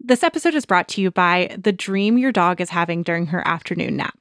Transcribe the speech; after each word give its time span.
This 0.00 0.22
episode 0.22 0.54
is 0.54 0.66
brought 0.66 0.88
to 0.88 1.00
you 1.00 1.10
by 1.10 1.56
the 1.58 1.72
dream 1.72 2.18
your 2.18 2.32
dog 2.32 2.60
is 2.60 2.70
having 2.70 3.02
during 3.02 3.26
her 3.26 3.46
afternoon 3.46 3.96
nap. 3.96 4.18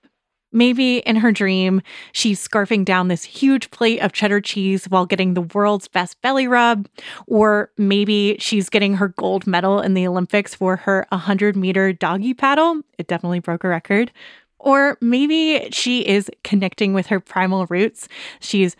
Maybe 0.51 1.00
in 1.00 1.17
her 1.17 1.33
dream, 1.33 1.82
she's 2.13 2.46
scarfing 2.46 2.86
down 2.86 3.09
this 3.09 3.25
huge 3.25 3.70
plate 3.71 3.99
of 3.99 4.13
cheddar 4.13 4.39
cheese 4.39 4.85
while 4.85 5.05
getting 5.05 5.33
the 5.33 5.41
world's 5.41 5.89
best 5.89 6.21
belly 6.21 6.47
rub. 6.47 6.88
Or 7.27 7.71
maybe 7.77 8.38
she's 8.39 8.69
getting 8.69 8.96
her 8.96 9.09
gold 9.09 9.46
medal 9.46 9.81
in 9.81 9.96
the 9.96 10.07
Olympics 10.07 10.55
for 10.55 10.77
her 10.77 11.06
100 11.10 11.58
meter 11.58 11.92
doggy 11.92 12.33
paddle. 12.33 12.81
It 12.97 13.07
definitely 13.07 13.39
broke 13.39 13.65
a 13.65 13.67
record. 13.67 14.13
Or 14.60 14.97
maybe 15.01 15.67
she 15.71 16.07
is 16.07 16.31
connecting 16.45 16.94
with 16.94 17.07
her 17.07 17.20
primal 17.20 17.66
roots. 17.66 18.07
She's 18.39 18.77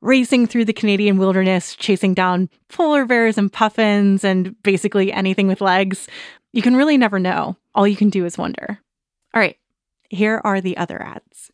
racing 0.00 0.46
through 0.46 0.64
the 0.64 0.72
Canadian 0.72 1.18
wilderness, 1.18 1.74
chasing 1.74 2.14
down 2.14 2.48
polar 2.68 3.04
bears 3.04 3.38
and 3.38 3.52
puffins 3.52 4.24
and 4.24 4.60
basically 4.62 5.12
anything 5.12 5.48
with 5.48 5.60
legs. 5.60 6.08
You 6.52 6.62
can 6.62 6.76
really 6.76 6.96
never 6.96 7.18
know. 7.18 7.56
All 7.74 7.86
you 7.86 7.96
can 7.96 8.10
do 8.10 8.24
is 8.24 8.38
wonder. 8.38 8.78
All 9.34 9.40
right, 9.40 9.56
here 10.08 10.40
are 10.44 10.60
the 10.60 10.76
other 10.76 11.00
ads. 11.02 11.50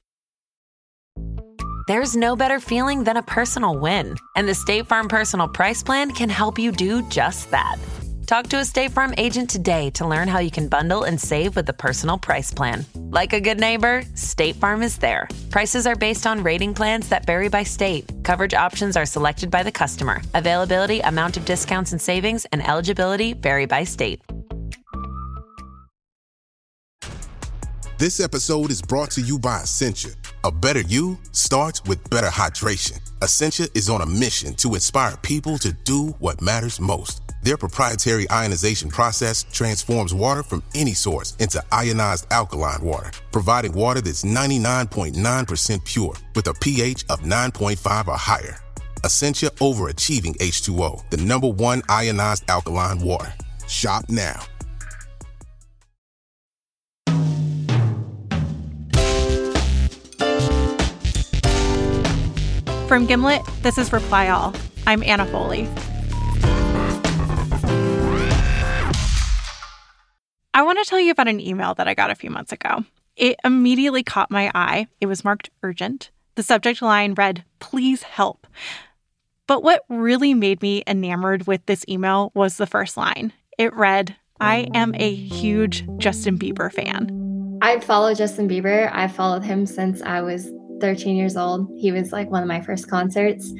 There's 1.86 2.16
no 2.16 2.34
better 2.34 2.60
feeling 2.60 3.05
than 3.05 3.19
a 3.19 3.22
personal 3.22 3.78
win, 3.78 4.16
and 4.36 4.48
the 4.48 4.55
State 4.55 4.86
Farm 4.86 5.06
Personal 5.06 5.48
Price 5.48 5.83
Plan 5.83 6.12
can 6.12 6.30
help 6.30 6.58
you 6.58 6.72
do 6.72 7.06
just 7.11 7.50
that. 7.50 7.77
Talk 8.27 8.46
to 8.48 8.56
a 8.56 8.64
State 8.64 8.92
Farm 8.92 9.12
agent 9.19 9.51
today 9.51 9.91
to 9.91 10.06
learn 10.06 10.28
how 10.28 10.38
you 10.38 10.51
can 10.51 10.69
bundle 10.69 11.02
and 11.02 11.20
save 11.20 11.56
with 11.56 11.66
the 11.66 11.74
Personal 11.74 12.16
Price 12.16 12.50
Plan. 12.50 12.87
Like 12.97 13.34
a 13.34 13.41
good 13.41 13.60
neighbor, 13.60 14.02
State 14.14 14.56
Farm 14.56 14.83
is 14.83 14.97
there. 14.97 15.28
Prices 15.50 15.87
are 15.87 15.95
based 15.95 16.27
on 16.27 16.42
rating 16.42 16.73
plans 16.73 17.10
that 17.10 17.27
vary 17.27 17.50
by 17.50 17.64
state. 17.64 18.10
Coverage 18.23 18.55
options 18.55 18.97
are 18.97 19.05
selected 19.05 19.50
by 19.50 19.62
the 19.62 19.70
customer. 19.70 20.23
Availability, 20.33 21.00
amount 21.00 21.37
of 21.37 21.45
discounts 21.45 21.92
and 21.92 22.00
savings, 22.00 22.47
and 22.47 22.66
eligibility 22.66 23.34
vary 23.34 23.66
by 23.66 23.84
state. 23.84 24.23
This 27.98 28.20
episode 28.20 28.70
is 28.70 28.80
brought 28.80 29.11
to 29.12 29.20
you 29.20 29.39
by 29.39 29.61
Essentia. 29.61 30.11
A 30.45 30.50
better 30.50 30.80
you 30.80 31.19
starts 31.33 31.84
with 31.84 32.08
better 32.08 32.28
hydration. 32.28 33.00
Essentia 33.22 33.69
is 33.75 33.91
on 33.91 34.00
a 34.00 34.06
mission 34.06 34.55
to 34.55 34.75
inspire 34.75 35.17
people 35.19 35.58
to 35.58 35.72
do 35.84 36.08
what 36.20 36.41
matters 36.41 36.80
most. 36.80 37.23
Their 37.45 37.59
proprietary 37.59 38.27
ionization 38.31 38.89
process 38.89 39.42
transforms 39.53 40.14
water 40.14 40.42
from 40.42 40.62
any 40.75 40.95
source 40.95 41.37
into 41.39 41.62
ionized 41.70 42.27
alkaline 42.31 42.83
water, 42.83 43.11
providing 43.33 43.75
water 43.75 44.01
that's 44.01 44.25
99.9% 44.25 45.84
pure 45.84 46.14
with 46.34 46.47
a 46.47 46.55
pH 46.55 47.05
of 47.11 47.20
9.5 47.20 48.09
or 48.09 48.17
higher. 48.17 48.56
Essentia 49.05 49.51
overachieving 49.61 50.34
H2O, 50.39 51.11
the 51.11 51.19
number 51.19 51.48
one 51.48 51.83
ionized 51.91 52.48
alkaline 52.48 52.98
water. 53.01 53.34
Shop 53.69 54.06
now. 54.08 54.41
From 62.89 63.05
Gimlet, 63.05 63.42
this 63.61 63.77
is 63.77 63.92
Reply 63.92 64.31
All. 64.31 64.55
I'm 64.86 65.03
Anna 65.03 65.27
Foley. 65.27 65.69
I 70.55 70.62
want 70.62 70.78
to 70.78 70.88
tell 70.88 71.00
you 71.00 71.10
about 71.10 71.27
an 71.27 71.41
email 71.41 71.74
that 71.74 71.88
I 71.88 71.94
got 71.94 72.12
a 72.12 72.14
few 72.14 72.30
months 72.30 72.52
ago. 72.52 72.84
It 73.16 73.36
immediately 73.44 74.05
caught 74.05 74.30
my 74.30 74.52
eye. 74.55 74.86
It 75.00 75.06
was 75.06 75.24
marked 75.24 75.50
urgent. 75.64 76.12
The 76.36 76.44
subject 76.44 76.80
line 76.80 77.14
read, 77.14 77.44
Please 77.58 78.05
help. 78.05 78.46
But 79.48 79.64
what 79.64 79.84
really 79.88 80.33
made 80.33 80.62
me 80.62 80.84
enamored 80.86 81.48
with 81.48 81.66
this 81.66 81.84
email 81.88 82.30
was 82.34 82.56
the 82.56 82.69
first 82.69 82.96
line. 82.96 83.33
It 83.58 83.74
read, 83.74 84.14
I 84.41 84.69
am 84.74 84.94
a 84.94 85.12
huge 85.12 85.84
Justin 85.98 86.38
Bieber 86.38 86.72
fan. 86.72 87.58
I 87.61 87.80
follow 87.80 88.14
Justin 88.14 88.48
Bieber. 88.48 88.91
I've 88.92 89.14
followed 89.14 89.42
him 89.42 89.66
since 89.66 90.02
I 90.02 90.20
was 90.20 90.52
13 90.80 91.16
years 91.16 91.36
old. 91.36 91.68
He 91.77 91.91
was 91.91 92.12
like 92.12 92.30
one 92.30 92.42
of 92.42 92.48
my 92.48 92.61
first 92.61 92.89
concerts. 92.89 93.52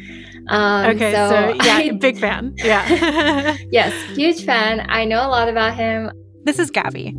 Um, 0.49 0.87
okay, 0.95 1.13
so, 1.13 1.29
so 1.29 1.65
yeah, 1.65 1.77
I, 1.77 1.91
big 1.91 2.19
fan. 2.19 2.55
Yeah. 2.59 3.57
yes, 3.71 3.93
huge 4.17 4.45
fan. 4.45 4.87
I 4.89 5.05
know 5.05 5.27
a 5.27 5.29
lot 5.29 5.49
about 5.49 5.75
him. 5.75 6.13
This 6.45 6.59
is 6.59 6.71
Gabby. 6.71 7.17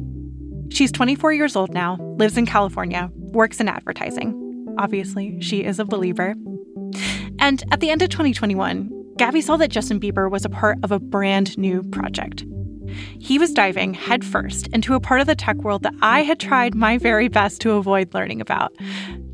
She's 0.70 0.92
24 0.92 1.34
years 1.34 1.56
old 1.56 1.74
now, 1.74 1.98
lives 2.00 2.38
in 2.38 2.46
California, 2.46 3.10
works 3.16 3.60
in 3.60 3.68
advertising. 3.68 4.76
Obviously, 4.78 5.42
she 5.42 5.64
is 5.64 5.80
a 5.80 5.86
believer. 5.86 6.36
And 7.40 7.64
at 7.72 7.80
the 7.80 7.90
end 7.90 8.04
of 8.04 8.10
2021, 8.10 9.16
Gabby 9.18 9.42
saw 9.42 9.58
that 9.58 9.72
Justin 9.72 10.00
Bieber 10.00 10.30
was 10.30 10.46
a 10.46 10.50
part 10.50 10.78
of 10.84 10.92
a 10.92 11.00
brand 11.00 11.58
new 11.58 11.82
project. 11.82 12.46
He 13.20 13.40
was 13.40 13.52
diving 13.52 13.96
headfirst 13.96 14.68
into 14.68 14.94
a 14.94 15.00
part 15.00 15.22
of 15.22 15.28
the 15.28 15.36
tech 15.36 15.58
world 15.58 15.82
that 15.82 15.96
I 16.04 16.22
had 16.22 16.40
tried 16.40 16.76
my 16.76 17.00
very 17.00 17.28
best 17.28 17.62
to 17.62 17.72
avoid 17.72 18.14
learning 18.14 18.42
about 18.42 18.76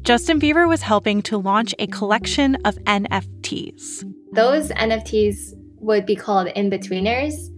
Justin 0.03 0.39
Bieber 0.39 0.69
was 0.69 0.81
helping 0.81 1.21
to 1.23 1.37
launch 1.37 1.75
a 1.79 1.87
collection 1.87 2.55
of 2.63 2.75
NFTs. 2.85 4.09
Those 4.31 4.69
NFTs 4.69 5.53
would 5.79 6.05
be 6.05 6.15
called 6.15 6.47
in-betweeners. 6.47 7.49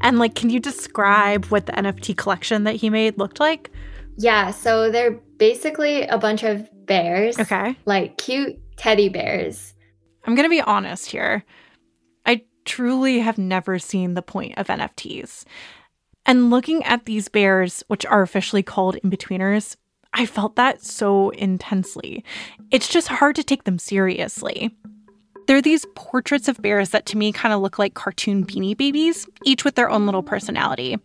And 0.00 0.18
like 0.18 0.34
can 0.34 0.50
you 0.50 0.60
describe 0.60 1.46
what 1.46 1.66
the 1.66 1.72
NFT 1.72 2.16
collection 2.16 2.64
that 2.64 2.76
he 2.76 2.90
made 2.90 3.18
looked 3.18 3.40
like? 3.40 3.70
Yeah, 4.18 4.50
so 4.50 4.90
they're 4.90 5.20
basically 5.38 6.02
a 6.02 6.18
bunch 6.18 6.42
of 6.42 6.68
bears. 6.86 7.38
Okay. 7.38 7.76
Like 7.84 8.16
cute 8.16 8.58
teddy 8.76 9.08
bears. 9.08 9.74
I'm 10.24 10.34
going 10.34 10.46
to 10.46 10.50
be 10.50 10.60
honest 10.60 11.10
here. 11.10 11.44
I 12.24 12.42
truly 12.64 13.20
have 13.20 13.38
never 13.38 13.78
seen 13.78 14.14
the 14.14 14.22
point 14.22 14.58
of 14.58 14.66
NFTs. 14.68 15.44
And 16.24 16.50
looking 16.50 16.82
at 16.84 17.04
these 17.04 17.28
bears, 17.28 17.84
which 17.86 18.04
are 18.06 18.22
officially 18.22 18.62
called 18.62 18.96
in-betweeners, 18.96 19.76
I 20.12 20.26
felt 20.26 20.56
that 20.56 20.82
so 20.82 21.30
intensely. 21.30 22.24
It's 22.70 22.88
just 22.88 23.08
hard 23.08 23.36
to 23.36 23.44
take 23.44 23.64
them 23.64 23.78
seriously. 23.78 24.74
They're 25.46 25.62
these 25.62 25.86
portraits 25.94 26.48
of 26.48 26.60
bears 26.60 26.90
that 26.90 27.06
to 27.06 27.16
me 27.16 27.32
kind 27.32 27.54
of 27.54 27.60
look 27.60 27.78
like 27.78 27.94
cartoon 27.94 28.44
beanie 28.44 28.76
babies, 28.76 29.26
each 29.44 29.64
with 29.64 29.76
their 29.76 29.90
own 29.90 30.06
little 30.06 30.22
personality. 30.22 30.98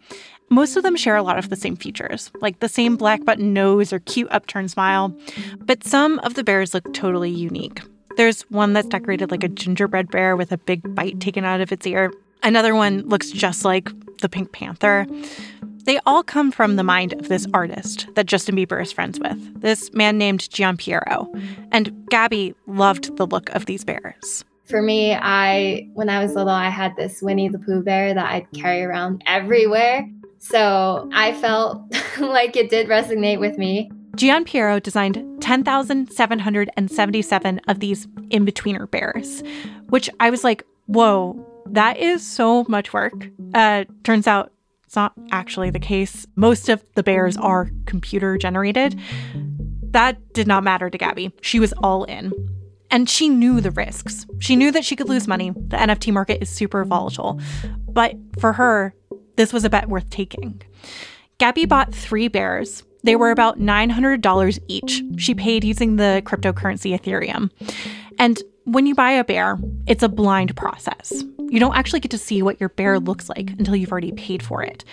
Most 0.50 0.76
of 0.76 0.84
them 0.84 0.96
share 0.96 1.16
a 1.16 1.24
lot 1.24 1.38
of 1.38 1.50
the 1.50 1.56
same 1.56 1.76
features, 1.76 2.32
like 2.42 2.60
the 2.60 2.68
same 2.68 2.98
black 2.98 3.24
button 3.24 3.54
nose 3.54 3.94
or 3.94 4.00
cute 4.00 4.28
upturned 4.32 4.72
smile, 4.72 5.16
but 5.60 5.84
some 5.84 6.20
of 6.20 6.34
the 6.34 6.44
bears 6.44 6.74
look 6.74 6.92
totally 6.94 7.30
unique. 7.30 7.82
There's 8.18 8.42
one 8.50 8.74
that's 8.74 8.90
decorated 8.90 9.32
like 9.32 9.44
a 9.44 9.48
gingerbread 9.48 10.12
bear 10.12 10.36
with 10.36 10.52
a 10.52 10.58
big 10.58 10.94
bite 10.94 11.20
taken 11.20 11.46
out 11.46 11.62
of 11.62 11.72
its 11.72 11.88
ear. 11.88 12.12
Another 12.44 12.76
one 12.76 13.08
looks 13.08 13.32
just 13.32 13.64
like 13.64 13.90
the 14.20 14.28
Pink 14.28 14.52
Panther. 14.52 15.08
They 15.84 16.00
all 16.06 16.24
come 16.24 16.52
from 16.52 16.76
the 16.76 16.84
mind 16.84 17.14
of 17.14 17.28
this 17.28 17.48
artist 17.54 18.08
that 18.16 18.28
Justin 18.28 18.56
Bieber 18.56 18.82
is 18.82 18.92
friends 18.92 19.20
with, 19.20 19.62
this 19.62 19.94
man 19.94 20.18
named 20.18 20.42
Giampiero. 20.42 21.28
And 21.72 22.08
Gabby 22.10 22.54
loved 22.68 23.16
the 23.18 23.26
look 23.26 23.50
of 23.50 23.66
these 23.66 23.84
bears. 23.84 24.46
For 24.66 24.82
me, 24.82 25.14
I 25.14 25.90
when 25.94 26.10
I 26.10 26.24
was 26.24 26.34
little, 26.34 26.54
I 26.54 26.70
had 26.70 26.96
this 26.96 27.22
Winnie 27.22 27.50
the 27.50 27.60
Pooh 27.60 27.84
bear 27.84 28.14
that 28.14 28.32
I'd 28.32 28.50
carry 28.54 28.84
around 28.84 29.22
everywhere. 29.26 30.10
So 30.38 31.10
I 31.14 31.34
felt 31.34 31.82
like 32.20 32.56
it 32.56 32.70
did 32.70 32.88
resonate 32.88 33.40
with 33.40 33.58
me. 33.58 33.92
Giampiero 34.16 34.82
designed 34.82 35.42
10,777 35.42 37.62
of 37.68 37.80
these 37.80 38.08
in-betweener 38.30 38.90
bears, 38.92 39.44
which 39.90 40.10
I 40.20 40.30
was 40.30 40.44
like, 40.44 40.64
whoa, 40.88 41.48
that 41.66 41.98
is 41.98 42.26
so 42.26 42.66
much 42.68 42.94
work. 42.94 43.30
Uh, 43.54 43.86
turns 44.04 44.28
out 44.28 44.52
it's 44.92 44.98
not 44.98 45.14
actually 45.32 45.70
the 45.70 45.80
case. 45.80 46.28
Most 46.36 46.68
of 46.68 46.84
the 46.96 47.02
bears 47.02 47.38
are 47.38 47.72
computer 47.86 48.38
generated. 48.38 49.00
That 49.92 50.34
did 50.34 50.48
not 50.48 50.66
matter 50.66 50.90
to 50.90 50.98
Gabby. 50.98 51.32
She 51.40 51.62
was 51.62 51.74
all 51.82 52.04
in. 52.04 52.34
And 52.90 53.10
she 53.10 53.30
knew 53.30 53.62
the 53.62 53.72
risks. 53.72 54.26
She 54.40 54.58
knew 54.58 54.70
that 54.74 54.84
she 54.84 54.98
could 54.98 55.08
lose 55.08 55.30
money. 55.30 55.52
The 55.52 55.78
NFT 55.78 56.12
market 56.12 56.42
is 56.42 56.50
super 56.50 56.84
volatile. 56.84 57.40
But 57.88 58.18
for 58.38 58.52
her, 58.52 58.94
this 59.38 59.54
was 59.54 59.64
a 59.64 59.70
bet 59.70 59.88
worth 59.88 60.10
taking. 60.10 60.62
Gabby 61.38 61.66
bought 61.66 61.96
three 61.96 62.28
bears. 62.28 62.84
They 63.06 63.16
were 63.16 63.32
about 63.32 63.60
$900 63.60 64.60
each. 64.68 65.04
She 65.16 65.34
paid 65.34 65.64
using 65.64 65.96
the 65.96 66.22
cryptocurrency 66.26 67.00
Ethereum. 67.00 67.50
And 68.20 68.42
when 68.66 68.86
you 68.86 68.96
buy 68.96 69.12
a 69.12 69.24
bear, 69.24 69.58
it's 69.88 70.04
a 70.04 70.10
blind 70.10 70.56
process. 70.56 71.24
You 71.50 71.60
don't 71.60 71.76
actually 71.76 72.00
get 72.00 72.12
to 72.12 72.18
see 72.18 72.42
what 72.42 72.60
your 72.60 72.70
bear 72.70 73.00
looks 73.00 73.30
like 73.30 73.50
until 73.52 73.76
you've 73.76 73.92
already 73.92 74.12
paid 74.12 74.44
for 74.44 74.64
it. 74.64 74.84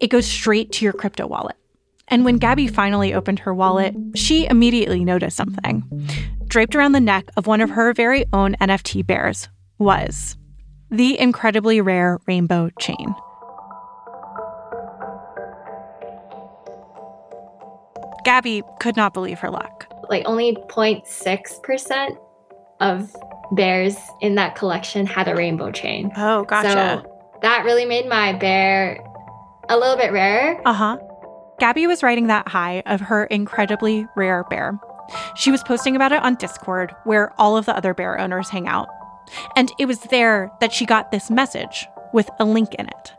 It 0.00 0.08
goes 0.08 0.26
straight 0.26 0.72
to 0.72 0.84
your 0.84 0.92
crypto 0.92 1.26
wallet. 1.26 1.56
And 2.08 2.24
when 2.24 2.38
Gabby 2.38 2.68
finally 2.68 3.12
opened 3.12 3.40
her 3.40 3.52
wallet, 3.52 3.94
she 4.14 4.46
immediately 4.46 5.04
noticed 5.04 5.36
something. 5.36 5.84
Draped 6.46 6.74
around 6.74 6.92
the 6.92 7.00
neck 7.00 7.28
of 7.36 7.46
one 7.46 7.60
of 7.60 7.70
her 7.70 7.92
very 7.92 8.24
own 8.32 8.54
NFT 8.60 9.06
bears 9.06 9.48
was 9.78 10.36
the 10.90 11.18
incredibly 11.18 11.80
rare 11.80 12.18
rainbow 12.26 12.70
chain. 12.78 13.14
Gabby 18.24 18.62
could 18.80 18.96
not 18.96 19.12
believe 19.12 19.38
her 19.40 19.50
luck. 19.50 19.86
Like 20.08 20.22
only 20.24 20.54
0.6% 20.54 22.16
of 22.80 23.14
bears 23.52 23.96
in 24.20 24.34
that 24.36 24.54
collection 24.54 25.06
had 25.06 25.28
a 25.28 25.34
rainbow 25.34 25.70
chain. 25.70 26.10
Oh, 26.16 26.44
gotcha. 26.44 27.02
So 27.04 27.38
that 27.42 27.64
really 27.64 27.84
made 27.84 28.08
my 28.08 28.32
bear 28.32 29.04
a 29.68 29.76
little 29.76 29.96
bit 29.96 30.12
rarer. 30.12 30.60
Uh 30.66 30.72
huh. 30.72 30.98
Gabby 31.58 31.86
was 31.86 32.02
riding 32.02 32.28
that 32.28 32.48
high 32.48 32.82
of 32.86 33.00
her 33.00 33.24
incredibly 33.24 34.06
rare 34.16 34.44
bear. 34.44 34.78
She 35.34 35.50
was 35.50 35.62
posting 35.62 35.96
about 35.96 36.12
it 36.12 36.22
on 36.22 36.36
Discord, 36.36 36.94
where 37.04 37.32
all 37.40 37.56
of 37.56 37.66
the 37.66 37.76
other 37.76 37.94
bear 37.94 38.20
owners 38.20 38.48
hang 38.48 38.68
out. 38.68 38.88
And 39.56 39.72
it 39.78 39.86
was 39.86 40.00
there 40.10 40.50
that 40.60 40.72
she 40.72 40.86
got 40.86 41.10
this 41.10 41.30
message 41.30 41.86
with 42.12 42.30
a 42.38 42.44
link 42.44 42.74
in 42.74 42.86
it. 42.86 43.12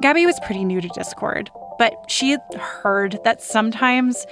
Gabby 0.00 0.26
was 0.26 0.40
pretty 0.40 0.64
new 0.64 0.80
to 0.80 0.88
Discord, 0.88 1.50
but 1.78 1.94
she 2.08 2.30
had 2.30 2.42
heard 2.54 3.18
that 3.24 3.42
sometimes 3.42 4.26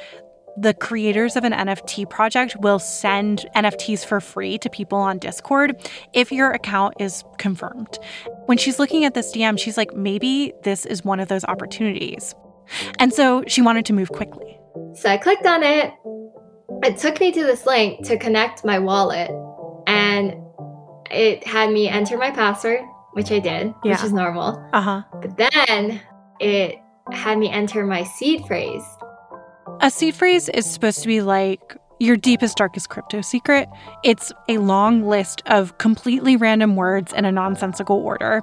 the 0.56 0.74
creators 0.74 1.36
of 1.36 1.44
an 1.44 1.52
NFT 1.52 2.08
project 2.08 2.56
will 2.60 2.78
send 2.78 3.46
NFTs 3.54 4.04
for 4.04 4.20
free 4.20 4.58
to 4.58 4.68
people 4.68 4.98
on 4.98 5.18
Discord 5.18 5.88
if 6.12 6.32
your 6.32 6.50
account 6.50 6.94
is 6.98 7.24
confirmed. 7.38 7.98
When 8.46 8.58
she's 8.58 8.78
looking 8.78 9.04
at 9.04 9.14
this 9.14 9.32
DM, 9.34 9.58
she's 9.58 9.76
like, 9.76 9.94
maybe 9.94 10.52
this 10.62 10.86
is 10.86 11.04
one 11.04 11.20
of 11.20 11.28
those 11.28 11.44
opportunities. 11.44 12.34
And 12.98 13.12
so 13.12 13.44
she 13.46 13.62
wanted 13.62 13.86
to 13.86 13.92
move 13.92 14.10
quickly. 14.10 14.58
So 14.94 15.08
I 15.08 15.16
clicked 15.16 15.46
on 15.46 15.62
it. 15.62 15.92
It 16.82 16.98
took 16.98 17.20
me 17.20 17.32
to 17.32 17.42
this 17.42 17.66
link 17.66 18.06
to 18.06 18.16
connect 18.16 18.64
my 18.64 18.78
wallet, 18.78 19.30
and 19.86 20.34
it 21.10 21.46
had 21.46 21.70
me 21.70 21.88
enter 21.88 22.16
my 22.16 22.30
password, 22.30 22.80
which 23.12 23.30
I 23.30 23.38
did, 23.38 23.74
which 23.82 24.02
is 24.02 24.12
normal. 24.12 24.64
Uh 24.72 24.80
huh. 24.80 25.02
But 25.20 25.36
then 25.36 26.00
it 26.38 26.76
had 27.12 27.38
me 27.38 27.50
enter 27.50 27.84
my 27.84 28.04
seed 28.04 28.46
phrase. 28.46 28.84
A 29.82 29.90
seed 29.90 30.14
phrase 30.14 30.48
is 30.50 30.66
supposed 30.66 31.00
to 31.02 31.08
be 31.08 31.22
like 31.22 31.76
your 31.98 32.16
deepest, 32.16 32.56
darkest 32.56 32.88
crypto 32.88 33.20
secret. 33.20 33.68
It's 34.04 34.32
a 34.48 34.58
long 34.58 35.06
list 35.06 35.42
of 35.46 35.78
completely 35.78 36.36
random 36.36 36.76
words 36.76 37.12
in 37.12 37.24
a 37.24 37.32
nonsensical 37.32 37.96
order. 37.96 38.42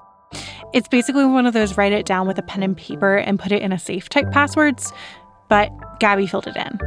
It's 0.74 0.88
basically 0.88 1.26
one 1.26 1.46
of 1.46 1.54
those 1.54 1.78
write 1.78 1.94
it 1.94 2.06
down 2.06 2.28
with 2.28 2.38
a 2.38 2.42
pen 2.42 2.64
and 2.64 2.76
paper 2.76 3.16
and 3.18 3.40
put 3.40 3.52
it 3.52 3.62
in 3.62 3.72
a 3.72 3.80
safe 3.80 4.10
type 4.10 4.32
passwords, 4.32 4.92
but 5.50 5.70
Gabby 6.00 6.28
filled 6.28 6.48
it 6.48 6.56
in. 6.56 6.80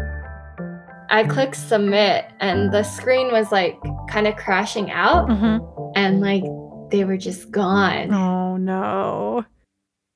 I 1.12 1.24
clicked 1.24 1.56
submit, 1.56 2.26
and 2.38 2.72
the 2.72 2.82
screen 2.84 3.32
was 3.32 3.50
like 3.50 3.76
kind 4.08 4.26
of 4.28 4.36
crashing 4.36 4.90
out, 4.90 5.28
Mm-hmm. 5.28 5.92
and 5.96 6.20
like 6.20 6.44
they 6.90 7.04
were 7.04 7.16
just 7.16 7.50
gone. 7.50 8.12
Oh 8.12 8.56
no. 8.56 9.44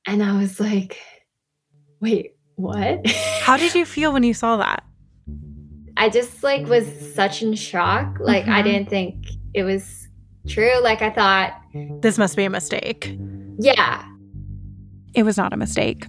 And 0.07 0.21
I 0.23 0.37
was 0.37 0.59
like, 0.59 0.99
wait, 1.99 2.34
what? 2.55 3.05
How 3.41 3.57
did 3.57 3.73
you 3.75 3.85
feel 3.85 4.11
when 4.13 4.23
you 4.23 4.33
saw 4.33 4.57
that? 4.57 4.83
I 5.97 6.09
just 6.09 6.43
like 6.43 6.67
was 6.67 6.85
such 7.15 7.41
in 7.41 7.53
shock. 7.55 8.17
Like 8.19 8.47
I 8.47 8.61
Mhm. 8.61 8.63
didn't 8.65 8.89
think 8.89 9.25
it 9.53 9.63
was 9.63 10.07
true. 10.47 10.81
Like 10.81 11.01
I 11.01 11.09
thought, 11.09 11.53
This 12.01 12.17
must 12.17 12.35
be 12.35 12.43
a 12.43 12.49
mistake. 12.49 13.17
yeah, 13.59 14.03
It 15.13 15.23
was 15.23 15.37
not 15.37 15.53
a 15.53 15.57
mistake. 15.57 16.07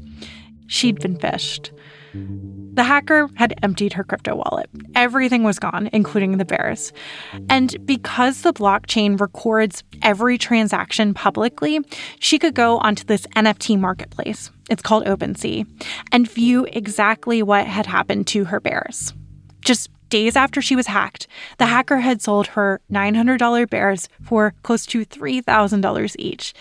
She'd 0.67 0.99
been 1.01 1.17
phished. 1.17 1.71
The 2.77 2.85
hacker 2.85 3.31
had 3.37 3.59
emptied 3.63 3.95
her 3.95 4.05
crypto 4.05 4.37
wallet. 4.37 4.69
Everything 4.95 5.43
was 5.43 5.59
gone, 5.59 5.89
including 5.95 6.37
the 6.37 6.45
bears. 6.45 6.93
And 7.49 7.75
because 7.87 8.43
the 8.43 8.53
blockchain 8.53 9.19
records 9.19 9.83
every 10.03 10.37
transaction 10.37 11.15
publicly, 11.15 11.81
she 12.21 12.39
could 12.39 12.55
go 12.55 12.77
onto 12.79 13.05
this 13.05 13.27
NFT 13.29 13.81
marketplace. 13.81 14.51
It's 14.69 14.83
called 14.83 15.07
OpenSea 15.07 15.67
and 16.13 16.31
view 16.31 16.67
exactly 16.71 17.43
what 17.43 17.67
had 17.67 17.87
happened 17.87 18.27
to 18.29 18.45
her 18.45 18.61
bears. 18.61 19.15
Just 19.63 19.89
days 20.11 20.37
after 20.37 20.61
she 20.61 20.77
was 20.77 20.89
hacked, 20.89 21.27
the 21.57 21.67
hacker 21.67 22.01
had 22.01 22.21
sold 22.21 22.49
her 22.49 22.83
$900 22.93 23.71
bears 23.71 24.11
for 24.23 24.53
close 24.63 24.85
to 24.87 25.07
$3,000 25.07 26.17
each. 26.19 26.53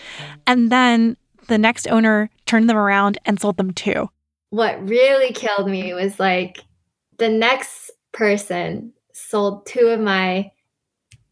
And 0.46 0.72
then 0.72 1.18
the 1.48 1.58
next 1.58 1.86
owner 1.88 2.30
turned 2.46 2.70
them 2.70 2.78
around 2.78 3.18
and 3.26 3.38
sold 3.38 3.58
them 3.58 3.72
too. 3.72 4.08
What 4.56 4.88
really 4.88 5.34
killed 5.34 5.68
me 5.68 5.92
was 5.92 6.18
like 6.18 6.64
the 7.18 7.28
next 7.28 7.90
person 8.12 8.94
sold 9.12 9.66
two 9.66 9.88
of 9.88 10.00
my 10.00 10.50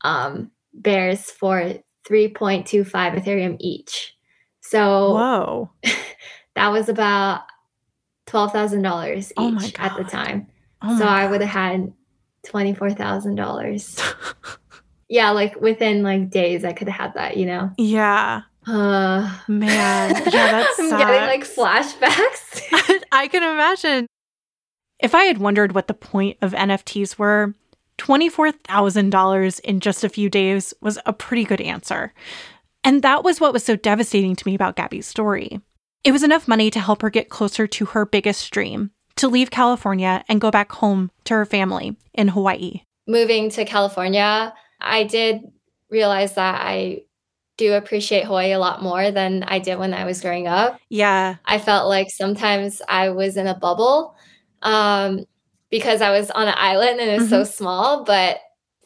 um 0.03 0.51
bears 0.75 1.31
for 1.31 1.73
3.25 2.07 2.85
ethereum 2.93 3.57
each. 3.61 4.15
So 4.61 5.15
Whoa. 5.15 5.71
that 6.55 6.69
was 6.69 6.91
about 6.91 7.45
$12000 8.27 9.19
each 9.19 9.33
Oh 9.39 9.71
at 9.79 9.97
the 9.97 10.05
time. 10.05 10.49
Oh 10.83 10.99
so 10.99 11.07
i 11.07 11.27
would 11.27 11.41
have 11.41 11.49
had 11.49 11.95
$24000 12.47 14.15
yeah 15.09 15.31
like 15.31 15.59
within 15.63 16.03
like 16.03 16.29
days 16.29 16.63
i 16.63 16.75
could 16.75 16.89
have 16.89 17.01
had 17.01 17.15
that 17.15 17.39
you 17.39 17.47
know? 17.47 17.71
Yeah. 17.79 18.43
Uh 18.67 19.39
Man. 19.49 20.11
Yeah, 20.33 20.51
that 20.51 20.75
i'm 20.79 20.91
getting 20.91 21.27
like 21.29 21.45
flashbacks 21.45 22.63
I 23.13 23.29
can 23.29 23.43
imagine. 23.43 24.07
If 24.99 25.15
I 25.15 25.25
had 25.25 25.39
wondered 25.39 25.75
what 25.75 25.87
the 25.87 25.95
point 25.95 26.39
of 26.41 26.53
NFTs 26.53 27.19
were, 27.19 27.55
$24,000 27.99 29.61
in 29.61 29.81
just 29.81 30.05
a 30.05 30.09
few 30.09 30.29
days 30.29 30.75
was 30.81 30.99
a 31.07 31.13
pretty 31.13 31.45
good 31.45 31.61
answer. 31.61 32.13
And 32.83 33.03
that 33.03 33.25
was 33.25 33.41
what 33.41 33.53
was 33.53 33.65
so 33.65 33.77
devastating 33.77 34.37
to 34.37 34.47
me 34.49 34.55
about 34.55 34.77
Gabby's 34.77 35.07
story. 35.07 35.61
It 36.03 36.13
was 36.13 36.23
enough 36.23 36.49
money 36.49 36.71
to 36.71 36.81
help 36.81 37.03
her 37.03 37.11
get 37.11 37.29
closer 37.29 37.67
to 37.67 37.87
her 37.87 38.05
biggest 38.05 38.51
dream 38.51 38.91
to 39.17 39.29
leave 39.29 39.51
California 39.51 40.25
and 40.29 40.41
go 40.41 40.51
back 40.51 40.73
home 40.73 41.11
to 41.25 41.35
her 41.35 41.45
family 41.47 41.97
in 42.13 42.29
Hawaii. 42.29 42.83
moving 43.07 43.51
to 43.51 43.65
California, 43.65 44.53
I 44.81 45.05
did 45.05 45.43
realize 45.91 46.35
that 46.35 46.61
I 46.61 47.03
do 47.57 47.75
appreciate 47.75 48.25
Hawaii 48.25 48.53
a 48.53 48.59
lot 48.59 48.83
more 48.83 49.11
than 49.11 49.43
I 49.45 49.59
did 49.61 49.79
when 49.79 49.95
I 49.95 50.05
was 50.05 50.21
growing 50.21 50.49
up. 50.49 50.79
Yeah. 50.89 51.37
I 51.45 51.59
felt 51.59 51.89
like 51.89 52.11
sometimes 52.11 52.83
I 52.89 53.11
was 53.11 53.37
in 53.37 53.47
a 53.47 53.55
bubble 53.59 54.17
um, 54.63 55.25
because 55.71 56.01
I 56.01 56.11
was 56.11 56.31
on 56.31 56.49
an 56.49 56.55
island 56.57 57.01
and 57.01 57.11
it 57.11 57.21
was 57.21 57.29
so 57.31 57.45
small. 57.45 58.05
But, 58.05 58.39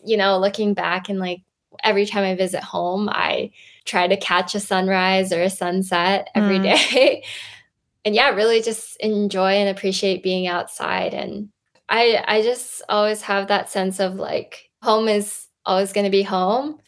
you 0.05 0.17
know, 0.17 0.39
looking 0.39 0.75
back 0.75 1.09
and 1.09 1.19
like 1.19 1.41
every 1.83 2.07
time 2.07 2.25
I 2.25 2.35
visit 2.35 2.63
home, 2.63 3.09
I 3.09 3.53
try 3.85 4.07
to 4.07 4.17
catch 4.17 4.55
a 4.55 4.61
sunrise 4.61 5.33
or 5.33 5.43
a 5.43 5.51
sunset 5.51 6.29
every 6.35 6.59
Mm. 6.59 6.63
day. 6.65 7.25
and 8.05 8.15
yeah, 8.15 8.31
really 8.31 8.61
just 8.63 8.97
enjoy 9.01 9.53
and 9.53 9.69
appreciate 9.77 10.23
being 10.23 10.47
outside. 10.47 11.15
And 11.15 11.49
I 11.89 12.23
I 12.27 12.43
just 12.43 12.83
always 12.89 13.23
have 13.23 13.49
that 13.49 13.71
sense 13.71 13.99
of 13.99 14.17
like 14.17 14.71
home 14.83 15.09
is 15.09 15.47
always 15.65 15.93
going 15.93 16.05
to 16.05 16.11
be 16.11 16.23
home. 16.23 16.79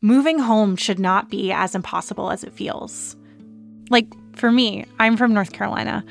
Moving 0.00 0.38
home 0.38 0.76
should 0.76 1.00
not 1.00 1.28
be 1.28 1.50
as 1.50 1.74
impossible 1.74 2.30
as 2.30 2.44
it 2.44 2.52
feels. 2.52 3.16
Like 3.90 4.06
for 4.36 4.52
me, 4.52 4.84
I'm 5.00 5.16
from 5.16 5.34
North 5.34 5.52
Carolina, 5.52 6.04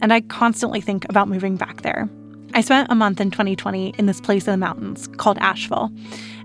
and 0.00 0.14
I 0.14 0.22
constantly 0.22 0.80
think 0.80 1.04
about 1.10 1.28
moving 1.28 1.56
back 1.56 1.82
there. 1.82 2.08
I 2.54 2.62
spent 2.62 2.90
a 2.90 2.94
month 2.94 3.20
in 3.20 3.30
2020 3.30 3.96
in 3.98 4.06
this 4.06 4.18
place 4.18 4.46
in 4.46 4.52
the 4.52 4.56
mountains 4.56 5.08
called 5.18 5.36
Asheville, 5.40 5.92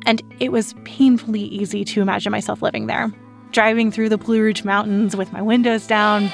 and 0.06 0.22
it 0.42 0.52
was 0.52 0.76
painfully 0.84 1.44
easy 1.44 1.86
to 1.86 2.02
imagine 2.02 2.34
myself 2.34 2.62
living 2.62 2.88
there. 2.88 3.10
Driving 3.52 3.92
through 3.92 4.10
the 4.10 4.18
Blue 4.18 4.44
Ridge 4.44 4.66
Mountains 4.66 5.16
with 5.16 5.32
my 5.32 5.42
windows 5.42 5.88
down, 5.88 6.30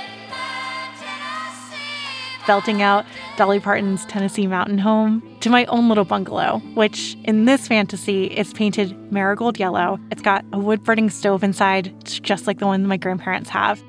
belting 2.48 2.82
out 2.82 3.06
Dolly 3.38 3.60
Parton's 3.60 4.06
Tennessee 4.06 4.48
Mountain 4.48 4.78
Home 4.78 5.22
to 5.42 5.50
my 5.50 5.66
own 5.66 5.90
little 5.90 6.06
bungalow, 6.06 6.60
which 6.74 7.18
in 7.24 7.46
this 7.46 7.68
fantasy 7.68 8.26
is 8.26 8.54
painted 8.54 9.12
marigold 9.12 9.60
yellow. 9.60 10.00
It's 10.12 10.22
got 10.22 10.46
a 10.54 10.60
wood 10.60 10.84
burning 10.84 11.10
stove 11.10 11.44
inside, 11.44 11.88
it's 12.02 12.20
just 12.20 12.48
like 12.48 12.60
the 12.60 12.68
one 12.68 12.86
my 12.86 12.98
grandparents 12.98 13.50
have. 13.50 13.84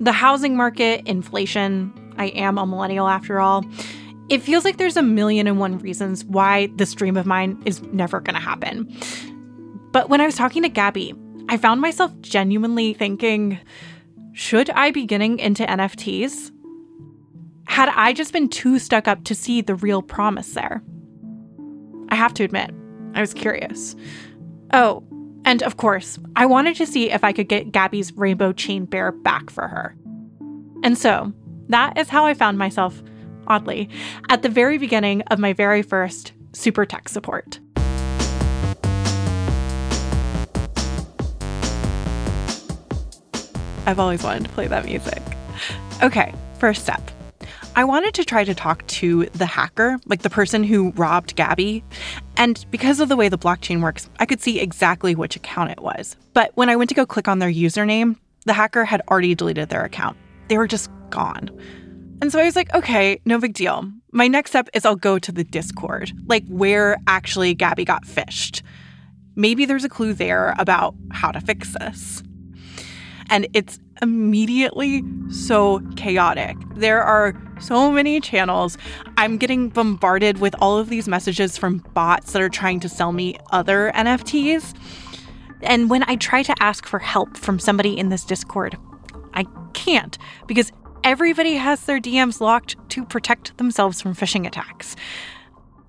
The 0.00 0.12
housing 0.12 0.56
market, 0.56 1.06
inflation, 1.06 1.92
I 2.16 2.26
am 2.28 2.58
a 2.58 2.66
millennial 2.66 3.08
after 3.08 3.40
all. 3.40 3.64
It 4.28 4.42
feels 4.42 4.64
like 4.64 4.76
there's 4.76 4.96
a 4.96 5.02
million 5.02 5.46
and 5.46 5.58
one 5.58 5.78
reasons 5.78 6.24
why 6.24 6.68
this 6.76 6.94
dream 6.94 7.16
of 7.16 7.26
mine 7.26 7.60
is 7.64 7.82
never 7.92 8.20
going 8.20 8.34
to 8.34 8.40
happen. 8.40 8.90
But 9.92 10.08
when 10.08 10.20
I 10.20 10.26
was 10.26 10.36
talking 10.36 10.62
to 10.62 10.68
Gabby, 10.68 11.14
I 11.48 11.56
found 11.56 11.80
myself 11.80 12.12
genuinely 12.20 12.94
thinking, 12.94 13.58
should 14.32 14.70
I 14.70 14.92
be 14.92 15.04
getting 15.04 15.38
into 15.40 15.64
NFTs? 15.64 16.52
Had 17.70 17.88
I 17.90 18.12
just 18.12 18.32
been 18.32 18.48
too 18.48 18.80
stuck 18.80 19.06
up 19.06 19.22
to 19.22 19.34
see 19.34 19.60
the 19.60 19.76
real 19.76 20.02
promise 20.02 20.54
there? 20.54 20.82
I 22.08 22.16
have 22.16 22.34
to 22.34 22.42
admit, 22.42 22.74
I 23.14 23.20
was 23.20 23.32
curious. 23.32 23.94
Oh, 24.72 25.04
and 25.44 25.62
of 25.62 25.76
course, 25.76 26.18
I 26.34 26.46
wanted 26.46 26.74
to 26.76 26.86
see 26.86 27.12
if 27.12 27.22
I 27.22 27.32
could 27.32 27.48
get 27.48 27.70
Gabby's 27.70 28.12
rainbow 28.14 28.52
chain 28.52 28.86
bear 28.86 29.12
back 29.12 29.50
for 29.50 29.68
her. 29.68 29.94
And 30.82 30.98
so, 30.98 31.32
that 31.68 31.96
is 31.96 32.08
how 32.08 32.26
I 32.26 32.34
found 32.34 32.58
myself, 32.58 33.04
oddly, 33.46 33.88
at 34.28 34.42
the 34.42 34.48
very 34.48 34.76
beginning 34.76 35.22
of 35.30 35.38
my 35.38 35.52
very 35.52 35.82
first 35.82 36.32
super 36.52 36.84
tech 36.84 37.08
support. 37.08 37.60
I've 43.86 44.00
always 44.00 44.24
wanted 44.24 44.42
to 44.42 44.50
play 44.50 44.66
that 44.66 44.84
music. 44.84 45.22
Okay, 46.02 46.34
first 46.58 46.82
step. 46.82 47.08
I 47.76 47.84
wanted 47.84 48.14
to 48.14 48.24
try 48.24 48.42
to 48.42 48.54
talk 48.54 48.84
to 48.88 49.26
the 49.26 49.46
hacker, 49.46 49.98
like 50.06 50.22
the 50.22 50.30
person 50.30 50.64
who 50.64 50.90
robbed 50.92 51.36
Gabby. 51.36 51.84
And 52.36 52.64
because 52.70 52.98
of 52.98 53.08
the 53.08 53.16
way 53.16 53.28
the 53.28 53.38
blockchain 53.38 53.80
works, 53.80 54.10
I 54.18 54.26
could 54.26 54.40
see 54.40 54.58
exactly 54.58 55.14
which 55.14 55.36
account 55.36 55.70
it 55.70 55.80
was. 55.80 56.16
But 56.34 56.50
when 56.56 56.68
I 56.68 56.76
went 56.76 56.88
to 56.90 56.94
go 56.94 57.06
click 57.06 57.28
on 57.28 57.38
their 57.38 57.50
username, 57.50 58.16
the 58.44 58.54
hacker 58.54 58.84
had 58.84 59.02
already 59.08 59.34
deleted 59.34 59.68
their 59.68 59.84
account. 59.84 60.16
they 60.48 60.58
were 60.58 60.66
just 60.66 60.90
gone. 61.10 61.48
And 62.20 62.32
so 62.32 62.40
I 62.40 62.44
was 62.44 62.56
like, 62.56 62.74
okay, 62.74 63.20
no 63.24 63.38
big 63.38 63.54
deal. 63.54 63.90
My 64.10 64.26
next 64.26 64.50
step 64.50 64.68
is 64.74 64.84
I'll 64.84 64.96
go 64.96 65.18
to 65.20 65.30
the 65.30 65.44
Discord, 65.44 66.12
like 66.26 66.44
where 66.48 66.96
actually 67.06 67.54
Gabby 67.54 67.84
got 67.84 68.04
phished. 68.04 68.62
Maybe 69.36 69.64
there's 69.64 69.84
a 69.84 69.88
clue 69.88 70.12
there 70.12 70.54
about 70.58 70.96
how 71.12 71.30
to 71.30 71.40
fix 71.40 71.72
this. 71.74 72.22
And 73.30 73.46
it's 73.54 73.78
immediately 74.02 75.04
so 75.30 75.80
chaotic. 75.96 76.56
There 76.74 77.02
are 77.02 77.34
so 77.60 77.90
many 77.90 78.20
channels. 78.20 78.76
I'm 79.16 79.36
getting 79.36 79.68
bombarded 79.68 80.38
with 80.38 80.54
all 80.60 80.78
of 80.78 80.88
these 80.88 81.06
messages 81.06 81.56
from 81.56 81.78
bots 81.94 82.32
that 82.32 82.42
are 82.42 82.48
trying 82.48 82.80
to 82.80 82.88
sell 82.88 83.12
me 83.12 83.36
other 83.52 83.92
NFTs. 83.94 84.74
And 85.62 85.90
when 85.90 86.02
I 86.08 86.16
try 86.16 86.42
to 86.42 86.54
ask 86.60 86.86
for 86.86 86.98
help 86.98 87.36
from 87.36 87.58
somebody 87.58 87.96
in 87.96 88.08
this 88.08 88.24
Discord, 88.24 88.76
I 89.34 89.46
can't 89.74 90.16
because 90.46 90.72
everybody 91.04 91.54
has 91.54 91.84
their 91.84 92.00
DMs 92.00 92.40
locked 92.40 92.76
to 92.90 93.04
protect 93.04 93.56
themselves 93.58 94.00
from 94.00 94.14
phishing 94.14 94.46
attacks. 94.46 94.96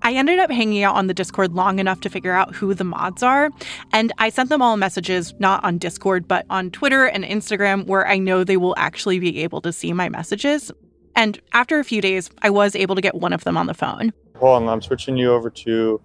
I 0.02 0.14
ended 0.14 0.38
up 0.38 0.50
hanging 0.50 0.82
out 0.82 0.96
on 0.96 1.06
the 1.06 1.14
Discord 1.14 1.54
long 1.54 1.78
enough 1.78 2.00
to 2.00 2.10
figure 2.10 2.32
out 2.32 2.54
who 2.54 2.74
the 2.74 2.84
mods 2.84 3.22
are, 3.22 3.50
and 3.92 4.12
I 4.18 4.28
sent 4.28 4.48
them 4.48 4.60
all 4.60 4.76
messages, 4.76 5.34
not 5.38 5.62
on 5.64 5.78
Discord, 5.78 6.26
but 6.26 6.44
on 6.50 6.70
Twitter 6.70 7.06
and 7.06 7.24
Instagram, 7.24 7.86
where 7.86 8.06
I 8.06 8.18
know 8.18 8.44
they 8.44 8.56
will 8.56 8.74
actually 8.76 9.18
be 9.18 9.42
able 9.42 9.60
to 9.62 9.72
see 9.72 9.92
my 9.92 10.08
messages. 10.08 10.72
And 11.14 11.40
after 11.52 11.78
a 11.78 11.84
few 11.84 12.00
days, 12.00 12.30
I 12.42 12.50
was 12.50 12.74
able 12.74 12.94
to 12.94 13.00
get 13.00 13.14
one 13.14 13.32
of 13.32 13.44
them 13.44 13.56
on 13.56 13.66
the 13.66 13.74
phone. 13.74 14.12
Hold 14.36 14.62
on, 14.62 14.68
I'm 14.68 14.82
switching 14.82 15.16
you 15.16 15.32
over 15.32 15.50
to 15.50 16.00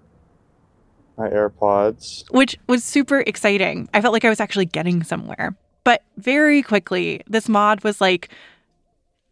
my 1.18 1.30
AirPods. 1.30 2.26
Which 2.32 2.58
was 2.68 2.84
super 2.84 3.22
exciting. 3.22 3.90
I 3.94 4.02
felt 4.02 4.14
like 4.14 4.26
I 4.26 4.30
was 4.30 4.40
actually 4.40 4.66
getting 4.66 5.04
somewhere. 5.04 5.58
But 5.84 6.04
very 6.18 6.62
quickly, 6.62 7.22
this 7.28 7.48
mod 7.48 7.84
was 7.84 8.02
like, 8.02 8.30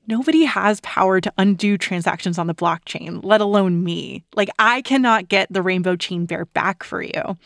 nobody 0.08 0.44
has 0.44 0.80
power 0.82 1.20
to 1.22 1.34
undo 1.38 1.78
transactions 1.78 2.38
on 2.38 2.48
the 2.48 2.56
blockchain, 2.56 3.24
let 3.24 3.42
alone 3.42 3.84
me. 3.84 4.24
Like, 4.36 4.50
I 4.60 4.82
cannot 4.82 5.28
get 5.30 5.52
the 5.52 5.62
rainbow 5.62 5.96
chain 5.96 6.26
bear 6.26 6.46
back 6.46 6.84
for 6.84 7.02
you. 7.02 7.38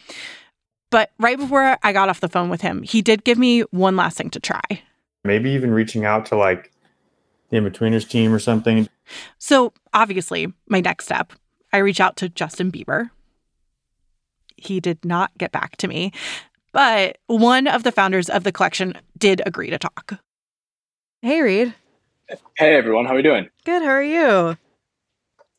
But 0.92 1.12
right 1.20 1.38
before 1.38 1.78
I 1.84 1.94
got 1.94 2.10
off 2.10 2.20
the 2.20 2.30
phone 2.30 2.50
with 2.50 2.62
him, 2.62 2.84
he 2.84 3.01
did 3.01 3.24
give 3.24 3.38
me 3.38 3.62
one 3.72 3.96
last 3.96 4.18
thing 4.18 4.30
to 4.32 4.39
try. 4.39 4.62
Maybe 5.24 5.51
even 5.51 5.72
reaching 5.72 6.06
out 6.06 6.25
to 6.28 6.36
like 6.36 6.72
the 7.50 7.58
in-betweeners 7.58 8.08
team 8.08 8.34
or 8.34 8.39
something. 8.39 8.88
So, 9.38 9.74
obviously, 9.94 10.54
my 10.68 10.82
next 10.82 11.06
step, 11.06 11.34
I 11.74 11.78
reach 11.78 12.00
out 12.00 12.16
to 12.18 12.30
Justin 12.30 12.72
Bieber. 12.72 13.10
He 14.58 14.80
did 14.80 15.06
not 15.06 15.32
get 15.38 15.51
back 15.51 15.78
to 15.78 15.88
me, 15.88 16.12
but 16.72 17.18
one 17.28 17.68
of 17.68 17.84
the 17.84 17.92
founders 17.92 18.30
of 18.30 18.44
the 18.44 18.51
collection 18.51 18.94
did 19.18 19.42
agree 19.46 19.70
to 19.70 19.78
talk. 19.78 20.20
Hey, 21.22 21.42
Reed. 21.42 21.74
Hey 22.57 22.75
everyone, 22.75 23.05
how 23.05 23.13
are 23.13 23.15
we 23.15 23.24
doing? 23.24 23.50
Good, 23.65 23.81
how 23.81 23.89
are 23.89 24.03
you? 24.03 24.55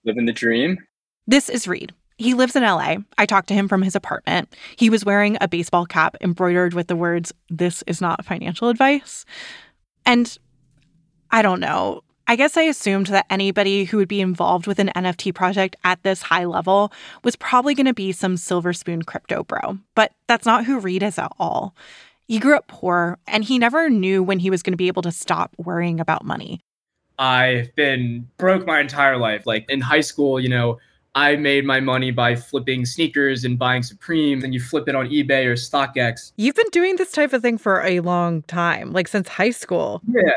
Living 0.05 0.27
the 0.27 0.33
dream. 0.33 0.79
This 1.27 1.49
is 1.49 1.67
Reed. 1.67 1.93
He 2.17 2.35
lives 2.35 2.55
in 2.55 2.63
LA. 2.63 2.97
I 3.19 3.27
talked 3.27 3.49
to 3.49 3.55
him 3.55 3.67
from 3.67 3.83
his 3.83 3.97
apartment. 3.97 4.55
He 4.77 4.89
was 4.89 5.05
wearing 5.05 5.37
a 5.41 5.49
baseball 5.49 5.85
cap 5.85 6.17
embroidered 6.21 6.75
with 6.75 6.87
the 6.87 6.95
words, 6.95 7.33
This 7.49 7.83
is 7.89 8.01
not 8.01 8.25
financial 8.25 8.69
advice. 8.69 9.25
And 10.07 10.39
I 11.31 11.43
don't 11.43 11.61
know. 11.61 12.03
I 12.29 12.37
guess 12.37 12.57
I 12.57 12.63
assumed 12.63 13.09
that 13.09 13.27
anybody 13.31 13.85
who 13.85 13.97
would 13.97 14.07
be 14.07 14.21
involved 14.21 14.69
with 14.69 14.79
an 14.79 14.93
NFT 14.95 15.35
project 15.35 15.75
at 15.83 16.05
this 16.05 16.23
high 16.23 16.45
level 16.45 16.93
was 17.25 17.35
probably 17.35 17.75
going 17.75 17.87
to 17.87 17.95
be 17.95 18.13
some 18.13 18.37
silver 18.37 18.73
spoon 18.73 19.03
crypto 19.03 19.43
bro. 19.43 19.79
But 19.97 20.13
that's 20.29 20.47
not 20.47 20.67
who 20.67 20.79
Reed 20.79 21.03
is 21.03 21.19
at 21.19 21.33
all. 21.41 21.75
He 22.31 22.39
grew 22.39 22.55
up 22.55 22.69
poor 22.69 23.19
and 23.27 23.43
he 23.43 23.59
never 23.59 23.91
knew 23.91 24.23
when 24.23 24.39
he 24.39 24.51
was 24.51 24.63
going 24.63 24.73
to 24.73 24.77
be 24.77 24.87
able 24.87 25.03
to 25.03 25.11
stop 25.11 25.53
worrying 25.59 25.99
about 25.99 26.25
money. 26.25 26.61
I've 27.19 27.75
been 27.75 28.29
broke 28.39 28.65
my 28.65 28.79
entire 28.79 29.17
life. 29.17 29.47
Like 29.47 29.69
in 29.69 29.81
high 29.81 30.03
school, 30.03 30.39
you 30.39 30.49
know, 30.49 30.79
I 31.17 31.35
made 31.35 31.65
my 31.65 31.81
money 31.81 32.13
by 32.13 32.37
flipping 32.37 32.87
sneakers 32.87 33.45
and 33.45 33.59
buying 33.59 33.83
Supreme. 33.83 34.39
Then 34.43 34.53
you 34.53 34.61
flip 34.61 34.89
it 34.89 34.95
on 34.95 35.09
eBay 35.09 35.45
or 35.45 35.55
StockX. 35.55 36.31
You've 36.37 36.55
been 36.55 36.71
doing 36.71 36.95
this 36.95 37.11
type 37.11 37.33
of 37.33 37.43
thing 37.43 37.59
for 37.59 37.83
a 37.83 37.99
long 37.99 38.43
time, 38.43 38.93
like 38.93 39.09
since 39.09 39.29
high 39.29 39.51
school. 39.51 40.01
Yeah. 40.07 40.31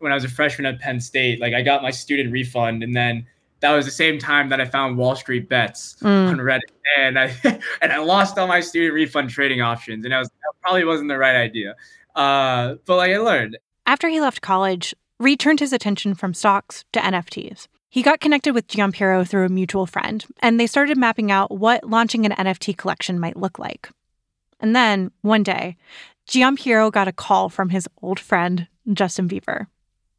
When 0.00 0.10
I 0.10 0.16
was 0.16 0.24
a 0.24 0.28
freshman 0.28 0.66
at 0.66 0.80
Penn 0.80 0.98
State, 0.98 1.40
like 1.40 1.54
I 1.54 1.62
got 1.62 1.80
my 1.80 1.92
student 1.92 2.32
refund 2.32 2.82
and 2.82 2.96
then 2.96 3.24
that 3.60 3.72
was 3.72 3.84
the 3.84 3.90
same 3.90 4.18
time 4.18 4.48
that 4.50 4.60
I 4.60 4.66
found 4.66 4.96
Wall 4.96 5.16
Street 5.16 5.48
Bets 5.48 5.96
mm. 6.00 6.28
on 6.28 6.38
Reddit, 6.38 6.60
and 6.98 7.18
I 7.18 7.34
and 7.82 7.92
I 7.92 7.98
lost 7.98 8.38
all 8.38 8.46
my 8.46 8.60
student 8.60 8.94
refund 8.94 9.30
trading 9.30 9.60
options, 9.60 10.04
and 10.04 10.14
I 10.14 10.18
was 10.18 10.28
that 10.28 10.52
probably 10.62 10.84
wasn't 10.84 11.08
the 11.08 11.18
right 11.18 11.36
idea. 11.36 11.74
Uh, 12.14 12.76
but 12.86 12.96
like 12.96 13.10
I 13.10 13.18
learned 13.18 13.58
after 13.86 14.08
he 14.08 14.20
left 14.20 14.40
college, 14.40 14.94
Reed 15.18 15.40
turned 15.40 15.60
his 15.60 15.72
attention 15.72 16.14
from 16.14 16.34
stocks 16.34 16.84
to 16.92 17.00
NFTs. 17.00 17.68
He 17.88 18.02
got 18.02 18.20
connected 18.20 18.52
with 18.52 18.68
Giampiero 18.68 19.26
through 19.26 19.46
a 19.46 19.48
mutual 19.48 19.86
friend, 19.86 20.24
and 20.40 20.60
they 20.60 20.66
started 20.66 20.98
mapping 20.98 21.30
out 21.30 21.50
what 21.50 21.88
launching 21.88 22.26
an 22.26 22.32
NFT 22.32 22.76
collection 22.76 23.18
might 23.18 23.36
look 23.36 23.58
like. 23.58 23.88
And 24.60 24.74
then, 24.74 25.12
one 25.22 25.42
day, 25.42 25.76
Giampiero 26.28 26.90
got 26.90 27.08
a 27.08 27.12
call 27.12 27.48
from 27.48 27.70
his 27.70 27.88
old 28.02 28.18
friend, 28.18 28.66
Justin 28.92 29.28
Bieber. 29.28 29.68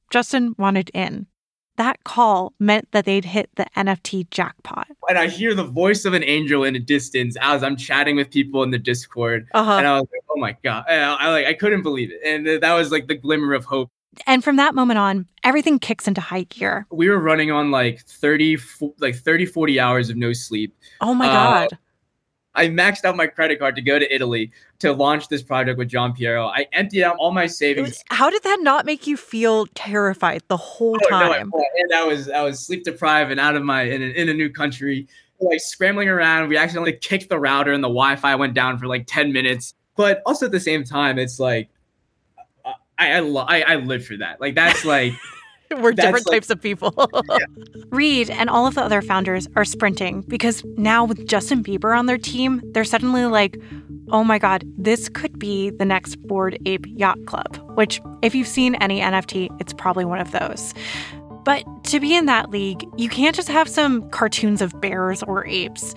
Justin 0.10 0.56
wanted 0.58 0.90
in 0.94 1.28
that 1.78 2.04
call 2.04 2.54
meant 2.60 2.92
that 2.92 3.06
they'd 3.06 3.26
hit 3.26 3.50
the 3.56 3.66
NFT 3.76 4.30
jackpot. 4.30 4.88
And 5.10 5.18
I 5.18 5.28
hear 5.28 5.54
the 5.54 5.64
voice 5.64 6.06
of 6.06 6.14
an 6.14 6.24
angel 6.24 6.64
in 6.64 6.76
a 6.76 6.80
distance 6.80 7.38
as 7.42 7.64
I'm 7.64 7.76
chatting 7.76 8.16
with 8.16 8.30
people 8.30 8.64
in 8.64 8.72
the 8.72 8.80
Discord, 8.80 9.48
uh-huh. 9.54 9.72
and 9.72 9.88
I 9.88 9.94
was 9.94 10.08
like, 10.12 10.24
"Oh 10.30 10.40
my 10.40 10.58
god!" 10.64 10.86
I, 10.88 10.96
I 10.96 11.30
like 11.30 11.46
I 11.46 11.54
couldn't 11.54 11.84
believe 11.84 12.12
it, 12.12 12.20
and 12.26 12.62
that 12.62 12.74
was 12.74 12.92
like 12.92 13.08
the 13.08 13.16
glimmer 13.16 13.54
of 13.54 13.66
hope. 13.66 13.90
And 14.26 14.44
from 14.44 14.56
that 14.56 14.74
moment 14.74 14.98
on, 14.98 15.28
everything 15.44 15.80
kicks 15.80 16.08
into 16.08 16.22
high 16.22 16.44
gear. 16.44 16.88
We 16.92 17.10
were 17.10 17.20
running 17.20 17.52
on 17.52 17.72
like 17.72 18.02
30 18.02 18.58
like 19.00 19.16
30 19.16 19.46
40 19.46 19.80
hours 19.80 20.10
of 20.10 20.18
no 20.18 20.34
sleep. 20.34 20.76
Oh 21.02 21.14
my 21.14 21.28
god. 21.28 21.74
Uh, 21.74 21.76
I 22.58 22.68
maxed 22.68 23.06
out 23.06 23.16
my 23.16 23.28
credit 23.28 23.60
card 23.60 23.76
to 23.76 23.82
go 23.82 24.00
to 24.00 24.14
Italy 24.14 24.52
to 24.80 24.92
launch 24.92 25.30
this 25.30 25.44
project 25.44 25.78
with 25.78 25.90
Giampiero. 25.90 26.52
I 26.54 26.66
emptied 26.74 27.04
out 27.04 27.16
all 27.18 27.32
my 27.32 27.46
savings. 27.46 28.04
How 28.10 28.30
did 28.30 28.44
that 28.44 28.60
not 28.62 28.86
make 28.86 29.08
you 29.08 29.16
feel 29.16 29.68
terrified 29.68 30.42
the 30.48 30.58
whole 30.58 30.98
oh, 31.06 31.10
time? 31.10 31.52
No, 31.54 31.66
and 31.78 31.94
I 31.94 32.04
was 32.04 32.30
I 32.30 32.42
was 32.42 32.60
sleep 32.60 32.84
deprived 32.84 33.32
and 33.32 33.40
out 33.40 33.56
of 33.56 33.64
my 33.64 33.84
in 33.84 34.02
a, 34.02 34.06
in 34.08 34.28
a 34.28 34.34
new 34.34 34.50
country, 34.50 35.08
like 35.40 35.62
scrambling 35.62 36.10
around. 36.10 36.50
We 36.50 36.58
accidentally 36.58 36.94
kicked 36.94 37.30
the 37.30 37.40
router 37.40 37.72
and 37.72 37.84
the 37.84 37.90
Wi-Fi 37.90 38.36
went 38.36 38.56
down 38.56 38.80
for 38.80 38.88
like 38.88 39.06
ten 39.08 39.32
minutes. 39.32 39.76
But 39.96 40.22
also 40.26 40.48
at 40.48 40.52
the 40.52 40.60
same 40.60 40.84
time, 40.84 41.20
it's 41.20 41.40
like 41.40 41.70
I 42.98 43.20
I, 43.20 43.20
I, 43.20 43.62
I 43.62 43.76
live 43.76 44.06
for 44.06 44.18
that. 44.18 44.42
Like 44.42 44.56
that's 44.56 44.84
like. 44.84 45.14
We're 45.78 45.92
different 45.92 46.28
like, 46.28 46.36
types 46.36 46.50
of 46.50 46.62
people. 46.62 46.94
yeah. 47.30 47.38
Reed 47.90 48.30
and 48.30 48.50
all 48.50 48.68
of 48.68 48.76
the 48.76 48.82
other 48.82 49.02
founders 49.02 49.48
are 49.56 49.66
sprinting 49.66 50.22
because 50.22 50.64
now 50.78 51.04
with 51.04 51.28
Justin 51.28 51.64
Bieber 51.64 51.98
on 51.98 52.06
their 52.06 52.18
team, 52.18 52.62
they're 52.72 52.84
suddenly 52.84 53.26
like, 53.26 53.60
oh 54.12 54.24
my 54.24 54.40
God, 54.40 54.64
this 54.78 55.10
could 55.10 55.38
be 55.38 55.70
the 55.70 55.86
next 55.86 56.16
Bored 56.18 56.58
Ape 56.66 56.86
Yacht 56.88 57.26
Club, 57.26 57.58
which, 57.76 58.02
if 58.22 58.34
you've 58.34 58.48
seen 58.48 58.76
any 58.76 59.02
NFT, 59.02 59.50
it's 59.60 59.74
probably 59.74 60.06
one 60.06 60.20
of 60.20 60.32
those. 60.32 60.74
But 61.44 61.66
to 61.86 62.00
be 62.00 62.16
in 62.16 62.26
that 62.26 62.50
league, 62.50 62.86
you 62.98 63.10
can't 63.10 63.36
just 63.36 63.48
have 63.48 63.70
some 63.70 64.10
cartoons 64.10 64.62
of 64.62 64.80
bears 64.82 65.24
or 65.24 65.46
apes. 65.48 65.96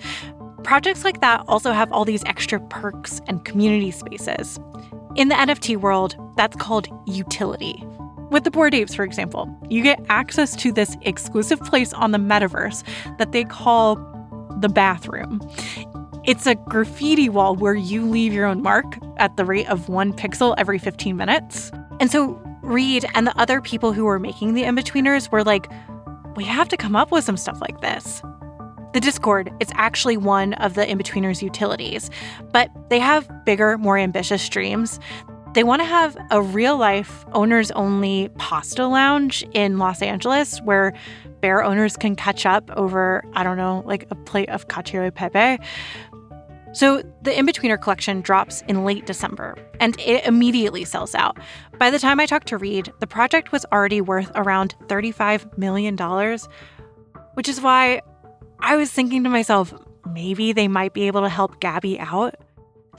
Projects 0.63 1.03
like 1.03 1.21
that 1.21 1.43
also 1.47 1.71
have 1.71 1.91
all 1.91 2.05
these 2.05 2.23
extra 2.25 2.59
perks 2.67 3.21
and 3.27 3.43
community 3.43 3.91
spaces. 3.91 4.59
In 5.15 5.27
the 5.27 5.35
NFT 5.35 5.77
world, 5.77 6.15
that's 6.37 6.55
called 6.55 6.87
utility. 7.05 7.83
With 8.31 8.45
the 8.45 8.51
Bored 8.51 8.73
Apes, 8.73 8.95
for 8.95 9.03
example, 9.03 9.53
you 9.69 9.83
get 9.83 9.99
access 10.07 10.55
to 10.55 10.71
this 10.71 10.95
exclusive 11.01 11.59
place 11.59 11.91
on 11.91 12.11
the 12.11 12.17
metaverse 12.17 12.81
that 13.17 13.33
they 13.33 13.43
call 13.43 13.97
the 14.61 14.69
bathroom. 14.69 15.41
It's 16.23 16.47
a 16.47 16.55
graffiti 16.55 17.27
wall 17.27 17.57
where 17.57 17.75
you 17.75 18.05
leave 18.05 18.31
your 18.31 18.45
own 18.45 18.61
mark 18.61 18.85
at 19.17 19.35
the 19.35 19.43
rate 19.43 19.67
of 19.67 19.89
one 19.89 20.13
pixel 20.13 20.55
every 20.57 20.79
15 20.79 21.17
minutes. 21.17 21.73
And 21.99 22.09
so 22.09 22.41
Reed 22.61 23.05
and 23.15 23.27
the 23.27 23.37
other 23.37 23.59
people 23.59 23.91
who 23.91 24.05
were 24.05 24.17
making 24.19 24.53
the 24.53 24.63
in-betweeners 24.63 25.29
were 25.29 25.43
like, 25.43 25.69
we 26.37 26.45
have 26.45 26.69
to 26.69 26.77
come 26.77 26.95
up 26.95 27.11
with 27.11 27.25
some 27.25 27.35
stuff 27.35 27.59
like 27.59 27.81
this. 27.81 28.21
The 28.93 29.01
Discord 29.01 29.51
is 29.59 29.67
actually 29.73 30.15
one 30.15 30.53
of 30.53 30.75
the 30.75 30.89
in-betweeners 30.89 31.41
utilities, 31.41 32.09
but 32.53 32.69
they 32.89 32.99
have 32.99 33.29
bigger, 33.45 33.77
more 33.77 33.97
ambitious 33.97 34.47
dreams 34.47 35.01
they 35.53 35.63
want 35.63 35.81
to 35.81 35.85
have 35.85 36.17
a 36.31 36.41
real 36.41 36.77
life 36.77 37.25
owners 37.33 37.71
only 37.71 38.29
pasta 38.37 38.85
lounge 38.87 39.43
in 39.53 39.77
Los 39.77 40.01
Angeles 40.01 40.61
where 40.61 40.93
bear 41.41 41.63
owners 41.63 41.97
can 41.97 42.15
catch 42.15 42.45
up 42.45 42.69
over, 42.71 43.23
I 43.33 43.43
don't 43.43 43.57
know, 43.57 43.83
like 43.85 44.07
a 44.11 44.15
plate 44.15 44.49
of 44.49 44.67
cacio 44.67 45.07
e 45.07 45.11
pepe. 45.11 45.61
So 46.73 47.03
the 47.21 47.37
In-Betweener 47.37 47.81
collection 47.81 48.21
drops 48.21 48.61
in 48.69 48.85
late 48.85 49.05
December 49.05 49.57
and 49.81 49.99
it 49.99 50.25
immediately 50.25 50.85
sells 50.85 51.13
out. 51.13 51.37
By 51.77 51.89
the 51.89 51.99
time 51.99 52.21
I 52.21 52.25
talked 52.25 52.47
to 52.47 52.57
Reed, 52.57 52.93
the 52.99 53.07
project 53.07 53.51
was 53.51 53.65
already 53.73 53.99
worth 53.99 54.31
around 54.35 54.75
$35 54.87 55.57
million, 55.57 55.97
which 57.33 57.49
is 57.49 57.59
why 57.59 58.01
I 58.61 58.77
was 58.77 58.89
thinking 58.89 59.23
to 59.25 59.29
myself, 59.29 59.73
maybe 60.13 60.53
they 60.53 60.69
might 60.69 60.93
be 60.93 61.07
able 61.07 61.21
to 61.21 61.29
help 61.29 61.59
Gabby 61.59 61.99
out. 61.99 62.35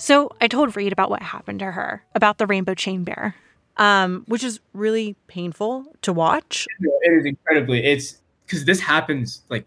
So 0.03 0.33
I 0.41 0.49
told 0.49 0.75
Reed 0.75 0.93
about 0.93 1.11
what 1.11 1.23
happened 1.23 1.61
to 1.61 1.71
her, 1.71 2.03
about 2.17 2.39
the 2.39 2.47
rainbow 2.49 2.75
chain 2.75 3.05
bear. 3.05 3.37
um, 3.77 4.25
which 4.27 4.45
is 4.45 4.61
really 4.75 5.17
painful 5.29 5.85
to 6.03 6.13
watch. 6.13 6.67
It 6.81 7.13
is 7.13 7.25
incredibly. 7.25 7.85
It's 7.85 8.21
because 8.45 8.65
this 8.65 8.81
happens 8.81 9.43
like 9.49 9.67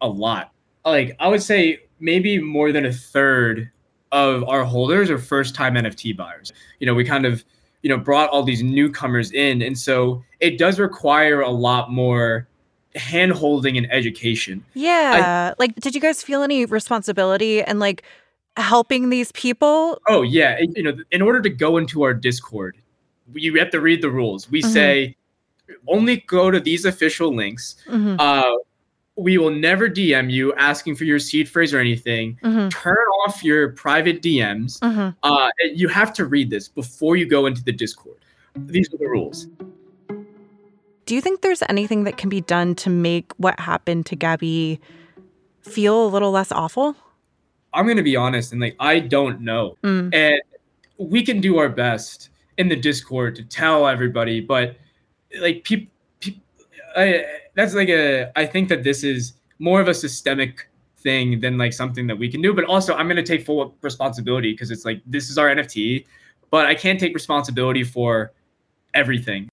a 0.00 0.08
lot. 0.08 0.52
Like 0.84 1.16
I 1.18 1.28
would 1.28 1.42
say 1.42 1.80
maybe 2.00 2.38
more 2.38 2.72
than 2.72 2.86
a 2.86 2.92
third 2.92 3.70
of 4.12 4.44
our 4.44 4.64
holders 4.64 5.10
are 5.10 5.18
first 5.18 5.54
time 5.54 5.74
NFT 5.74 6.16
buyers. 6.16 6.52
You 6.78 6.86
know, 6.86 6.94
we 6.94 7.04
kind 7.04 7.24
of, 7.26 7.44
you 7.82 7.88
know, 7.88 7.96
brought 7.96 8.30
all 8.30 8.42
these 8.42 8.62
newcomers 8.62 9.32
in. 9.32 9.62
And 9.62 9.78
so 9.78 10.22
it 10.40 10.58
does 10.58 10.78
require 10.78 11.40
a 11.40 11.50
lot 11.50 11.90
more 11.90 12.46
hand 12.94 13.32
holding 13.32 13.76
and 13.78 13.90
education. 13.90 14.64
Yeah. 14.74 15.52
I, 15.52 15.54
like, 15.58 15.74
did 15.76 15.94
you 15.94 16.00
guys 16.00 16.22
feel 16.22 16.42
any 16.42 16.66
responsibility 16.66 17.62
and 17.62 17.80
like 17.80 18.02
helping 18.56 19.10
these 19.10 19.32
people? 19.32 20.00
Oh, 20.08 20.22
yeah. 20.22 20.58
You 20.60 20.82
know, 20.82 20.96
in 21.10 21.22
order 21.22 21.40
to 21.40 21.50
go 21.50 21.76
into 21.76 22.02
our 22.02 22.14
Discord, 22.14 22.76
you 23.34 23.58
have 23.58 23.70
to 23.70 23.80
read 23.80 24.02
the 24.02 24.10
rules. 24.10 24.50
We 24.50 24.62
mm-hmm. 24.62 24.72
say 24.72 25.16
only 25.88 26.18
go 26.26 26.50
to 26.50 26.60
these 26.60 26.84
official 26.84 27.34
links. 27.34 27.76
Mm-hmm. 27.86 28.16
Uh, 28.18 28.52
we 29.16 29.36
will 29.36 29.50
never 29.50 29.88
DM 29.88 30.30
you 30.30 30.54
asking 30.54 30.96
for 30.96 31.04
your 31.04 31.18
seed 31.18 31.48
phrase 31.48 31.74
or 31.74 31.78
anything. 31.78 32.38
Mm-hmm. 32.42 32.68
Turn 32.70 32.96
off 33.26 33.44
your 33.44 33.70
private 33.70 34.22
DMs. 34.22 34.78
Mm-hmm. 34.80 35.10
Uh, 35.22 35.48
you 35.74 35.88
have 35.88 36.12
to 36.14 36.24
read 36.24 36.50
this 36.50 36.68
before 36.68 37.16
you 37.16 37.26
go 37.26 37.46
into 37.46 37.62
the 37.62 37.72
Discord. 37.72 38.18
These 38.56 38.92
are 38.92 38.98
the 38.98 39.08
rules. 39.08 39.46
Do 41.04 41.14
you 41.14 41.20
think 41.20 41.42
there's 41.42 41.62
anything 41.68 42.04
that 42.04 42.16
can 42.16 42.28
be 42.30 42.40
done 42.40 42.74
to 42.76 42.90
make 42.90 43.32
what 43.36 43.58
happened 43.60 44.06
to 44.06 44.16
Gabby 44.16 44.80
feel 45.60 46.06
a 46.06 46.08
little 46.08 46.30
less 46.30 46.52
awful? 46.52 46.96
I'm 47.74 47.84
going 47.84 47.96
to 47.96 48.02
be 48.02 48.16
honest 48.16 48.52
and 48.52 48.60
like 48.60 48.76
I 48.78 49.00
don't 49.00 49.40
know. 49.40 49.76
Mm. 49.82 50.14
And 50.14 50.40
we 50.98 51.24
can 51.24 51.40
do 51.40 51.58
our 51.58 51.68
best 51.68 52.30
in 52.58 52.68
the 52.68 52.76
Discord 52.76 53.34
to 53.36 53.42
tell 53.44 53.86
everybody, 53.86 54.40
but 54.40 54.76
like 55.40 55.64
people, 55.64 55.92
pe- 56.20 57.24
that's 57.54 57.74
like 57.74 57.88
a. 57.88 58.30
I 58.38 58.46
think 58.46 58.68
that 58.68 58.84
this 58.84 59.04
is 59.04 59.34
more 59.58 59.80
of 59.80 59.88
a 59.88 59.94
systemic 59.94 60.68
thing 60.98 61.40
than 61.40 61.58
like 61.58 61.72
something 61.72 62.06
that 62.06 62.16
we 62.16 62.30
can 62.30 62.40
do. 62.42 62.54
But 62.54 62.64
also, 62.64 62.94
I'm 62.94 63.06
going 63.06 63.16
to 63.16 63.22
take 63.22 63.44
full 63.44 63.74
responsibility 63.82 64.52
because 64.52 64.70
it's 64.70 64.84
like 64.84 65.02
this 65.06 65.30
is 65.30 65.38
our 65.38 65.48
NFT, 65.48 66.06
but 66.50 66.66
I 66.66 66.74
can't 66.74 67.00
take 67.00 67.14
responsibility 67.14 67.84
for 67.84 68.32
everything. 68.94 69.48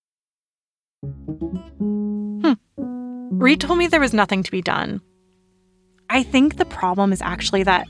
Hmm. 1.04 2.54
Reed 3.40 3.62
told 3.62 3.80
me 3.80 3.88
there 3.88 4.00
was 4.00 4.14
nothing 4.14 4.44
to 4.44 4.52
be 4.52 4.62
done. 4.62 5.02
I 6.10 6.24
think 6.24 6.58
the 6.58 6.66
problem 6.66 7.14
is 7.14 7.22
actually 7.22 7.64
that 7.64 7.88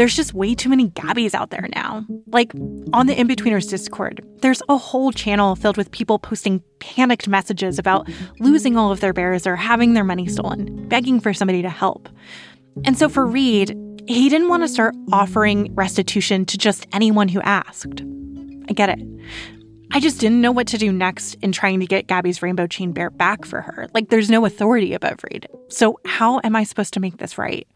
there's 0.00 0.16
just 0.16 0.32
way 0.32 0.54
too 0.54 0.68
many 0.68 0.88
Gabbies 0.90 1.34
out 1.34 1.50
there 1.50 1.68
now. 1.74 2.06
Like 2.28 2.52
on 2.92 3.06
the 3.06 3.14
Inbetweeners 3.14 3.68
Discord, 3.68 4.24
there's 4.38 4.62
a 4.68 4.76
whole 4.76 5.12
channel 5.12 5.56
filled 5.56 5.76
with 5.76 5.90
people 5.90 6.18
posting 6.18 6.62
panicked 6.78 7.28
messages 7.28 7.78
about 7.78 8.08
losing 8.38 8.76
all 8.76 8.92
of 8.92 9.00
their 9.00 9.12
bears 9.12 9.46
or 9.46 9.56
having 9.56 9.92
their 9.92 10.04
money 10.04 10.26
stolen, 10.26 10.88
begging 10.88 11.20
for 11.20 11.34
somebody 11.34 11.60
to 11.60 11.68
help. 11.68 12.08
And 12.84 12.96
so 12.96 13.08
for 13.08 13.26
Reed, 13.26 13.76
he 14.06 14.28
didn't 14.28 14.48
want 14.48 14.62
to 14.62 14.68
start 14.68 14.94
offering 15.12 15.74
restitution 15.74 16.46
to 16.46 16.56
just 16.56 16.86
anyone 16.92 17.28
who 17.28 17.40
asked. 17.42 18.02
I 18.68 18.72
get 18.72 18.88
it. 18.88 19.00
I 19.92 19.98
just 19.98 20.20
didn't 20.20 20.40
know 20.40 20.52
what 20.52 20.68
to 20.68 20.78
do 20.78 20.92
next 20.92 21.34
in 21.42 21.50
trying 21.52 21.80
to 21.80 21.86
get 21.86 22.06
Gabby's 22.06 22.42
rainbow 22.42 22.66
chain 22.66 22.92
bear 22.92 23.10
back 23.10 23.44
for 23.44 23.60
her. 23.60 23.88
Like, 23.92 24.08
there's 24.08 24.30
no 24.30 24.44
authority 24.44 24.94
above 24.94 25.18
Reed. 25.30 25.48
So, 25.68 25.98
how 26.06 26.40
am 26.44 26.54
I 26.54 26.62
supposed 26.64 26.94
to 26.94 27.00
make 27.00 27.18
this 27.18 27.38
right? 27.38 27.66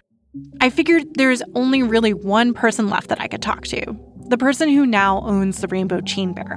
I 0.61 0.71
figured 0.71 1.14
there's 1.14 1.42
only 1.54 1.83
really 1.83 2.14
one 2.14 2.54
person 2.54 2.88
left 2.88 3.09
that 3.09 3.21
I 3.21 3.26
could 3.28 3.42
talk 3.42 3.64
to 3.66 3.99
the 4.26 4.38
person 4.38 4.68
who 4.68 4.87
now 4.87 5.21
owns 5.21 5.61
the 5.61 5.68
Rainbow 5.68 6.00
Chain 6.00 6.33
Bear. 6.33 6.56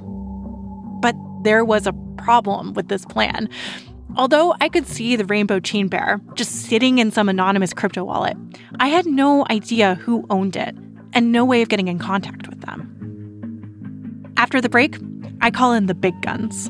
But 1.02 1.16
there 1.44 1.66
was 1.66 1.86
a 1.86 1.94
problem 2.18 2.74
with 2.74 2.88
this 2.88 3.06
plan. 3.06 3.50
Although 4.16 4.56
I 4.62 4.70
could 4.70 4.88
see 4.88 5.16
the 5.16 5.26
Rainbow 5.26 5.60
Chain 5.60 5.88
Bear 5.88 6.22
just 6.36 6.52
sitting 6.52 6.98
in 6.98 7.12
some 7.12 7.30
anonymous 7.30 7.74
crypto 7.74 8.04
wallet, 8.04 8.38
I 8.80 8.88
had 8.88 9.06
no 9.06 9.46
idea 9.50 9.96
who 9.96 10.26
owned 10.30 10.56
it 10.56 10.76
and 11.14 11.32
no 11.32 11.44
way 11.46 11.62
of 11.62 11.70
getting 11.70 11.88
in 11.88 12.00
contact 12.00 12.48
with 12.48 12.62
them. 12.62 12.97
After 14.38 14.62
the 14.62 14.70
break, 14.70 14.98
I 15.42 15.50
call 15.50 15.74
in 15.74 15.88
the 15.88 15.96
big 15.96 16.14
guns. 16.22 16.70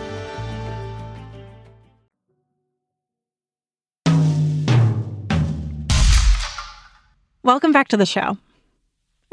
Welcome 7.43 7.71
back 7.71 7.87
to 7.87 7.97
the 7.97 8.05
show. 8.05 8.37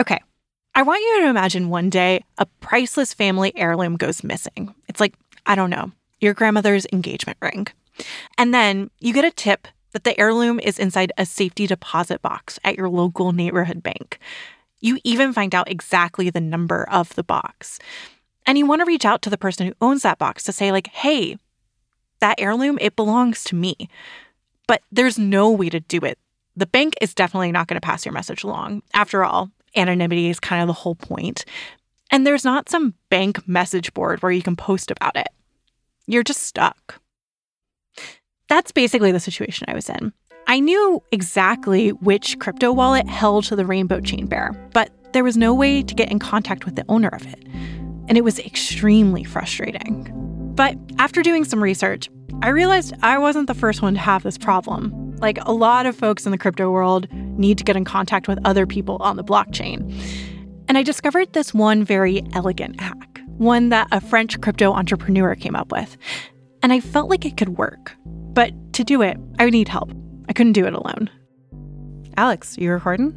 Okay, 0.01 0.19
I 0.75 0.81
want 0.81 1.03
you 1.03 1.21
to 1.21 1.29
imagine 1.29 1.69
one 1.69 1.91
day 1.91 2.25
a 2.39 2.47
priceless 2.61 3.13
family 3.13 3.53
heirloom 3.55 3.97
goes 3.97 4.25
missing. 4.25 4.75
It's 4.89 4.99
like, 4.99 5.15
I 5.45 5.55
don't 5.55 5.69
know, 5.69 5.93
your 6.19 6.33
grandmother's 6.33 6.87
engagement 6.91 7.37
ring. 7.43 7.67
And 8.39 8.55
then 8.55 8.91
you 8.99 9.13
get 9.13 9.27
a 9.27 9.31
tip 9.31 9.69
that 9.93 10.05
the 10.05 10.19
heirloom 10.19 10.59
is 10.59 10.79
inside 10.79 11.13
a 11.19 11.27
safety 11.27 11.67
deposit 11.67 12.23
box 12.23 12.59
at 12.65 12.79
your 12.79 12.89
local 12.89 13.33
neighborhood 13.33 13.83
bank. 13.83 14.19
You 14.81 14.99
even 15.05 15.35
find 15.35 15.55
out 15.55 15.71
exactly 15.71 16.31
the 16.31 16.41
number 16.41 16.89
of 16.89 17.15
the 17.15 17.25
box. 17.25 17.79
And 18.47 18.57
you 18.57 18.65
want 18.65 18.81
to 18.81 18.87
reach 18.87 19.05
out 19.05 19.21
to 19.21 19.31
the 19.31 19.37
person 19.37 19.67
who 19.67 19.75
owns 19.83 20.01
that 20.01 20.19
box 20.19 20.45
to 20.45 20.53
say, 20.53 20.73
like, 20.73 20.87
hey, 20.87 21.37
that 22.21 22.41
heirloom, 22.41 22.79
it 22.81 22.97
belongs 22.97 23.45
to 23.45 23.55
me. 23.55 23.91
But 24.67 24.81
there's 24.91 25.19
no 25.19 25.51
way 25.51 25.69
to 25.69 25.81
do 25.81 25.99
it 25.99 26.19
the 26.59 26.67
bank 26.67 26.95
is 27.01 27.15
definitely 27.15 27.53
not 27.53 27.69
going 27.69 27.81
to 27.81 27.87
pass 27.87 28.05
your 28.05 28.13
message 28.13 28.43
along. 28.43 28.83
After 28.95 29.25
all, 29.25 29.51
anonymity 29.77 30.29
is 30.29 30.41
kind 30.41 30.61
of 30.61 30.67
the 30.67 30.73
whole 30.73 30.97
point. 30.97 31.45
And 32.11 32.27
there's 32.27 32.45
not 32.45 32.69
some 32.69 32.95
bank 33.11 33.47
message 33.47 33.93
board 33.95 34.23
where 34.23 34.33
you 34.33 34.43
can 34.43 34.57
post 34.57 34.91
about 34.91 35.17
it. 35.17 35.29
you're 36.07 36.23
just 36.23 36.43
stuck. 36.43 37.01
That's 38.49 38.73
basically 38.73 39.13
the 39.13 39.21
situation 39.21 39.67
I 39.69 39.75
was 39.75 39.91
in. 39.91 40.13
I 40.47 40.59
knew 40.59 41.03
exactly 41.13 41.91
which 41.91 42.39
crypto 42.39 42.73
wallet 42.73 43.07
held 43.07 43.45
to 43.45 43.57
the 43.57 43.67
Rainbow 43.67 44.01
Chain 44.01 44.27
Bear, 44.27 44.53
but 44.73 44.91
there 45.13 45.25
was 45.25 45.37
no 45.37 45.53
way 45.53 45.83
to 45.83 45.95
get 45.95 46.11
in 46.11 46.19
contact 46.19 46.65
with 46.65 46.77
the 46.77 46.85
owner 46.89 47.09
of 47.09 47.27
it. 47.27 47.45
And 48.09 48.17
it 48.17 48.25
was 48.25 48.39
extremely 48.39 49.23
frustrating. 49.23 50.28
But 50.59 50.77
after 50.99 51.23
doing 51.23 51.45
some 51.45 51.63
research, 51.63 52.11
I 52.43 52.49
realized 52.49 52.93
I 53.01 53.17
wasn't 53.17 53.47
the 53.47 53.55
first 53.55 53.81
one 53.81 53.95
to 53.95 54.01
have 54.01 54.25
this 54.25 54.37
problem. 54.37 55.15
Like 55.19 55.39
a 55.43 55.53
lot 55.53 55.87
of 55.87 55.95
folks 55.95 56.27
in 56.27 56.33
the 56.33 56.37
crypto 56.37 56.69
world 56.73 57.07
need 57.13 57.59
to 57.59 57.65
get 57.65 57.77
in 57.77 57.85
contact 57.85 58.27
with 58.27 58.41
other 58.45 58.67
people 58.67 58.97
on 58.99 59.15
the 59.15 59.23
blockchain. 59.23 59.89
And 60.67 60.77
I 60.77 60.83
discovered 60.83 61.33
this 61.33 61.55
one 61.55 61.85
very 61.85 62.25
elegant 62.33 62.81
hack, 62.81 63.21
one 63.37 63.69
that 63.69 63.87
a 63.93 64.01
French 64.01 64.41
crypto 64.41 64.73
entrepreneur 64.73 65.37
came 65.37 65.55
up 65.55 65.71
with. 65.71 65.97
And 66.61 66.73
I 66.73 66.81
felt 66.81 67.09
like 67.09 67.25
it 67.25 67.37
could 67.37 67.57
work. 67.57 67.95
But 68.05 68.53
to 68.73 68.83
do 68.83 69.01
it, 69.01 69.17
I 69.39 69.45
would 69.45 69.55
need 69.55 69.69
help. 69.69 69.93
I 70.29 70.33
couldn't 70.33 70.55
do 70.55 70.67
it 70.67 70.75
alone. 70.75 71.09
Alex, 72.17 72.59
you 72.59 72.73
recording? 72.73 73.13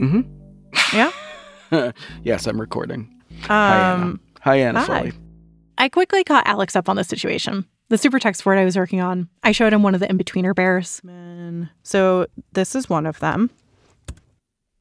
Mm-hmm. 0.00 0.96
Yeah? 0.96 1.92
yes, 2.24 2.48
I'm 2.48 2.60
recording. 2.60 3.22
Hi, 3.42 3.76
Anna. 3.76 4.02
Um, 4.02 4.20
Hi, 4.40 4.56
Anna 4.56 4.80
hi. 4.80 4.86
Foley. 4.86 5.12
I 5.78 5.88
quickly 5.88 6.24
caught 6.24 6.46
Alex 6.46 6.76
up 6.76 6.88
on 6.88 6.96
the 6.96 7.04
situation. 7.04 7.66
The 7.88 7.98
super 7.98 8.18
tech 8.18 8.34
support 8.36 8.58
I 8.58 8.64
was 8.64 8.76
working 8.76 9.00
on, 9.00 9.28
I 9.42 9.52
showed 9.52 9.72
him 9.72 9.82
one 9.82 9.94
of 9.94 10.00
the 10.00 10.08
in 10.08 10.16
betweener 10.18 10.54
bears. 10.54 11.02
So 11.82 12.26
this 12.52 12.74
is 12.74 12.88
one 12.88 13.06
of 13.06 13.20
them. 13.20 13.50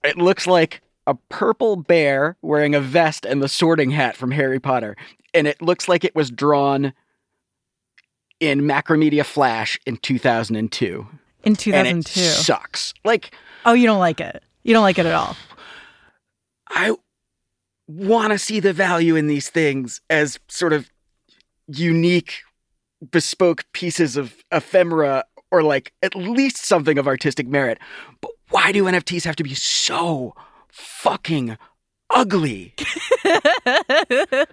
It 0.03 0.17
looks 0.17 0.47
like 0.47 0.81
a 1.05 1.15
purple 1.29 1.75
bear 1.75 2.37
wearing 2.41 2.75
a 2.75 2.79
vest 2.79 3.25
and 3.25 3.41
the 3.41 3.49
sorting 3.49 3.91
hat 3.91 4.15
from 4.15 4.31
Harry 4.31 4.59
Potter. 4.59 4.95
And 5.33 5.47
it 5.47 5.61
looks 5.61 5.87
like 5.89 6.03
it 6.05 6.15
was 6.15 6.29
drawn 6.31 6.93
in 8.39 8.61
Macromedia 8.61 9.25
Flash 9.25 9.79
in 9.85 9.97
2002. 9.97 11.07
In 11.43 11.49
And 11.49 11.59
2002. 11.59 12.19
it 12.19 12.23
sucks. 12.23 12.93
Like, 13.03 13.35
Oh, 13.65 13.73
you 13.73 13.85
don't 13.85 13.99
like 13.99 14.19
it. 14.21 14.43
You 14.63 14.73
don't 14.73 14.83
like 14.83 14.97
it 14.99 15.05
at 15.05 15.13
all. 15.13 15.35
I 16.69 16.95
want 17.87 18.31
to 18.31 18.39
see 18.39 18.59
the 18.59 18.73
value 18.73 19.15
in 19.15 19.27
these 19.27 19.49
things 19.49 20.01
as 20.09 20.39
sort 20.47 20.73
of 20.73 20.89
unique, 21.67 22.41
bespoke 23.11 23.65
pieces 23.73 24.17
of 24.17 24.43
ephemera 24.51 25.25
or 25.51 25.61
like 25.61 25.93
at 26.01 26.15
least 26.15 26.57
something 26.57 26.97
of 26.97 27.07
artistic 27.07 27.47
merit. 27.47 27.77
But 28.21 28.31
why 28.49 28.71
do 28.71 28.85
NFTs 28.85 29.23
have 29.25 29.35
to 29.37 29.43
be 29.43 29.53
so 29.53 30.35
fucking 30.69 31.57
ugly? 32.09 32.73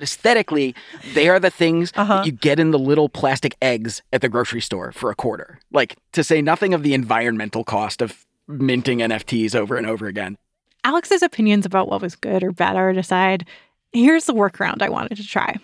Aesthetically, 0.01 0.75
they 1.15 1.29
are 1.29 1.41
the 1.41 1.51
things 1.51 1.93
that 1.93 2.01
uh-huh. 2.03 2.23
you 2.27 2.33
get 2.33 2.61
in 2.61 2.71
the 2.71 2.79
little 2.79 3.09
plastic 3.09 3.57
eggs 3.63 4.03
at 4.13 4.21
the 4.21 4.29
grocery 4.29 4.61
store 4.61 4.93
for 4.93 5.11
a 5.11 5.15
quarter. 5.15 5.59
Like, 5.73 5.97
to 6.13 6.23
say 6.23 6.43
nothing 6.43 6.75
of 6.75 6.83
the 6.83 6.93
environmental 6.93 7.65
cost 7.65 8.03
of 8.03 8.27
minting 8.47 8.99
NFTs 8.99 9.55
over 9.55 9.77
and 9.77 9.87
over 9.87 10.07
again. 10.07 10.37
Alex's 10.85 11.23
opinions 11.23 11.67
about 11.67 11.89
what 11.89 12.03
was 12.03 12.17
good 12.17 12.43
or 12.43 12.53
bad 12.53 12.77
are 12.77 12.91
aside, 12.91 13.47
here's 13.93 14.27
the 14.27 14.35
workaround 14.35 14.83
I 14.83 14.89
wanted 14.89 15.17
to 15.17 15.27
try. 15.27 15.57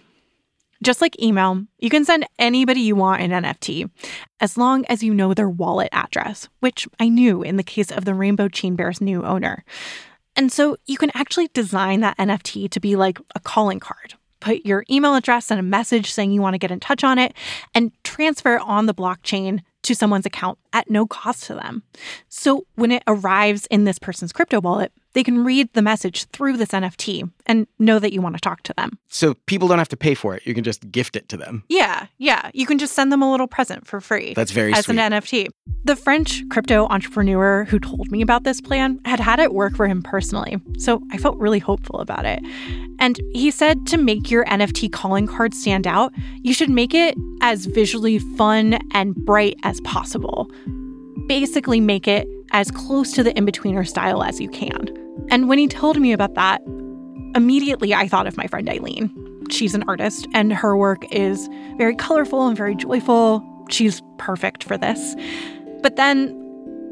Just 0.83 1.01
like 1.01 1.21
email, 1.23 1.65
you 1.79 1.89
can 1.89 2.05
send 2.05 2.27
anybody 2.39 2.81
you 2.81 2.97
want 2.97 3.23
an 3.23 3.31
NFT 3.31 3.89
as 4.41 4.59
long 4.59 4.85
as 4.87 5.03
you 5.03 5.15
know 5.15 5.33
their 5.33 5.49
wallet 5.49 5.89
address, 5.93 6.49
which 6.61 6.87
I 7.01 7.09
knew 7.09 7.43
in 7.43 7.57
the 7.57 7.63
case 7.63 7.91
of 7.91 8.05
the 8.05 8.15
Rainbow 8.15 8.49
Chain 8.49 8.77
Bear's 8.77 9.01
new 9.01 9.25
owner. 9.25 9.65
And 10.37 10.53
so 10.53 10.77
you 10.85 10.99
can 10.99 11.11
actually 11.15 11.49
design 11.55 12.01
that 12.01 12.19
NFT 12.19 12.71
to 12.71 12.81
be 12.81 12.95
like 12.95 13.19
a 13.35 13.41
calling 13.41 13.81
card. 13.81 14.15
Put 14.41 14.67
your 14.67 14.85
email 14.91 15.15
address 15.15 15.51
and 15.51 15.59
a 15.59 15.63
message 15.63 16.13
saying 16.13 16.31
you 16.31 16.43
want 16.43 16.55
to 16.55 16.59
get 16.59 16.71
in 16.71 16.79
touch 16.79 17.03
on 17.03 17.19
it 17.19 17.33
and 17.75 17.91
transfer 18.05 18.57
it 18.57 18.63
on 18.63 18.85
the 18.85 18.95
blockchain 18.95 19.63
to 19.83 19.95
someone's 19.95 20.27
account 20.27 20.59
at 20.75 20.91
no 20.91 21.07
cost 21.07 21.45
to 21.45 21.55
them. 21.55 21.83
So 22.29 22.67
when 22.75 22.93
it 22.93 23.03
arrives 23.07 23.67
in 23.71 23.85
this 23.85 23.99
person's 23.99 24.33
crypto 24.33 24.61
wallet, 24.61 24.93
they 25.17 25.25
can 25.25 25.43
read 25.45 25.73
the 25.73 25.81
message 25.81 26.27
through 26.27 26.59
this 26.59 26.69
NFT 26.69 27.31
and 27.47 27.67
know 27.79 27.99
that 27.99 28.13
you 28.13 28.21
want 28.21 28.35
to 28.35 28.41
talk 28.41 28.63
to 28.65 28.75
them. 28.75 28.99
So 29.09 29.33
people 29.47 29.67
don't 29.67 29.79
have 29.79 29.89
to 29.89 29.97
pay 29.97 30.13
for 30.13 30.37
it. 30.37 30.47
You 30.47 30.53
can 30.53 30.63
just 30.63 30.93
gift 30.93 31.17
it 31.17 31.27
to 31.31 31.39
them. 31.39 31.65
Yeah, 31.71 32.09
yeah. 32.19 32.51
You 32.53 32.67
can 32.67 32.77
just 32.77 32.95
send 32.95 33.11
them 33.11 33.23
a 33.23 33.31
little 33.31 33.47
present 33.47 33.87
for 33.87 34.03
free. 34.03 34.35
That's 34.35 34.51
very 34.51 34.75
as 34.75 34.85
sweet. 34.85 34.99
an 34.99 35.13
NFT. 35.13 35.49
The 35.85 35.97
French 35.97 36.47
crypto 36.51 36.87
entrepreneur 36.89 37.65
who 37.65 37.79
told 37.79 38.11
me 38.11 38.21
about 38.21 38.45
this 38.45 38.61
plan 38.61 39.01
had 39.07 39.19
had 39.19 39.39
it 39.39 39.55
work 39.55 39.75
for 39.75 39.89
him 39.89 40.03
personally, 40.03 40.59
so 40.77 41.01
I 41.11 41.17
felt 41.17 41.39
really 41.39 41.61
hopeful 41.61 41.99
about 42.01 42.27
it. 42.27 42.41
And 42.99 43.19
he 43.33 43.51
said 43.51 43.87
to 43.87 43.97
make 43.97 44.31
your 44.31 44.45
NFT 44.45 44.93
calling 44.93 45.27
card 45.27 45.55
stand 45.55 45.87
out, 45.87 46.13
you 46.43 46.53
should 46.53 46.69
make 46.69 46.93
it 46.93 47.17
as 47.41 47.65
visually 47.65 48.19
fun 48.19 48.79
and 48.93 49.15
bright 49.15 49.57
as 49.63 49.81
possible. 49.81 50.51
Basically, 51.27 51.81
make 51.81 52.07
it 52.07 52.29
as 52.53 52.71
close 52.71 53.13
to 53.13 53.23
the 53.23 53.35
in 53.35 53.47
betweener 53.47 53.89
style 53.89 54.23
as 54.23 54.43
you 54.43 54.51
can. 54.51 55.06
And 55.31 55.49
when 55.49 55.59
he 55.59 55.67
told 55.67 56.01
me 56.01 56.13
about 56.13 56.35
that, 56.35 56.63
immediately 57.35 57.95
I 57.95 58.09
thought 58.09 58.27
of 58.27 58.37
my 58.37 58.47
friend 58.47 58.69
Eileen. 58.69 59.11
She's 59.51 59.75
an 59.75 59.85
artist, 59.87 60.27
and 60.35 60.53
her 60.53 60.77
work 60.77 61.05
is 61.13 61.49
very 61.77 61.95
colorful 61.95 62.47
and 62.47 62.57
very 62.57 62.75
joyful. 62.75 63.45
She's 63.69 64.03
perfect 64.19 64.65
for 64.65 64.77
this. 64.77 65.15
But 65.83 65.97
then 65.97 66.43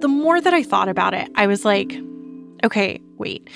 the 0.00 0.08
more 0.08 0.40
that 0.40 0.54
I 0.54 0.62
thought 0.62 0.88
about 0.88 1.14
it, 1.14 1.28
I 1.34 1.46
was 1.46 1.64
like, 1.64 1.98
okay, 2.62 3.00
wait. 3.16 3.48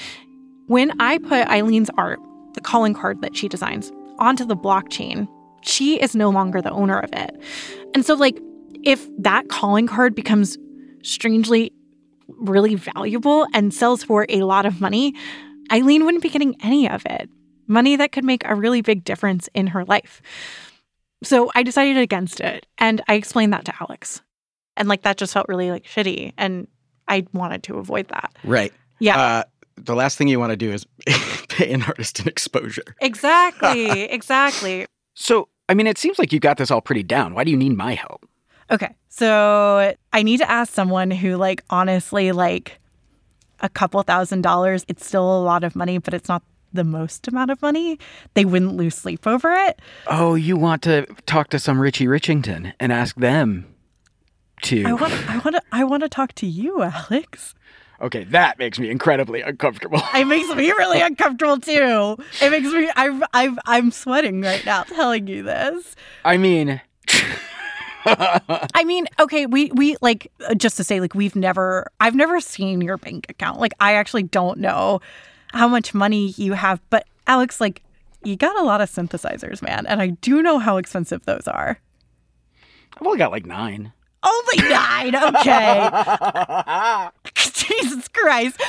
When 0.67 0.99
I 1.01 1.19
put 1.19 1.47
Eileen's 1.49 1.91
art, 1.97 2.19
the 2.55 2.61
calling 2.61 2.95
card 2.95 3.21
that 3.23 3.37
she 3.37 3.49
designs, 3.49 3.93
onto 4.19 4.45
the 4.45 4.57
blockchain, 4.57 5.29
she 5.63 6.01
is 6.01 6.17
no 6.17 6.31
longer 6.31 6.61
the 6.61 6.71
owner 6.71 6.99
of 6.99 7.11
it. 7.13 7.41
And 7.95 8.05
so, 8.05 8.15
like, 8.15 8.41
if 8.83 9.09
that 9.19 9.49
calling 9.49 9.87
card 9.87 10.15
becomes 10.15 10.57
strangely 11.03 11.73
really 12.29 12.75
valuable 12.75 13.47
and 13.55 13.73
sells 13.73 14.05
for 14.05 14.27
a 14.29 14.43
lot 14.43 14.67
of 14.67 14.81
money, 14.81 15.15
Eileen 15.73 16.05
wouldn't 16.05 16.23
be 16.23 16.29
getting 16.29 16.57
any 16.63 16.89
of 16.89 17.05
it. 17.07 17.29
Money 17.67 17.97
that 17.97 18.13
could 18.13 18.25
make 18.25 18.43
a 18.45 18.55
really 18.55 18.81
big 18.81 19.05
difference 19.05 19.49
in 19.55 19.69
her 19.69 19.85
life. 19.85 20.23
So 21.23 21.51
I 21.55 21.63
decided 21.63 21.97
against 21.97 22.41
it 22.41 22.67
and 22.79 23.03
I 23.09 23.15
explained 23.15 23.53
that 23.53 23.65
to 23.67 23.75
Alex. 23.81 24.23
And 24.77 24.89
like 24.89 25.03
that 25.03 25.17
just 25.17 25.33
felt 25.33 25.49
really 25.49 25.71
like 25.71 25.85
shitty 25.85 26.33
and 26.39 26.69
I 27.09 27.27
wanted 27.33 27.63
to 27.65 27.79
avoid 27.79 28.09
that. 28.09 28.33
Right. 28.45 28.73
Yeah. 29.01 29.21
Uh, 29.21 29.43
the 29.77 29.95
last 29.95 30.19
thing 30.19 30.29
you 30.29 30.39
want 30.39 30.51
to 30.51 30.57
do 30.57 30.71
is 30.71 30.87
pay 31.49 31.73
an 31.73 31.83
artist 31.83 32.21
an 32.21 32.29
exposure. 32.29 32.83
Exactly. 33.01 34.03
exactly. 34.11 34.87
So, 35.15 35.49
I 35.69 35.75
mean, 35.75 35.87
it 35.87 35.99
seems 35.99 36.19
like 36.19 36.33
you 36.33 36.41
got 36.41 36.59
this 36.59 36.71
all 36.71 36.81
pretty 36.81 37.03
down. 37.03 37.35
Why 37.35 37.45
do 37.45 37.51
you 37.51 37.57
need 37.57 37.77
my 37.77 37.95
help? 37.95 38.28
Okay. 38.71 38.95
So 39.09 39.95
I 40.13 40.23
need 40.23 40.39
to 40.39 40.51
ask 40.51 40.73
someone 40.73 41.11
who 41.11 41.37
like 41.37 41.65
honestly 41.71 42.33
like 42.33 42.79
a 43.61 43.69
couple 43.69 44.03
thousand 44.03 44.43
dollars, 44.43 44.85
it's 44.89 45.07
still 45.07 45.25
a 45.25 45.43
lot 45.43 45.65
of 45.65 45.75
money, 45.75 45.99
but 45.99 46.15
it's 46.15 46.29
not 46.29 46.43
the 46.73 46.85
most 46.85 47.27
amount 47.29 47.51
of 47.51 47.61
money. 47.63 47.99
They 48.35 48.45
wouldn't 48.45 48.77
lose 48.77 48.95
sleep 48.95 49.27
over 49.27 49.53
it. 49.53 49.81
Oh, 50.07 50.35
you 50.35 50.57
want 50.57 50.83
to 50.83 51.07
talk 51.27 51.49
to 51.51 51.59
some 51.59 51.81
Richie 51.81 52.07
Richington 52.07 52.73
and 52.79 52.93
ask 52.93 53.17
them 53.17 53.67
to. 54.63 54.85
I 54.85 54.93
want 54.93 55.13
I 55.29 55.39
want 55.39 55.57
to 55.57 55.63
I 55.73 55.85
want 55.85 56.03
to 56.03 56.09
talk 56.09 56.35
to 56.35 56.47
you, 56.47 56.83
Alex. 56.83 57.55
Okay, 58.01 58.25
that 58.25 58.59
makes 58.61 58.79
me 58.79 58.91
incredibly 58.91 59.41
uncomfortable. 59.41 60.01
It 60.15 60.25
makes 60.27 60.55
me 60.55 60.71
really 60.71 61.01
uncomfortable 61.01 61.59
too. 61.59 62.17
It 62.41 62.51
makes 62.51 62.69
me 62.73 62.91
I'm 62.95 63.25
I'm 63.35 63.59
I'm 63.67 63.91
sweating 63.91 64.43
right 64.43 64.65
now 64.65 64.85
telling 64.85 65.27
you 65.27 65.43
this. 65.43 65.97
I 66.25 66.37
mean, 66.37 66.81
I 68.75 68.85
mean, 68.85 69.07
okay, 69.19 69.47
we 69.47 69.71
we 69.73 69.97
like 70.01 70.31
uh, 70.49 70.55
just 70.55 70.77
to 70.77 70.85
say 70.85 71.01
like 71.01 71.15
we've 71.15 71.37
never 71.37 71.91
I've 72.01 72.15
never 72.15 72.41
seen 72.41 72.81
your 72.81 72.97
bank 72.97 73.27
account. 73.29 73.61
Like 73.61 73.73
I 73.81 73.95
actually 73.95 74.25
don't 74.25 74.59
know 74.59 75.01
how 75.53 75.69
much 75.69 75.95
money 75.95 76.29
you 76.37 76.53
have, 76.53 76.81
but 76.91 77.07
Alex 77.27 77.61
like 77.61 77.83
you 78.25 78.37
got 78.37 78.59
a 78.59 78.63
lot 78.63 78.81
of 78.81 78.91
synthesizers, 78.91 79.63
man, 79.63 79.87
and 79.87 80.01
I 80.01 80.09
do 80.09 80.43
know 80.43 80.59
how 80.59 80.77
expensive 80.77 81.25
those 81.25 81.47
are. 81.47 81.81
I've 82.97 83.07
only 83.07 83.19
got 83.19 83.31
like 83.31 83.47
nine. 83.47 83.93
Only 84.23 84.69
nine, 84.69 85.15
okay. 85.15 85.89
Jesus 87.35 88.09
Christ. 88.09 88.61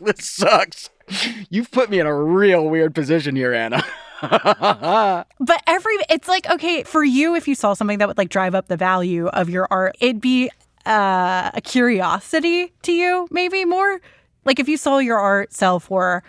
this 0.00 0.24
sucks. 0.24 0.90
You've 1.50 1.70
put 1.70 1.90
me 1.90 2.00
in 2.00 2.06
a 2.06 2.14
real 2.14 2.68
weird 2.68 2.94
position 2.94 3.36
here, 3.36 3.52
Anna. 3.52 3.84
But 5.38 5.62
every 5.66 5.92
it's 6.08 6.26
like 6.26 6.48
okay 6.50 6.82
for 6.84 7.04
you 7.04 7.34
if 7.34 7.46
you 7.46 7.54
saw 7.54 7.74
something 7.74 7.98
that 7.98 8.08
would 8.08 8.16
like 8.16 8.30
drive 8.30 8.54
up 8.54 8.68
the 8.68 8.76
value 8.76 9.26
of 9.28 9.50
your 9.50 9.68
art, 9.70 9.96
it'd 10.00 10.20
be 10.20 10.50
uh, 10.86 11.50
a 11.52 11.60
curiosity 11.60 12.72
to 12.82 12.92
you, 12.92 13.28
maybe 13.30 13.64
more. 13.64 14.00
Like 14.44 14.58
if 14.58 14.68
you 14.68 14.76
saw 14.76 14.98
your 14.98 15.18
art 15.18 15.52
sell 15.52 15.80
for 15.80 16.22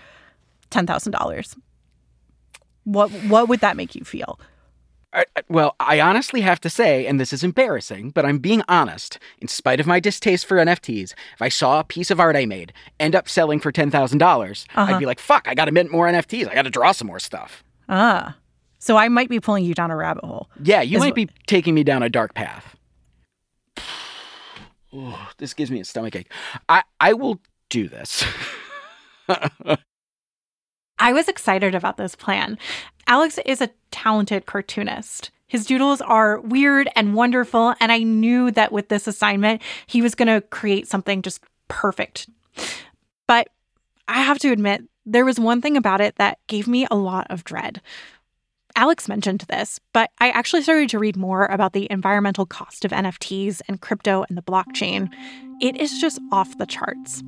ten 0.69 0.85
thousand 0.85 1.13
dollars, 1.13 1.55
what 2.83 3.09
what 3.29 3.47
would 3.47 3.61
that 3.61 3.77
make 3.77 3.95
you 3.95 4.03
feel? 4.03 4.39
I- 5.13 5.25
I- 5.35 5.41
well, 5.49 5.75
I 5.79 5.99
honestly 6.01 6.41
have 6.41 6.59
to 6.61 6.69
say, 6.69 7.05
and 7.07 7.19
this 7.19 7.31
is 7.33 7.43
embarrassing, 7.43 8.11
but 8.11 8.25
I'm 8.25 8.37
being 8.39 8.61
honest. 8.67 9.17
In 9.39 9.47
spite 9.47 9.79
of 9.79 9.87
my 9.87 9.99
distaste 9.99 10.45
for 10.45 10.57
NFTs, 10.57 11.13
if 11.33 11.41
I 11.41 11.49
saw 11.49 11.79
a 11.79 11.83
piece 11.83 12.11
of 12.11 12.19
art 12.19 12.35
I 12.35 12.45
made 12.45 12.73
end 12.99 13.15
up 13.15 13.29
selling 13.29 13.59
for 13.59 13.71
$10,000, 13.71 14.65
Uh-huh. 14.75 14.93
I'd 14.93 14.99
be 14.99 15.05
like, 15.05 15.19
fuck, 15.19 15.47
I 15.47 15.55
gotta 15.55 15.71
mint 15.71 15.91
more 15.91 16.07
NFTs. 16.07 16.49
I 16.49 16.53
gotta 16.55 16.69
draw 16.69 16.91
some 16.91 17.07
more 17.07 17.19
stuff. 17.19 17.63
Ah, 17.89 18.35
So 18.79 18.95
I 18.97 19.07
might 19.09 19.29
be 19.29 19.39
pulling 19.39 19.63
you 19.65 19.73
down 19.73 19.89
a 19.91 19.95
rabbit 19.95 20.23
hole. 20.23 20.49
Yeah, 20.61 20.81
you 20.81 20.99
might 20.99 21.15
be 21.15 21.29
taking 21.47 21.73
me 21.73 21.83
down 21.83 22.03
a 22.03 22.09
dark 22.09 22.33
path. 22.35 22.75
Ooh, 24.93 25.13
this 25.37 25.53
gives 25.53 25.71
me 25.71 25.79
a 25.79 25.85
stomach 25.85 26.15
ache. 26.15 26.31
I, 26.69 26.83
I 26.99 27.13
will 27.13 27.39
do 27.69 27.87
this. 27.89 28.23
I 30.99 31.13
was 31.13 31.27
excited 31.27 31.75
about 31.75 31.97
this 31.97 32.15
plan. 32.15 32.57
Alex 33.07 33.39
is 33.45 33.61
a 33.61 33.69
talented 33.91 34.45
cartoonist. 34.45 35.31
His 35.47 35.65
doodles 35.65 36.01
are 36.01 36.41
weird 36.41 36.89
and 36.95 37.15
wonderful, 37.15 37.73
and 37.79 37.91
I 37.91 37.99
knew 37.99 38.51
that 38.51 38.71
with 38.71 38.89
this 38.89 39.07
assignment, 39.07 39.61
he 39.85 40.01
was 40.01 40.15
going 40.15 40.27
to 40.27 40.45
create 40.47 40.87
something 40.87 41.21
just 41.21 41.41
perfect. 41.69 42.29
But 43.27 43.49
I 44.07 44.21
have 44.21 44.39
to 44.39 44.51
admit, 44.51 44.83
there 45.05 45.25
was 45.25 45.39
one 45.39 45.61
thing 45.61 45.77
about 45.77 46.01
it 46.01 46.15
that 46.17 46.39
gave 46.47 46.67
me 46.67 46.85
a 46.91 46.95
lot 46.95 47.27
of 47.29 47.45
dread. 47.45 47.81
Alex 48.75 49.07
mentioned 49.07 49.45
this, 49.47 49.79
but 49.93 50.11
I 50.19 50.29
actually 50.29 50.61
started 50.61 50.89
to 50.89 50.99
read 50.99 51.15
more 51.15 51.45
about 51.45 51.73
the 51.73 51.87
environmental 51.89 52.45
cost 52.45 52.85
of 52.85 52.91
NFTs 52.91 53.61
and 53.67 53.81
crypto 53.81 54.25
and 54.27 54.37
the 54.37 54.43
blockchain. 54.43 55.11
It 55.61 55.77
is 55.77 55.99
just 55.99 56.19
off 56.31 56.57
the 56.57 56.65
charts. 56.65 57.23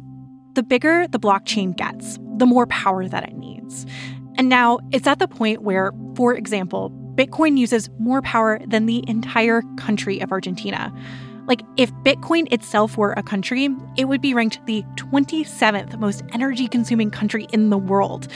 The 0.54 0.64
bigger 0.64 1.08
the 1.08 1.20
blockchain 1.20 1.76
gets, 1.76 2.18
the 2.38 2.46
more 2.46 2.66
power 2.68 3.08
that 3.08 3.24
it 3.24 3.36
needs. 3.36 3.86
And 4.38 4.50
now 4.50 4.80
it's 4.92 5.08
at 5.08 5.20
the 5.20 5.28
point 5.28 5.64
where, 5.64 5.92
for 6.16 6.34
example, 6.34 6.92
Bitcoin 7.16 7.58
uses 7.58 7.90
more 8.00 8.22
power 8.22 8.60
than 8.66 8.86
the 8.86 9.04
entire 9.08 9.62
country 9.78 10.20
of 10.22 10.32
Argentina. 10.32 10.94
Like, 11.46 11.62
if 11.78 11.92
Bitcoin 12.04 12.52
itself 12.54 12.96
were 12.96 13.14
a 13.14 13.24
country, 13.24 13.70
it 13.98 14.06
would 14.06 14.22
be 14.22 14.34
ranked 14.34 14.66
the 14.66 14.84
27th 14.96 16.00
most 16.00 16.24
energy 16.32 16.68
consuming 16.68 17.12
country 17.12 17.48
in 17.52 17.70
the 17.70 17.78
world. 17.78 18.28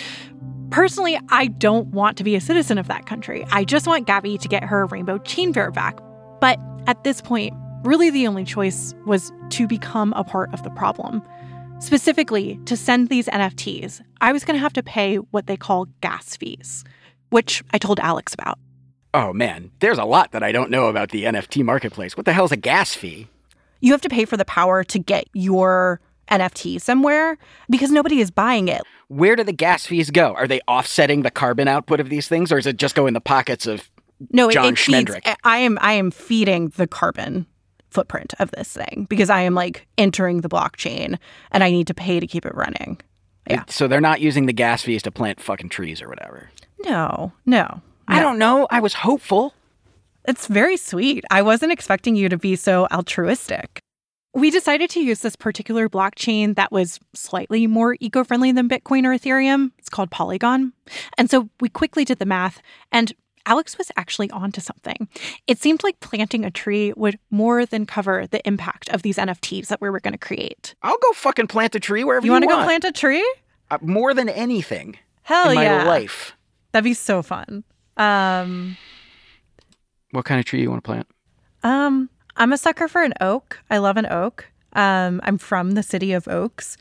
Personally, 0.71 1.19
I 1.29 1.47
don't 1.47 1.87
want 1.89 2.17
to 2.17 2.23
be 2.23 2.35
a 2.35 2.41
citizen 2.41 2.77
of 2.77 2.87
that 2.87 3.05
country. 3.05 3.45
I 3.51 3.63
just 3.63 3.85
want 3.85 4.07
Gabby 4.07 4.37
to 4.39 4.47
get 4.47 4.63
her 4.63 4.87
rainbow 4.87 5.19
chain 5.19 5.51
bear 5.51 5.71
back. 5.71 5.99
But 6.41 6.59
at 6.87 7.03
this 7.03 7.21
point, 7.21 7.53
really 7.83 8.09
the 8.09 8.27
only 8.27 8.43
choice 8.43 8.95
was 9.05 9.31
to 9.51 9.67
become 9.67 10.13
a 10.13 10.23
part 10.23 10.51
of 10.53 10.63
the 10.63 10.71
problem. 10.71 11.21
Specifically, 11.79 12.59
to 12.65 12.77
send 12.77 13.09
these 13.09 13.27
NFTs, 13.27 14.01
I 14.21 14.31
was 14.31 14.45
going 14.45 14.55
to 14.55 14.61
have 14.61 14.73
to 14.73 14.83
pay 14.83 15.17
what 15.17 15.47
they 15.47 15.57
call 15.57 15.85
gas 16.01 16.37
fees, 16.37 16.83
which 17.29 17.61
I 17.71 17.77
told 17.77 17.99
Alex 17.99 18.33
about. 18.33 18.57
oh 19.13 19.31
man, 19.33 19.69
there's 19.79 19.97
a 19.99 20.05
lot 20.05 20.31
that 20.31 20.41
I 20.43 20.51
don't 20.51 20.71
know 20.71 20.87
about 20.87 21.11
the 21.11 21.23
NFT 21.25 21.63
marketplace. 21.63 22.17
What 22.17 22.25
the 22.25 22.33
hell's 22.33 22.51
a 22.51 22.57
gas 22.57 22.95
fee? 22.95 23.27
You 23.81 23.91
have 23.91 24.01
to 24.01 24.09
pay 24.09 24.25
for 24.25 24.37
the 24.37 24.45
power 24.45 24.83
to 24.85 24.97
get 24.97 25.25
your 25.33 25.99
NFT 26.31 26.81
somewhere 26.81 27.37
because 27.69 27.91
nobody 27.91 28.21
is 28.21 28.31
buying 28.31 28.69
it. 28.69 28.81
Where 29.09 29.35
do 29.35 29.43
the 29.43 29.51
gas 29.53 29.85
fees 29.85 30.09
go? 30.09 30.33
Are 30.33 30.47
they 30.47 30.61
offsetting 30.67 31.21
the 31.21 31.29
carbon 31.29 31.67
output 31.67 31.99
of 31.99 32.09
these 32.09 32.27
things, 32.27 32.51
or 32.51 32.57
is 32.57 32.65
it 32.65 32.77
just 32.77 32.95
go 32.95 33.05
in 33.07 33.13
the 33.13 33.21
pockets 33.21 33.67
of 33.67 33.89
No, 34.31 34.49
John 34.49 34.73
it 34.73 34.79
feeds, 34.79 35.11
Schmendrick? 35.11 35.35
I 35.43 35.57
am 35.57 35.77
I 35.81 35.93
am 35.93 36.09
feeding 36.11 36.69
the 36.69 36.87
carbon 36.87 37.45
footprint 37.93 38.33
of 38.39 38.51
this 38.51 38.73
thing 38.73 39.07
because 39.09 39.29
I 39.29 39.41
am 39.41 39.53
like 39.53 39.87
entering 39.97 40.41
the 40.41 40.49
blockchain 40.49 41.17
and 41.51 41.63
I 41.63 41.71
need 41.71 41.87
to 41.87 41.93
pay 41.93 42.19
to 42.19 42.27
keep 42.27 42.45
it 42.45 42.55
running. 42.55 42.99
Yeah. 43.49 43.63
So 43.67 43.87
they're 43.87 44.01
not 44.01 44.21
using 44.21 44.45
the 44.45 44.53
gas 44.53 44.81
fees 44.81 45.03
to 45.03 45.11
plant 45.11 45.39
fucking 45.39 45.69
trees 45.69 46.01
or 46.01 46.09
whatever. 46.09 46.49
No, 46.85 47.33
no. 47.45 47.81
I 48.07 48.19
don't 48.19 48.37
know. 48.37 48.67
I 48.69 48.79
was 48.79 48.93
hopeful. 48.93 49.53
It's 50.25 50.47
very 50.47 50.77
sweet. 50.77 51.23
I 51.31 51.41
wasn't 51.41 51.71
expecting 51.71 52.15
you 52.15 52.29
to 52.29 52.37
be 52.37 52.55
so 52.55 52.87
altruistic. 52.91 53.79
We 54.33 54.49
decided 54.49 54.89
to 54.91 54.99
use 54.99 55.19
this 55.19 55.35
particular 55.35 55.87
blockchain 55.87 56.55
that 56.55 56.71
was 56.71 56.99
slightly 57.13 57.67
more 57.67 57.97
eco 57.99 58.23
friendly 58.23 58.51
than 58.51 58.67
Bitcoin 58.67 59.05
or 59.05 59.15
Ethereum. 59.15 59.71
It's 59.77 59.89
called 59.89 60.09
Polygon. 60.09 60.73
And 61.17 61.29
so 61.29 61.49
we 61.59 61.69
quickly 61.69 62.03
did 62.03 62.19
the 62.19 62.25
math, 62.25 62.61
and 62.91 63.13
Alex 63.45 63.77
was 63.77 63.91
actually 63.97 64.29
onto 64.31 64.61
something. 64.61 65.07
It 65.47 65.59
seemed 65.59 65.83
like 65.83 65.99
planting 65.99 66.45
a 66.45 66.51
tree 66.51 66.93
would 66.95 67.19
more 67.29 67.65
than 67.65 67.85
cover 67.85 68.25
the 68.27 68.45
impact 68.47 68.89
of 68.89 69.01
these 69.01 69.17
NFTs 69.17 69.67
that 69.67 69.81
we 69.81 69.89
were 69.89 69.99
going 69.99 70.13
to 70.13 70.17
create. 70.17 70.75
I'll 70.81 70.97
go 70.97 71.11
fucking 71.13 71.47
plant 71.47 71.75
a 71.75 71.79
tree 71.79 72.03
wherever 72.03 72.25
You 72.25 72.31
want. 72.31 72.43
you, 72.43 72.47
want 72.49 72.59
to 72.59 72.63
go 72.63 72.65
plant 72.65 72.83
a 72.85 72.91
tree? 72.91 73.35
Uh, 73.69 73.77
more 73.81 74.13
than 74.13 74.29
anything 74.29 74.97
Hell 75.23 75.49
in 75.49 75.55
my 75.55 75.63
yeah. 75.63 75.83
life. 75.85 76.35
That'd 76.71 76.83
be 76.85 76.93
so 76.93 77.21
fun. 77.21 77.63
Um, 77.97 78.77
What 80.11 80.25
kind 80.25 80.39
of 80.39 80.45
tree 80.45 80.61
you 80.61 80.69
want 80.69 80.83
to 80.83 80.87
plant? 80.87 81.07
Um, 81.63 82.09
I'm 82.35 82.51
a 82.53 82.57
sucker 82.57 82.87
for 82.87 83.03
an 83.03 83.13
oak. 83.21 83.59
I 83.69 83.77
love 83.77 83.97
an 83.97 84.05
oak. 84.05 84.47
Um, 84.73 85.21
I'm 85.23 85.37
from 85.37 85.71
the 85.71 85.83
city 85.83 86.13
of 86.13 86.27
oaks. 86.27 86.77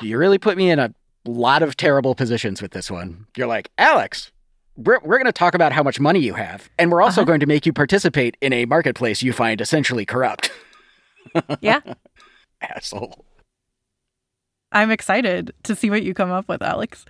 You 0.00 0.16
really 0.18 0.38
put 0.38 0.56
me 0.56 0.70
in 0.70 0.78
a 0.78 0.94
lot 1.24 1.62
of 1.62 1.76
terrible 1.76 2.14
positions 2.14 2.62
with 2.62 2.70
this 2.70 2.90
one. 2.90 3.26
You're 3.36 3.48
like, 3.48 3.70
Alex, 3.78 4.30
we're, 4.76 5.00
we're 5.00 5.18
going 5.18 5.26
to 5.26 5.32
talk 5.32 5.54
about 5.54 5.72
how 5.72 5.82
much 5.82 5.98
money 5.98 6.20
you 6.20 6.34
have, 6.34 6.68
and 6.78 6.92
we're 6.92 7.02
also 7.02 7.22
uh-huh. 7.22 7.26
going 7.26 7.40
to 7.40 7.46
make 7.46 7.66
you 7.66 7.72
participate 7.72 8.36
in 8.40 8.52
a 8.52 8.64
marketplace 8.66 9.22
you 9.22 9.32
find 9.32 9.60
essentially 9.60 10.04
corrupt. 10.04 10.50
Yeah. 11.60 11.80
Asshole. 12.62 13.26
I'm 14.72 14.90
excited 14.90 15.52
to 15.64 15.74
see 15.74 15.90
what 15.90 16.02
you 16.02 16.14
come 16.14 16.30
up 16.30 16.48
with, 16.48 16.62
Alex. 16.62 17.04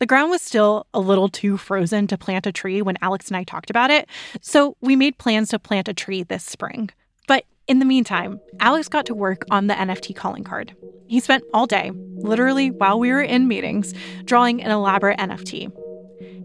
The 0.00 0.06
ground 0.06 0.30
was 0.30 0.42
still 0.42 0.86
a 0.92 0.98
little 0.98 1.28
too 1.28 1.56
frozen 1.56 2.08
to 2.08 2.18
plant 2.18 2.46
a 2.46 2.52
tree 2.52 2.82
when 2.82 2.96
Alex 3.00 3.28
and 3.28 3.36
I 3.36 3.44
talked 3.44 3.70
about 3.70 3.92
it, 3.92 4.08
so 4.40 4.76
we 4.80 4.96
made 4.96 5.18
plans 5.18 5.50
to 5.50 5.60
plant 5.60 5.86
a 5.86 5.94
tree 5.94 6.24
this 6.24 6.42
spring. 6.42 6.90
But 7.28 7.44
in 7.68 7.78
the 7.78 7.84
meantime, 7.84 8.40
Alex 8.58 8.88
got 8.88 9.06
to 9.06 9.14
work 9.14 9.44
on 9.50 9.68
the 9.68 9.74
NFT 9.74 10.16
calling 10.16 10.42
card. 10.42 10.74
He 11.06 11.20
spent 11.20 11.44
all 11.54 11.66
day, 11.66 11.92
literally 12.16 12.70
while 12.70 12.98
we 12.98 13.10
were 13.10 13.22
in 13.22 13.46
meetings, 13.46 13.94
drawing 14.24 14.62
an 14.62 14.70
elaborate 14.70 15.18
NFT. 15.18 15.70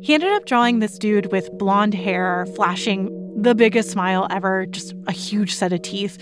He 0.03 0.13
ended 0.13 0.31
up 0.33 0.45
drawing 0.45 0.79
this 0.79 0.97
dude 0.97 1.31
with 1.31 1.49
blonde 1.57 1.93
hair, 1.93 2.45
flashing 2.57 3.09
the 3.41 3.55
biggest 3.55 3.89
smile 3.89 4.27
ever, 4.29 4.65
just 4.65 4.93
a 5.07 5.13
huge 5.13 5.55
set 5.55 5.71
of 5.71 5.81
teeth. 5.81 6.17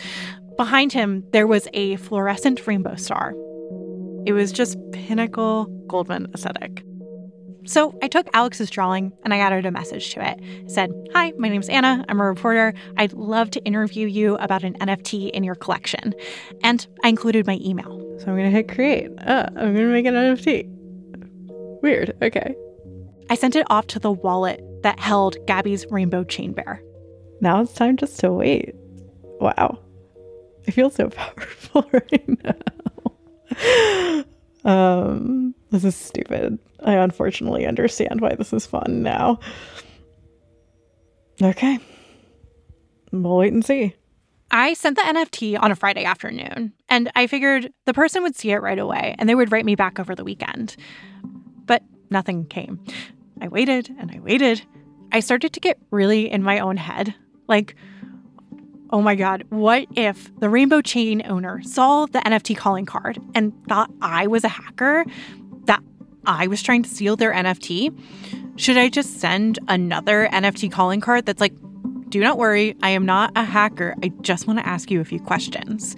Behind 0.55 0.93
him, 0.93 1.23
there 1.31 1.47
was 1.47 1.67
a 1.73 1.95
fluorescent 1.95 2.67
rainbow 2.67 2.95
star. 2.95 3.33
It 4.27 4.33
was 4.33 4.51
just 4.51 4.77
pinnacle 4.91 5.65
Goldman 5.87 6.27
aesthetic. 6.35 6.83
So 7.65 7.97
I 8.03 8.07
took 8.07 8.27
Alex's 8.33 8.69
drawing 8.69 9.13
and 9.23 9.33
I 9.33 9.37
added 9.37 9.65
a 9.65 9.71
message 9.71 10.13
to 10.13 10.29
it. 10.29 10.39
It 10.41 10.69
said, 10.69 10.91
Hi, 11.13 11.33
my 11.39 11.49
name's 11.49 11.69
Anna. 11.69 12.05
I'm 12.07 12.21
a 12.21 12.25
reporter. 12.25 12.75
I'd 12.97 13.13
love 13.13 13.49
to 13.51 13.63
interview 13.65 14.05
you 14.05 14.35
about 14.37 14.63
an 14.63 14.75
NFT 14.75 15.31
in 15.31 15.43
your 15.43 15.55
collection. 15.55 16.13
And 16.63 16.85
I 17.03 17.09
included 17.09 17.47
my 17.47 17.59
email. 17.63 17.99
So 18.19 18.27
I'm 18.27 18.37
going 18.37 18.45
to 18.45 18.51
hit 18.51 18.71
create. 18.71 19.09
Uh, 19.19 19.47
I'm 19.49 19.73
going 19.73 19.75
to 19.75 19.91
make 19.91 20.05
an 20.05 20.13
NFT. 20.13 20.67
Weird. 21.81 22.15
Okay. 22.21 22.55
I 23.31 23.35
sent 23.35 23.55
it 23.55 23.65
off 23.69 23.87
to 23.87 23.97
the 23.97 24.11
wallet 24.11 24.61
that 24.83 24.99
held 24.99 25.37
Gabby's 25.47 25.85
rainbow 25.89 26.25
chain 26.25 26.51
bear. 26.51 26.83
Now 27.39 27.61
it's 27.61 27.71
time 27.71 27.95
just 27.95 28.19
to 28.19 28.29
wait. 28.29 28.75
Wow. 29.39 29.79
I 30.67 30.71
feel 30.71 30.89
so 30.89 31.07
powerful 31.09 31.89
right 31.93 32.29
now. 34.65 34.69
um, 34.69 35.55
this 35.69 35.85
is 35.85 35.95
stupid. 35.95 36.59
I 36.83 36.95
unfortunately 36.95 37.65
understand 37.65 38.19
why 38.19 38.35
this 38.35 38.51
is 38.51 38.65
fun 38.65 39.01
now. 39.01 39.39
Okay. 41.41 41.79
We'll 43.13 43.37
wait 43.37 43.53
and 43.53 43.63
see. 43.63 43.95
I 44.51 44.73
sent 44.73 44.97
the 44.97 45.03
NFT 45.03 45.57
on 45.57 45.71
a 45.71 45.75
Friday 45.77 46.03
afternoon, 46.03 46.73
and 46.89 47.09
I 47.15 47.27
figured 47.27 47.71
the 47.85 47.93
person 47.93 48.23
would 48.23 48.35
see 48.35 48.51
it 48.51 48.57
right 48.57 48.77
away 48.77 49.15
and 49.17 49.29
they 49.29 49.35
would 49.35 49.53
write 49.53 49.63
me 49.63 49.75
back 49.75 50.01
over 50.01 50.15
the 50.15 50.25
weekend. 50.25 50.75
But 51.65 51.81
nothing 52.09 52.45
came. 52.45 52.83
I 53.41 53.47
waited 53.47 53.93
and 53.99 54.11
I 54.11 54.19
waited. 54.19 54.61
I 55.11 55.19
started 55.19 55.51
to 55.53 55.59
get 55.59 55.79
really 55.89 56.31
in 56.31 56.43
my 56.43 56.59
own 56.59 56.77
head. 56.77 57.15
Like, 57.47 57.75
oh 58.91 59.01
my 59.01 59.15
God, 59.15 59.43
what 59.49 59.87
if 59.95 60.33
the 60.39 60.49
Rainbow 60.49 60.81
Chain 60.81 61.23
owner 61.25 61.61
saw 61.63 62.05
the 62.05 62.19
NFT 62.19 62.55
calling 62.55 62.85
card 62.85 63.19
and 63.33 63.51
thought 63.67 63.91
I 64.01 64.27
was 64.27 64.43
a 64.43 64.49
hacker, 64.49 65.05
that 65.65 65.81
I 66.25 66.47
was 66.47 66.61
trying 66.61 66.83
to 66.83 66.89
steal 66.89 67.15
their 67.15 67.33
NFT? 67.33 67.97
Should 68.57 68.77
I 68.77 68.89
just 68.89 69.19
send 69.19 69.59
another 69.67 70.29
NFT 70.31 70.71
calling 70.71 71.01
card 71.01 71.25
that's 71.25 71.41
like, 71.41 71.53
do 72.09 72.19
not 72.19 72.37
worry, 72.37 72.75
I 72.83 72.89
am 72.89 73.05
not 73.05 73.31
a 73.35 73.43
hacker. 73.43 73.95
I 74.03 74.09
just 74.21 74.45
want 74.45 74.59
to 74.59 74.67
ask 74.67 74.91
you 74.91 75.01
a 75.01 75.05
few 75.05 75.19
questions. 75.19 75.95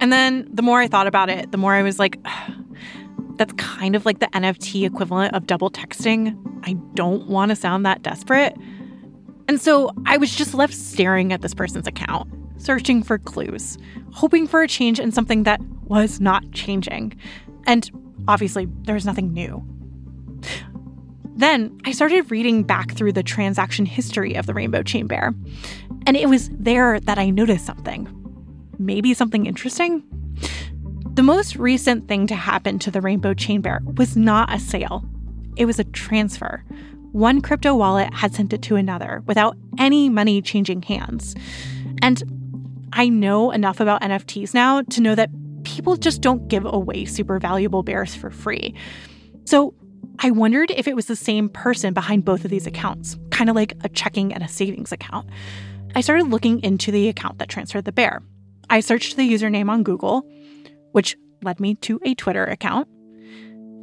And 0.00 0.12
then 0.12 0.48
the 0.52 0.62
more 0.62 0.80
I 0.80 0.86
thought 0.86 1.08
about 1.08 1.28
it, 1.28 1.50
the 1.50 1.58
more 1.58 1.74
I 1.74 1.82
was 1.82 1.98
like, 1.98 2.18
that's 3.38 3.52
kind 3.54 3.96
of 3.96 4.04
like 4.04 4.18
the 4.18 4.26
NFT 4.26 4.84
equivalent 4.84 5.34
of 5.34 5.46
double 5.46 5.70
texting. 5.70 6.36
I 6.64 6.74
don't 6.94 7.28
want 7.28 7.50
to 7.50 7.56
sound 7.56 7.86
that 7.86 8.02
desperate. 8.02 8.56
And 9.48 9.60
so 9.60 9.90
I 10.06 10.18
was 10.18 10.34
just 10.34 10.54
left 10.54 10.74
staring 10.74 11.32
at 11.32 11.40
this 11.40 11.54
person's 11.54 11.86
account, 11.86 12.28
searching 12.58 13.02
for 13.02 13.18
clues, 13.18 13.78
hoping 14.12 14.46
for 14.46 14.62
a 14.62 14.68
change 14.68 15.00
in 15.00 15.10
something 15.10 15.44
that 15.44 15.60
was 15.84 16.20
not 16.20 16.50
changing. 16.52 17.18
And 17.66 17.90
obviously, 18.28 18.66
there 18.82 18.94
was 18.94 19.06
nothing 19.06 19.32
new. 19.32 19.64
Then 21.36 21.78
I 21.84 21.92
started 21.92 22.30
reading 22.30 22.64
back 22.64 22.92
through 22.92 23.12
the 23.12 23.22
transaction 23.22 23.86
history 23.86 24.34
of 24.34 24.46
the 24.46 24.54
Rainbow 24.54 24.82
Chain 24.82 25.06
Bear, 25.06 25.32
and 26.04 26.16
it 26.16 26.28
was 26.28 26.50
there 26.52 26.98
that 27.00 27.16
I 27.16 27.30
noticed 27.30 27.64
something. 27.64 28.08
Maybe 28.78 29.14
something 29.14 29.46
interesting? 29.46 30.02
The 31.18 31.24
most 31.24 31.56
recent 31.56 32.06
thing 32.06 32.28
to 32.28 32.36
happen 32.36 32.78
to 32.78 32.92
the 32.92 33.00
Rainbow 33.00 33.34
Chain 33.34 33.60
Bear 33.60 33.80
was 33.96 34.16
not 34.16 34.54
a 34.54 34.60
sale, 34.60 35.04
it 35.56 35.64
was 35.64 35.80
a 35.80 35.84
transfer. 35.84 36.62
one 37.10 37.40
crypto 37.40 37.74
wallet 37.74 38.14
had 38.14 38.32
sent 38.32 38.52
it 38.52 38.62
to 38.62 38.76
another 38.76 39.24
without 39.26 39.56
any 39.80 40.08
money 40.08 40.40
changing 40.40 40.82
hands. 40.82 41.34
And 42.02 42.22
I 42.92 43.08
know 43.08 43.50
enough 43.50 43.80
about 43.80 44.00
NFTs 44.00 44.54
now 44.54 44.82
to 44.82 45.00
know 45.00 45.16
that 45.16 45.30
people 45.64 45.96
just 45.96 46.20
don't 46.20 46.46
give 46.46 46.64
away 46.64 47.04
super 47.04 47.40
valuable 47.40 47.82
bears 47.82 48.14
for 48.14 48.30
free. 48.30 48.72
So 49.44 49.74
I 50.20 50.30
wondered 50.30 50.70
if 50.70 50.86
it 50.86 50.94
was 50.94 51.06
the 51.06 51.16
same 51.16 51.48
person 51.48 51.94
behind 51.94 52.26
both 52.26 52.44
of 52.44 52.52
these 52.52 52.68
accounts, 52.68 53.18
kind 53.30 53.50
of 53.50 53.56
like 53.56 53.72
a 53.82 53.88
checking 53.88 54.32
and 54.32 54.44
a 54.44 54.48
savings 54.48 54.92
account. 54.92 55.28
I 55.96 56.00
started 56.00 56.28
looking 56.28 56.62
into 56.62 56.92
the 56.92 57.08
account 57.08 57.38
that 57.38 57.48
transferred 57.48 57.86
the 57.86 57.92
bear. 57.92 58.22
I 58.70 58.78
searched 58.78 59.16
the 59.16 59.28
username 59.28 59.68
on 59.68 59.82
Google, 59.82 60.24
which 60.92 61.16
led 61.42 61.60
me 61.60 61.74
to 61.76 62.00
a 62.04 62.14
Twitter 62.14 62.44
account. 62.44 62.88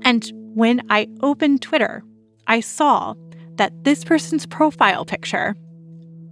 And 0.03 0.31
when 0.53 0.81
I 0.89 1.07
opened 1.21 1.61
Twitter, 1.61 2.03
I 2.47 2.59
saw 2.59 3.15
that 3.55 3.83
this 3.83 4.03
person's 4.03 4.45
profile 4.45 5.05
picture 5.05 5.55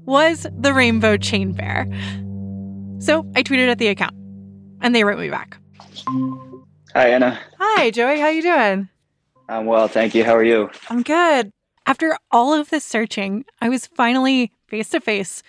was 0.06 0.46
the 0.58 0.74
rainbow 0.74 1.18
chain 1.18 1.54
bear. 1.54 1.88
So 3.00 3.26
I 3.36 3.44
tweeted 3.44 3.70
at 3.70 3.80
the 3.80 3.88
account 3.88 4.16
and 4.82 4.94
they 4.94 5.04
wrote 5.04 5.20
me 5.20 5.30
back. 5.30 5.58
Hi, 6.94 7.10
Anna. 7.10 7.40
Hi, 7.60 7.90
Joey. 7.90 8.20
How 8.20 8.28
you 8.28 8.42
doing? 8.42 8.90
I'm 9.50 9.66
well, 9.66 9.88
thank 9.88 10.14
you. 10.14 10.24
How 10.24 10.36
are 10.36 10.44
you? 10.44 10.70
I'm 10.90 11.04
good. 11.04 11.52
After 11.86 12.18
all 12.32 12.54
of 12.54 12.70
this 12.70 12.86
searching, 12.86 13.46
I 13.62 13.70
was 13.70 13.88
finally 13.88 14.52
face 14.68 14.90
to 14.90 15.02
face, 15.02 15.44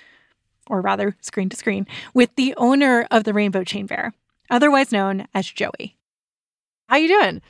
or 0.66 0.80
rather 0.80 1.16
screen 1.20 1.48
to 1.48 1.56
screen, 1.56 1.86
with 2.12 2.34
the 2.36 2.54
owner 2.56 3.06
of 3.10 3.24
the 3.24 3.32
Rainbow 3.32 3.62
Chain 3.62 3.86
Bear, 3.86 4.12
otherwise 4.50 4.92
known 4.92 5.26
as 5.34 5.46
Joey. 5.46 5.96
How 6.88 6.96
you 6.96 7.08
doing? 7.08 7.42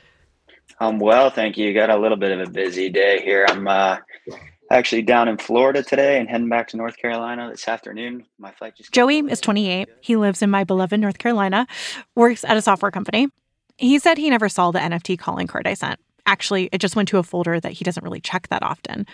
I'm 0.79 0.99
well, 0.99 1.29
thank 1.29 1.57
you. 1.57 1.73
Got 1.73 1.89
a 1.89 1.97
little 1.97 2.17
bit 2.17 2.31
of 2.31 2.47
a 2.47 2.51
busy 2.51 2.89
day 2.89 3.21
here. 3.23 3.45
I'm 3.47 3.67
uh, 3.67 3.97
actually 4.71 5.01
down 5.03 5.27
in 5.27 5.37
Florida 5.37 5.83
today 5.83 6.19
and 6.19 6.29
heading 6.29 6.49
back 6.49 6.67
to 6.69 6.77
North 6.77 6.97
Carolina 6.97 7.49
this 7.49 7.67
afternoon. 7.67 8.25
My 8.37 8.51
flight 8.51 8.75
just 8.75 8.91
Joey 8.91 9.19
is 9.19 9.39
28. 9.39 9.87
He 10.01 10.15
lives 10.15 10.41
in 10.41 10.49
my 10.49 10.63
beloved 10.63 10.99
North 10.99 11.17
Carolina, 11.17 11.67
works 12.15 12.43
at 12.43 12.57
a 12.57 12.61
software 12.61 12.91
company. 12.91 13.27
He 13.77 13.99
said 13.99 14.17
he 14.17 14.29
never 14.29 14.49
saw 14.49 14.71
the 14.71 14.79
NFT 14.79 15.19
calling 15.19 15.47
card 15.47 15.67
I 15.67 15.73
sent. 15.73 15.99
Actually, 16.25 16.69
it 16.71 16.79
just 16.79 16.95
went 16.95 17.09
to 17.09 17.19
a 17.19 17.23
folder 17.23 17.59
that 17.59 17.73
he 17.73 17.83
doesn't 17.83 18.03
really 18.03 18.21
check 18.21 18.47
that 18.47 18.63
often. 18.63 19.05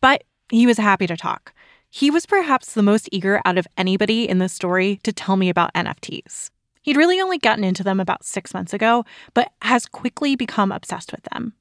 But 0.00 0.24
he 0.50 0.66
was 0.66 0.78
happy 0.78 1.06
to 1.06 1.16
talk. 1.16 1.52
He 1.88 2.10
was 2.10 2.26
perhaps 2.26 2.74
the 2.74 2.82
most 2.82 3.08
eager 3.10 3.40
out 3.44 3.58
of 3.58 3.66
anybody 3.76 4.28
in 4.28 4.38
this 4.38 4.52
story 4.52 5.00
to 5.02 5.12
tell 5.12 5.36
me 5.36 5.48
about 5.48 5.74
NFTs. 5.74 6.50
He'd 6.82 6.96
really 6.96 7.20
only 7.20 7.38
gotten 7.38 7.64
into 7.64 7.84
them 7.84 8.00
about 8.00 8.24
six 8.24 8.54
months 8.54 8.72
ago, 8.72 9.04
but 9.34 9.52
has 9.62 9.86
quickly 9.86 10.36
become 10.36 10.72
obsessed 10.72 11.12
with 11.12 11.22
them. 11.32 11.54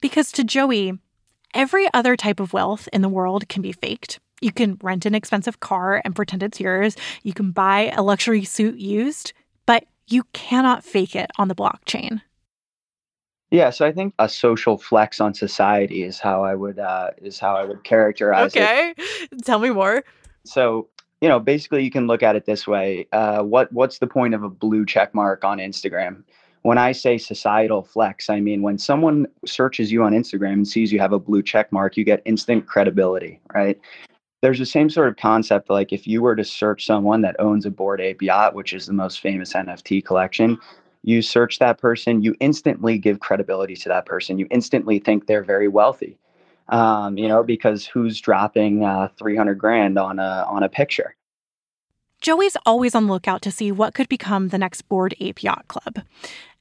Because 0.00 0.30
to 0.32 0.44
Joey, 0.44 0.98
every 1.54 1.88
other 1.94 2.16
type 2.16 2.40
of 2.40 2.52
wealth 2.52 2.88
in 2.92 3.02
the 3.02 3.08
world 3.08 3.48
can 3.48 3.62
be 3.62 3.72
faked. 3.72 4.20
You 4.40 4.52
can 4.52 4.78
rent 4.82 5.06
an 5.06 5.14
expensive 5.14 5.60
car 5.60 6.02
and 6.04 6.16
pretend 6.16 6.42
it's 6.42 6.60
yours. 6.60 6.96
You 7.22 7.32
can 7.32 7.52
buy 7.52 7.92
a 7.96 8.02
luxury 8.02 8.44
suit 8.44 8.76
used, 8.76 9.32
but 9.66 9.84
you 10.08 10.24
cannot 10.32 10.84
fake 10.84 11.14
it 11.14 11.30
on 11.38 11.48
the 11.48 11.54
blockchain. 11.54 12.20
Yeah, 13.52 13.70
so 13.70 13.86
I 13.86 13.92
think 13.92 14.14
a 14.18 14.28
social 14.28 14.78
flex 14.78 15.20
on 15.20 15.34
society 15.34 16.04
is 16.04 16.18
how 16.18 16.42
I 16.42 16.54
would 16.54 16.78
uh, 16.78 17.10
is 17.18 17.38
how 17.38 17.54
I 17.54 17.64
would 17.64 17.84
characterize 17.84 18.56
it. 18.56 18.62
Okay. 18.62 18.94
Tell 19.44 19.58
me 19.58 19.70
more. 19.70 20.04
So 20.44 20.88
you 21.22 21.28
know, 21.28 21.38
basically, 21.38 21.84
you 21.84 21.90
can 21.90 22.08
look 22.08 22.22
at 22.22 22.34
it 22.34 22.44
this 22.46 22.66
way: 22.66 23.06
uh, 23.12 23.42
what 23.42 23.72
what's 23.72 23.98
the 23.98 24.08
point 24.08 24.34
of 24.34 24.42
a 24.42 24.48
blue 24.50 24.84
check 24.84 25.14
mark 25.14 25.44
on 25.44 25.58
Instagram? 25.58 26.24
When 26.62 26.78
I 26.78 26.92
say 26.92 27.16
societal 27.16 27.82
flex, 27.82 28.28
I 28.28 28.40
mean 28.40 28.60
when 28.60 28.76
someone 28.76 29.26
searches 29.46 29.90
you 29.90 30.02
on 30.02 30.12
Instagram 30.12 30.52
and 30.54 30.68
sees 30.68 30.92
you 30.92 30.98
have 30.98 31.12
a 31.12 31.18
blue 31.18 31.42
check 31.42 31.72
mark, 31.72 31.96
you 31.96 32.04
get 32.04 32.22
instant 32.24 32.66
credibility, 32.66 33.40
right? 33.54 33.80
There's 34.42 34.58
the 34.58 34.66
same 34.66 34.90
sort 34.90 35.08
of 35.08 35.16
concept. 35.16 35.70
Like 35.70 35.92
if 35.92 36.06
you 36.06 36.22
were 36.22 36.34
to 36.34 36.44
search 36.44 36.86
someone 36.86 37.20
that 37.22 37.36
owns 37.38 37.66
a 37.66 37.70
Bored 37.70 38.00
Ape 38.00 38.22
yacht, 38.22 38.54
which 38.54 38.72
is 38.72 38.86
the 38.86 38.92
most 38.92 39.20
famous 39.20 39.52
NFT 39.52 40.04
collection, 40.04 40.58
you 41.04 41.22
search 41.22 41.60
that 41.60 41.78
person, 41.78 42.22
you 42.22 42.34
instantly 42.40 42.98
give 42.98 43.20
credibility 43.20 43.74
to 43.76 43.88
that 43.88 44.06
person. 44.06 44.38
You 44.38 44.48
instantly 44.50 44.98
think 44.98 45.26
they're 45.26 45.44
very 45.44 45.68
wealthy, 45.68 46.16
um, 46.72 47.16
you 47.16 47.28
know, 47.28 47.42
because 47.44 47.86
who's 47.86 48.20
dropping 48.20 48.82
uh, 48.84 49.08
300 49.18 49.54
grand 49.56 49.98
on 49.98 50.18
a, 50.18 50.44
on 50.48 50.62
a 50.64 50.68
picture? 50.68 51.14
Joey's 52.20 52.56
always 52.66 52.94
on 52.94 53.06
the 53.06 53.12
lookout 53.12 53.42
to 53.42 53.50
see 53.50 53.70
what 53.70 53.94
could 53.94 54.08
become 54.08 54.48
the 54.48 54.58
next 54.58 54.82
Bored 54.82 55.14
Ape 55.20 55.42
Yacht 55.42 55.66
Club. 55.68 56.00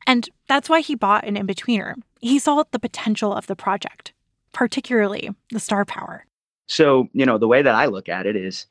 And 0.08 0.28
that's 0.48 0.68
why 0.70 0.82
he 0.82 0.96
bought 0.96 1.26
an 1.26 1.38
In-Betweener. 1.38 1.96
He 2.20 2.40
saw 2.40 2.64
the 2.72 2.80
potential 2.80 3.34
of 3.34 3.48
the 3.48 3.56
project, 3.56 4.14
particularly 4.52 5.30
the 5.52 5.60
star 5.60 5.86
power. 5.86 6.26
So, 6.68 7.10
you 7.14 7.26
know, 7.26 7.38
the 7.38 7.48
way 7.48 7.62
that 7.62 7.76
I 7.76 7.86
look 7.86 8.10
at 8.10 8.26
it 8.26 8.36
is 8.36 8.66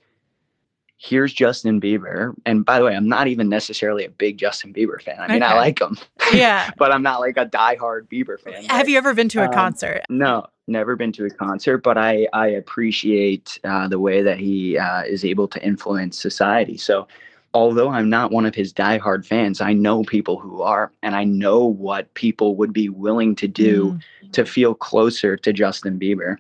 here's 0.97 1.33
Justin 1.33 1.81
Bieber. 1.81 2.35
And 2.45 2.65
by 2.65 2.79
the 2.79 2.85
way, 2.85 2.95
I'm 2.97 3.09
not 3.09 3.29
even 3.29 3.49
necessarily 3.49 4.05
a 4.05 4.11
big 4.11 4.37
Justin 4.39 4.73
Bieber 4.75 5.01
fan. 5.01 5.17
I 5.21 5.29
mean, 5.29 5.43
Okay. 5.43 5.53
I 5.53 5.57
like 5.57 5.81
him. 5.81 5.97
Yeah. 6.33 6.71
but 6.79 6.91
I'm 6.93 7.03
not 7.03 7.21
like 7.21 7.37
a 7.37 7.47
diehard 7.47 8.09
Bieber 8.09 8.39
fan. 8.41 8.65
Have 8.65 8.89
you 8.89 8.99
ever 8.99 9.15
been 9.15 9.29
to 9.31 9.43
a 9.43 9.47
Um, 9.47 9.53
concert? 9.53 10.03
No, 10.11 10.47
never 10.71 10.97
been 10.97 11.13
to 11.13 11.27
a 11.27 11.31
concert, 11.31 11.79
but 11.79 11.99
I 11.99 12.27
I 12.33 12.47
appreciate 12.49 13.59
uh, 13.65 13.89
the 13.89 13.99
way 13.99 14.23
that 14.23 14.39
he 14.39 14.79
uh, 14.79 15.03
is 15.03 15.25
able 15.25 15.49
to 15.49 15.65
influence 15.65 16.19
society. 16.19 16.77
So, 16.77 17.07
although 17.53 17.91
I'm 17.91 18.09
not 18.09 18.31
one 18.31 18.47
of 18.47 18.55
his 18.55 18.73
diehard 18.73 19.27
fans, 19.27 19.61
I 19.61 19.73
know 19.73 20.05
people 20.05 20.39
who 20.39 20.63
are, 20.63 20.93
and 21.03 21.15
I 21.15 21.25
know 21.25 21.65
what 21.65 22.13
people 22.15 22.57
would 22.57 22.73
be 22.73 22.89
willing 22.89 23.35
to 23.37 23.49
do 23.49 23.99
to 24.33 24.45
feel 24.45 24.75
closer 24.75 25.37
to 25.37 25.53
Justin 25.53 25.99
Bieber. 25.99 26.37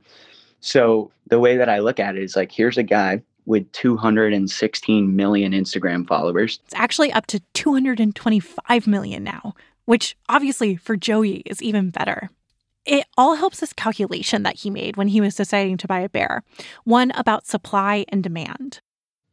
So 0.60 1.10
the 1.28 1.38
way 1.38 1.56
that 1.56 1.68
I 1.68 1.78
look 1.78 1.98
at 1.98 2.16
it 2.16 2.22
is 2.22 2.36
like, 2.36 2.52
here's 2.52 2.78
a 2.78 2.82
guy 2.82 3.22
with 3.46 3.70
216 3.72 5.16
million 5.16 5.52
Instagram 5.52 6.06
followers. 6.06 6.60
It's 6.66 6.74
actually 6.74 7.12
up 7.12 7.26
to 7.26 7.40
225 7.54 8.86
million 8.86 9.24
now, 9.24 9.54
which 9.86 10.16
obviously 10.28 10.76
for 10.76 10.96
Joey 10.96 11.42
is 11.46 11.62
even 11.62 11.90
better. 11.90 12.30
It 12.86 13.04
all 13.16 13.34
helps 13.34 13.60
this 13.60 13.72
calculation 13.72 14.42
that 14.44 14.56
he 14.56 14.70
made 14.70 14.96
when 14.96 15.08
he 15.08 15.20
was 15.20 15.34
deciding 15.34 15.76
to 15.78 15.86
buy 15.86 16.00
a 16.00 16.08
bear, 16.08 16.42
one 16.84 17.10
about 17.12 17.46
supply 17.46 18.04
and 18.08 18.22
demand. 18.22 18.80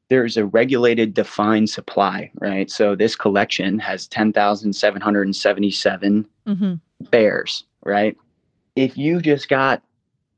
there's 0.10 0.38
a 0.38 0.46
regulated 0.46 1.14
defined 1.14 1.70
supply, 1.70 2.32
right? 2.40 2.72
So 2.72 2.96
this 2.96 3.14
collection 3.16 3.78
has 3.80 4.08
10,777 4.08 6.26
Mm-hmm. 6.48 6.76
bears, 7.12 7.66
right? 7.84 8.16
If 8.78 8.98
you 8.98 9.20
just 9.20 9.50
got, 9.50 9.84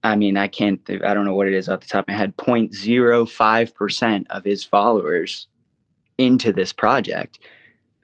I 0.04 0.16
mean, 0.16 0.38
I 0.38 0.48
can't, 0.48 0.82
I 1.06 1.14
don't 1.14 1.26
know 1.26 1.36
what 1.36 1.46
it 1.48 1.54
is 1.54 1.70
off 1.70 1.82
the 1.82 1.88
top 1.88 2.06
of 2.06 2.08
my 2.08 2.16
head, 2.16 2.36
0.05% 2.38 4.26
of 4.32 4.44
his 4.44 4.64
followers 4.64 5.48
into 6.18 6.52
this 6.52 6.74
project, 6.74 7.38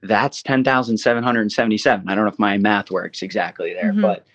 that's 0.04 0.44
10,777. 0.44 2.08
I 2.08 2.14
don't 2.14 2.26
know 2.26 2.32
if 2.32 2.38
my 2.38 2.60
math 2.60 2.92
works 2.92 3.24
exactly 3.24 3.74
there, 3.74 3.92
Mhm. 3.92 4.02
but 4.02 4.28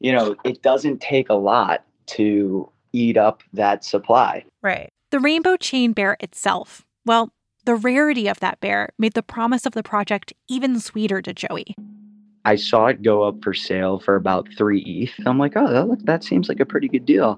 you 0.00 0.12
know, 0.12 0.36
it 0.44 0.62
doesn't 0.62 1.00
take 1.00 1.28
a 1.28 1.34
lot 1.34 1.84
to 2.06 2.70
eat 2.92 3.16
up 3.16 3.42
that 3.52 3.84
supply. 3.84 4.44
Right. 4.62 4.90
The 5.10 5.20
rainbow 5.20 5.56
chain 5.56 5.92
bear 5.92 6.16
itself, 6.20 6.84
well, 7.04 7.32
the 7.64 7.74
rarity 7.74 8.28
of 8.28 8.40
that 8.40 8.60
bear 8.60 8.90
made 8.98 9.14
the 9.14 9.22
promise 9.22 9.66
of 9.66 9.72
the 9.72 9.82
project 9.82 10.32
even 10.48 10.80
sweeter 10.80 11.20
to 11.22 11.34
Joey. 11.34 11.74
I 12.44 12.56
saw 12.56 12.86
it 12.86 13.02
go 13.02 13.24
up 13.24 13.42
for 13.42 13.52
sale 13.52 14.00
for 14.00 14.16
about 14.16 14.48
three 14.56 14.80
ETH. 14.80 15.26
I'm 15.26 15.38
like, 15.38 15.52
oh, 15.56 15.70
that, 15.70 15.88
look, 15.88 16.00
that 16.04 16.24
seems 16.24 16.48
like 16.48 16.60
a 16.60 16.66
pretty 16.66 16.88
good 16.88 17.04
deal. 17.04 17.36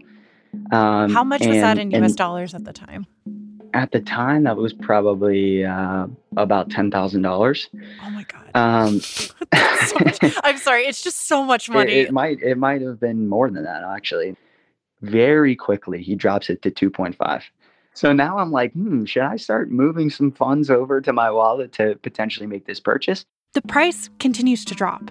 Um, 0.73 1.13
How 1.13 1.25
much 1.25 1.45
was 1.47 1.57
that 1.57 1.79
in 1.79 1.91
US 1.93 2.11
and 2.11 2.17
dollars 2.17 2.55
at 2.55 2.65
the 2.65 2.73
time? 2.73 3.07
At 3.73 3.93
the 3.93 4.01
time, 4.01 4.45
that 4.45 4.57
was 4.57 4.73
probably 4.73 5.65
uh, 5.65 6.07
about 6.37 6.71
ten 6.71 6.91
thousand 6.91 7.23
dollars. 7.23 7.69
Oh 8.05 8.11
my 8.11 8.25
god! 8.25 8.51
Um, 8.55 9.01
I'm 10.43 10.59
sorry, 10.59 10.83
it's 10.87 11.03
just 11.03 11.29
so 11.29 11.45
much 11.45 11.69
it, 11.69 11.73
money. 11.73 11.93
it 11.93 12.13
might 12.13 12.43
it 12.43 12.59
might 12.59 12.83
have 12.83 12.99
been 12.99 13.29
more 13.29 13.51
than 13.51 13.65
that 13.65 13.83
actually. 13.85 14.37
Very 15.03 15.57
quickly, 15.57 16.03
he 16.03 16.15
drops 16.15 16.51
it 16.51 16.63
to 16.63 16.71
two 16.71 16.91
point 16.91 17.17
five. 17.17 17.45
So 17.95 18.13
now 18.13 18.39
I'm 18.39 18.53
like, 18.53 18.73
hmm, 18.73 19.05
should 19.05 19.23
I 19.23 19.37
start 19.37 19.71
moving 19.71 20.11
some 20.11 20.33
funds 20.33 20.71
over 20.71 21.01
to 21.01 21.13
my 21.13 21.31
wallet 21.31 21.73
to 21.73 21.97
potentially 22.03 22.47
make 22.47 22.67
this 22.67 22.81
purchase? 22.81 23.25
The 23.53 23.63
price 23.63 24.09
continues 24.21 24.65
to 24.67 24.75
drop. 24.75 25.11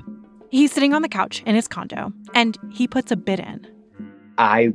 He's 0.49 0.71
sitting 0.71 0.93
on 0.93 1.01
the 1.01 1.09
couch 1.09 1.43
in 1.45 1.55
his 1.55 1.67
condo 1.67 2.13
and 2.33 2.57
he 2.71 2.87
puts 2.87 3.11
a 3.11 3.15
bid 3.15 3.39
in. 3.39 3.67
I 4.37 4.73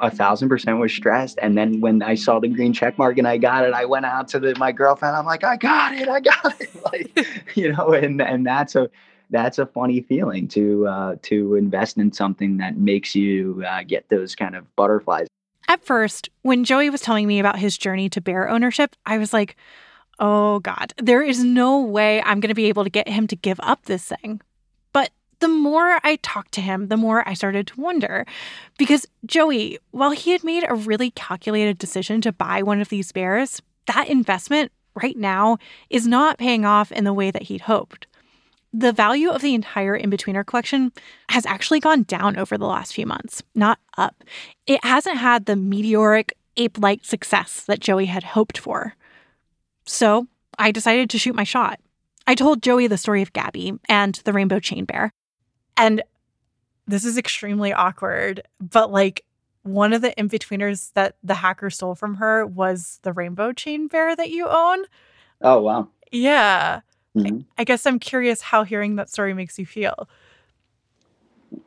a 0.00 0.10
thousand 0.10 0.48
percent 0.48 0.78
was 0.78 0.92
stressed. 0.92 1.38
And 1.40 1.56
then 1.56 1.80
when 1.80 2.02
I 2.02 2.14
saw 2.14 2.38
the 2.38 2.48
green 2.48 2.72
check 2.72 2.98
mark 2.98 3.18
and 3.18 3.26
I 3.26 3.36
got 3.38 3.64
it, 3.64 3.72
I 3.72 3.84
went 3.84 4.06
out 4.06 4.28
to 4.28 4.38
the, 4.38 4.54
my 4.58 4.72
girlfriend. 4.72 5.16
I'm 5.16 5.26
like, 5.26 5.44
I 5.44 5.56
got 5.56 5.94
it, 5.94 6.08
I 6.08 6.20
got 6.20 6.60
it. 6.60 6.70
Like, 6.86 7.26
you 7.56 7.72
know, 7.72 7.92
and 7.92 8.22
and 8.22 8.46
that's 8.46 8.76
a 8.76 8.88
that's 9.30 9.58
a 9.58 9.66
funny 9.66 10.02
feeling 10.02 10.46
to 10.48 10.86
uh, 10.86 11.16
to 11.22 11.56
invest 11.56 11.96
in 11.96 12.12
something 12.12 12.58
that 12.58 12.76
makes 12.76 13.14
you 13.14 13.64
uh, 13.68 13.82
get 13.82 14.08
those 14.08 14.36
kind 14.36 14.54
of 14.54 14.76
butterflies. 14.76 15.26
At 15.68 15.84
first, 15.84 16.30
when 16.42 16.62
Joey 16.62 16.90
was 16.90 17.00
telling 17.00 17.26
me 17.26 17.40
about 17.40 17.58
his 17.58 17.76
journey 17.76 18.08
to 18.10 18.20
bear 18.20 18.48
ownership, 18.48 18.94
I 19.04 19.18
was 19.18 19.32
like, 19.32 19.56
oh 20.20 20.60
God, 20.60 20.94
there 20.98 21.22
is 21.22 21.42
no 21.42 21.80
way 21.80 22.22
I'm 22.22 22.38
going 22.38 22.50
to 22.50 22.54
be 22.54 22.66
able 22.66 22.84
to 22.84 22.90
get 22.90 23.08
him 23.08 23.26
to 23.28 23.36
give 23.36 23.58
up 23.60 23.84
this 23.86 24.04
thing. 24.04 24.40
The 25.40 25.48
more 25.48 26.00
I 26.02 26.16
talked 26.22 26.52
to 26.52 26.60
him, 26.60 26.88
the 26.88 26.96
more 26.96 27.28
I 27.28 27.34
started 27.34 27.66
to 27.68 27.80
wonder. 27.80 28.24
Because 28.78 29.06
Joey, 29.26 29.78
while 29.90 30.12
he 30.12 30.32
had 30.32 30.42
made 30.42 30.64
a 30.66 30.74
really 30.74 31.10
calculated 31.10 31.78
decision 31.78 32.20
to 32.22 32.32
buy 32.32 32.62
one 32.62 32.80
of 32.80 32.88
these 32.88 33.12
bears, 33.12 33.60
that 33.86 34.08
investment 34.08 34.72
right 34.94 35.16
now 35.16 35.58
is 35.90 36.06
not 36.06 36.38
paying 36.38 36.64
off 36.64 36.90
in 36.90 37.04
the 37.04 37.12
way 37.12 37.30
that 37.30 37.42
he'd 37.42 37.62
hoped. 37.62 38.06
The 38.72 38.92
value 38.92 39.30
of 39.30 39.42
the 39.42 39.54
entire 39.54 39.94
In-Betweener 39.94 40.44
collection 40.44 40.92
has 41.30 41.46
actually 41.46 41.80
gone 41.80 42.02
down 42.02 42.36
over 42.36 42.58
the 42.58 42.66
last 42.66 42.94
few 42.94 43.06
months, 43.06 43.42
not 43.54 43.78
up. 43.96 44.24
It 44.66 44.84
hasn't 44.84 45.18
had 45.18 45.46
the 45.46 45.56
meteoric, 45.56 46.34
ape 46.56 46.78
like 46.78 47.04
success 47.04 47.64
that 47.64 47.80
Joey 47.80 48.06
had 48.06 48.24
hoped 48.24 48.56
for. 48.58 48.94
So 49.84 50.26
I 50.58 50.72
decided 50.72 51.10
to 51.10 51.18
shoot 51.18 51.34
my 51.34 51.44
shot. 51.44 51.80
I 52.26 52.34
told 52.34 52.62
Joey 52.62 52.86
the 52.86 52.98
story 52.98 53.22
of 53.22 53.32
Gabby 53.32 53.74
and 53.88 54.14
the 54.24 54.32
rainbow 54.32 54.58
chain 54.58 54.84
bear. 54.84 55.10
And 55.76 56.02
this 56.86 57.04
is 57.04 57.18
extremely 57.18 57.72
awkward, 57.72 58.42
but 58.60 58.90
like 58.90 59.24
one 59.62 59.92
of 59.92 60.00
the 60.02 60.16
in-betweeners 60.18 60.92
that 60.94 61.16
the 61.24 61.34
hacker 61.34 61.70
stole 61.70 61.94
from 61.96 62.14
her 62.16 62.46
was 62.46 63.00
the 63.02 63.12
rainbow 63.12 63.52
chain 63.52 63.88
bear 63.88 64.14
that 64.14 64.30
you 64.30 64.46
own. 64.46 64.84
Oh 65.42 65.60
wow. 65.60 65.88
Yeah. 66.12 66.80
Mhm. 67.16 67.44
I 67.58 67.64
guess 67.64 67.84
I'm 67.86 67.98
curious 67.98 68.40
how 68.40 68.62
hearing 68.62 68.96
that 68.96 69.10
story 69.10 69.34
makes 69.34 69.58
you 69.58 69.66
feel. 69.66 70.08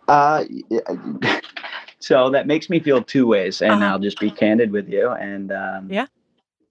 Uh, 0.08 0.46
so 2.00 2.30
that 2.30 2.48
makes 2.48 2.70
me 2.70 2.80
feel 2.80 3.04
two 3.04 3.28
ways, 3.28 3.62
and 3.62 3.74
Uh-huh. 3.74 3.86
I'll 3.94 4.00
just 4.00 4.20
be 4.20 4.32
candid 4.32 4.72
with 4.72 4.88
you. 4.88 5.10
And 5.10 5.52
um, 5.52 5.88
Yeah. 5.92 6.06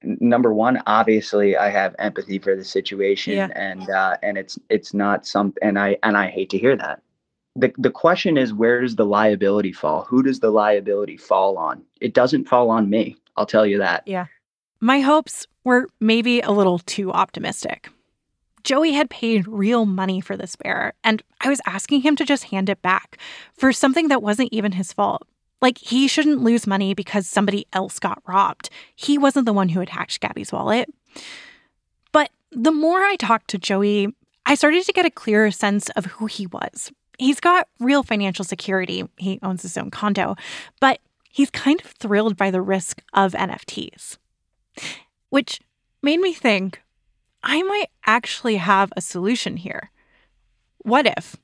number 0.02 0.52
one, 0.54 0.80
obviously, 0.86 1.56
I 1.56 1.68
have 1.68 1.94
empathy 1.98 2.38
for 2.38 2.56
the 2.56 2.64
situation, 2.64 3.34
Yeah. 3.34 3.48
and 3.54 3.90
uh, 3.90 4.16
and 4.22 4.38
it's 4.38 4.58
it's 4.70 4.94
not 4.94 5.26
some, 5.26 5.52
and 5.62 5.78
I 5.78 5.98
and 6.02 6.16
I 6.16 6.28
hate 6.28 6.50
to 6.50 6.58
hear 6.58 6.76
that. 6.76 7.02
The 7.58 7.72
The 7.78 7.90
question 7.90 8.36
is, 8.36 8.52
where 8.52 8.80
does 8.80 8.96
the 8.96 9.04
liability 9.04 9.72
fall? 9.72 10.04
Who 10.04 10.22
does 10.22 10.40
the 10.40 10.50
liability 10.50 11.16
fall 11.16 11.58
on? 11.58 11.82
It 12.00 12.14
doesn't 12.14 12.48
fall 12.48 12.70
on 12.70 12.88
me. 12.88 13.16
I'll 13.36 13.46
tell 13.46 13.66
you 13.66 13.78
that. 13.78 14.02
Yeah. 14.06 14.26
My 14.80 15.00
hopes 15.00 15.46
were 15.64 15.88
maybe 16.00 16.40
a 16.40 16.50
little 16.50 16.78
too 16.78 17.10
optimistic. 17.12 17.90
Joey 18.64 18.92
had 18.92 19.10
paid 19.10 19.46
real 19.46 19.86
money 19.86 20.20
for 20.20 20.36
this 20.36 20.56
bear, 20.56 20.92
and 21.02 21.22
I 21.40 21.48
was 21.48 21.60
asking 21.66 22.02
him 22.02 22.16
to 22.16 22.24
just 22.24 22.44
hand 22.44 22.68
it 22.68 22.82
back 22.82 23.18
for 23.54 23.72
something 23.72 24.08
that 24.08 24.22
wasn't 24.22 24.52
even 24.52 24.72
his 24.72 24.92
fault. 24.92 25.26
Like, 25.60 25.78
he 25.78 26.06
shouldn't 26.06 26.42
lose 26.42 26.66
money 26.66 26.94
because 26.94 27.26
somebody 27.26 27.66
else 27.72 27.98
got 27.98 28.22
robbed. 28.26 28.70
He 28.94 29.18
wasn't 29.18 29.46
the 29.46 29.52
one 29.52 29.70
who 29.70 29.80
had 29.80 29.88
hacked 29.88 30.20
Gabby's 30.20 30.52
wallet. 30.52 30.88
But 32.12 32.30
the 32.52 32.72
more 32.72 33.00
I 33.00 33.16
talked 33.16 33.48
to 33.50 33.58
Joey, 33.58 34.14
I 34.46 34.54
started 34.54 34.84
to 34.84 34.92
get 34.92 35.06
a 35.06 35.10
clearer 35.10 35.50
sense 35.50 35.88
of 35.90 36.06
who 36.06 36.26
he 36.26 36.46
was. 36.46 36.92
He's 37.18 37.40
got 37.40 37.68
real 37.80 38.02
financial 38.02 38.44
security, 38.44 39.04
he 39.16 39.38
owns 39.42 39.62
his 39.62 39.76
own 39.76 39.90
condo, 39.90 40.36
but 40.80 41.00
he's 41.30 41.50
kind 41.50 41.80
of 41.80 41.90
thrilled 41.92 42.36
by 42.36 42.50
the 42.50 42.62
risk 42.62 43.02
of 43.12 43.32
NFTs 43.32 44.16
which 45.30 45.60
made 46.02 46.20
me 46.20 46.32
think 46.32 46.82
I 47.42 47.62
might 47.62 47.90
actually 48.06 48.56
have 48.56 48.92
a 48.96 49.00
solution 49.00 49.56
here. 49.56 49.90
What 50.78 51.06
if 51.06 51.36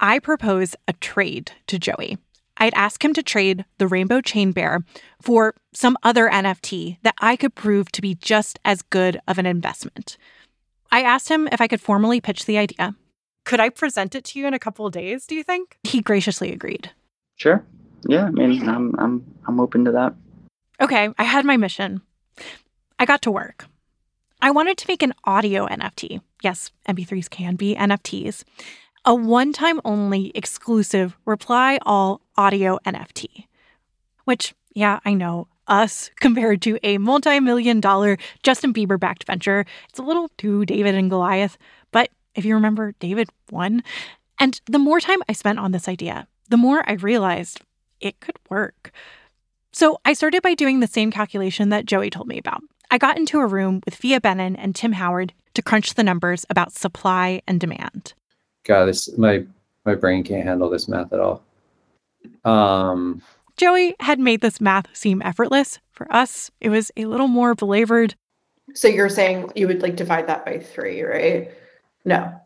I 0.00 0.18
propose 0.18 0.74
a 0.88 0.92
trade 0.94 1.52
to 1.66 1.78
Joey? 1.78 2.18
I'd 2.56 2.74
ask 2.74 3.04
him 3.04 3.14
to 3.14 3.22
trade 3.22 3.64
the 3.78 3.88
Rainbow 3.88 4.20
Chain 4.20 4.52
Bear 4.52 4.84
for 5.20 5.54
some 5.72 5.96
other 6.02 6.28
NFT 6.28 6.98
that 7.02 7.14
I 7.18 7.36
could 7.36 7.54
prove 7.54 7.90
to 7.92 8.02
be 8.02 8.14
just 8.14 8.58
as 8.64 8.82
good 8.82 9.20
of 9.26 9.38
an 9.38 9.46
investment. 9.46 10.16
I 10.90 11.02
asked 11.02 11.28
him 11.28 11.48
if 11.50 11.60
I 11.60 11.68
could 11.68 11.80
formally 11.80 12.20
pitch 12.20 12.44
the 12.44 12.58
idea. 12.58 12.94
Could 13.44 13.60
I 13.60 13.68
present 13.68 14.14
it 14.14 14.24
to 14.24 14.38
you 14.38 14.46
in 14.46 14.54
a 14.54 14.58
couple 14.58 14.86
of 14.86 14.92
days, 14.92 15.26
do 15.26 15.34
you 15.34 15.42
think? 15.42 15.78
He 15.84 16.00
graciously 16.00 16.52
agreed. 16.52 16.90
Sure. 17.36 17.64
Yeah. 18.06 18.26
I 18.26 18.30
mean, 18.30 18.68
I'm 18.68 18.94
I'm 18.98 19.24
I'm 19.46 19.60
open 19.60 19.84
to 19.84 19.92
that. 19.92 20.14
Okay, 20.80 21.08
I 21.18 21.22
had 21.24 21.44
my 21.44 21.56
mission. 21.56 22.02
I 22.98 23.04
got 23.04 23.22
to 23.22 23.30
work. 23.30 23.66
I 24.40 24.50
wanted 24.50 24.76
to 24.78 24.88
make 24.88 25.02
an 25.02 25.14
audio 25.24 25.66
NFT. 25.66 26.20
Yes, 26.42 26.72
MP3s 26.88 27.30
can 27.30 27.54
be 27.54 27.76
NFTs. 27.76 28.42
A 29.04 29.14
one 29.14 29.52
time 29.52 29.80
only 29.84 30.32
exclusive 30.34 31.16
reply 31.24 31.78
all 31.82 32.20
audio 32.36 32.78
NFT. 32.84 33.46
Which, 34.24 34.54
yeah, 34.74 34.98
I 35.04 35.14
know, 35.14 35.48
us 35.68 36.10
compared 36.20 36.62
to 36.62 36.78
a 36.82 36.98
multi 36.98 37.38
million 37.38 37.80
dollar 37.80 38.18
Justin 38.42 38.72
Bieber 38.72 38.98
backed 38.98 39.24
venture, 39.24 39.64
it's 39.88 39.98
a 39.98 40.02
little 40.02 40.28
too 40.38 40.64
David 40.64 40.94
and 40.96 41.10
Goliath. 41.10 41.56
But 41.92 42.10
if 42.34 42.44
you 42.44 42.54
remember, 42.54 42.92
David 42.98 43.28
won. 43.50 43.82
And 44.38 44.60
the 44.66 44.78
more 44.78 45.00
time 45.00 45.18
I 45.28 45.32
spent 45.32 45.58
on 45.58 45.72
this 45.72 45.88
idea, 45.88 46.26
the 46.48 46.56
more 46.56 46.82
I 46.88 46.94
realized 46.94 47.60
it 48.00 48.20
could 48.20 48.36
work. 48.50 48.92
So 49.72 49.98
I 50.04 50.12
started 50.12 50.42
by 50.42 50.54
doing 50.54 50.80
the 50.80 50.86
same 50.86 51.10
calculation 51.10 51.70
that 51.70 51.86
Joey 51.86 52.10
told 52.10 52.28
me 52.28 52.38
about. 52.38 52.62
I 52.90 52.98
got 52.98 53.16
into 53.16 53.38
a 53.38 53.46
room 53.46 53.80
with 53.84 53.94
Phia 53.94 54.20
Bennin 54.20 54.56
and 54.56 54.74
Tim 54.74 54.92
Howard 54.92 55.32
to 55.54 55.62
crunch 55.62 55.94
the 55.94 56.04
numbers 56.04 56.44
about 56.50 56.72
supply 56.72 57.40
and 57.46 57.58
demand. 57.58 58.12
God, 58.64 58.86
this 58.86 59.16
my 59.16 59.44
my 59.84 59.94
brain 59.94 60.22
can't 60.24 60.46
handle 60.46 60.68
this 60.68 60.88
math 60.88 61.12
at 61.12 61.20
all. 61.20 61.42
Um, 62.44 63.22
Joey 63.56 63.94
had 64.00 64.18
made 64.18 64.40
this 64.40 64.60
math 64.60 64.86
seem 64.92 65.22
effortless. 65.22 65.78
For 65.92 66.12
us, 66.12 66.50
it 66.60 66.68
was 66.68 66.90
a 66.96 67.06
little 67.06 67.28
more 67.28 67.54
belabored. 67.54 68.14
So 68.74 68.88
you're 68.88 69.08
saying 69.08 69.50
you 69.54 69.66
would 69.66 69.82
like 69.82 69.96
divide 69.96 70.26
that 70.28 70.44
by 70.44 70.58
three, 70.58 71.02
right? 71.02 71.50
No. 72.04 72.40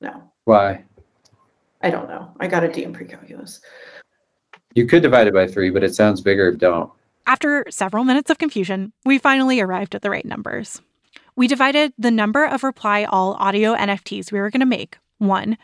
No, 0.00 0.32
why? 0.44 0.84
I 1.80 1.90
don't 1.90 2.08
know. 2.08 2.32
I 2.40 2.48
got 2.48 2.64
a 2.64 2.68
D 2.68 2.82
in 2.84 2.92
pre-calculus. 2.92 3.60
You 4.74 4.86
could 4.86 5.02
divide 5.02 5.26
it 5.26 5.34
by 5.34 5.46
three, 5.46 5.70
but 5.70 5.84
it 5.84 5.94
sounds 5.94 6.20
bigger 6.20 6.48
if 6.48 6.58
don't. 6.58 6.90
After 7.26 7.64
several 7.70 8.04
minutes 8.04 8.30
of 8.30 8.38
confusion, 8.38 8.92
we 9.04 9.18
finally 9.18 9.60
arrived 9.60 9.94
at 9.94 10.02
the 10.02 10.10
right 10.10 10.24
numbers. 10.24 10.80
We 11.36 11.46
divided 11.46 11.92
the 11.96 12.10
number 12.10 12.44
of 12.44 12.64
reply 12.64 13.04
all 13.04 13.34
audio 13.34 13.74
NFTs 13.74 14.32
we 14.32 14.40
were 14.40 14.50
going 14.50 14.60
to 14.60 14.66
make, 14.66 14.98
one, 15.18 15.56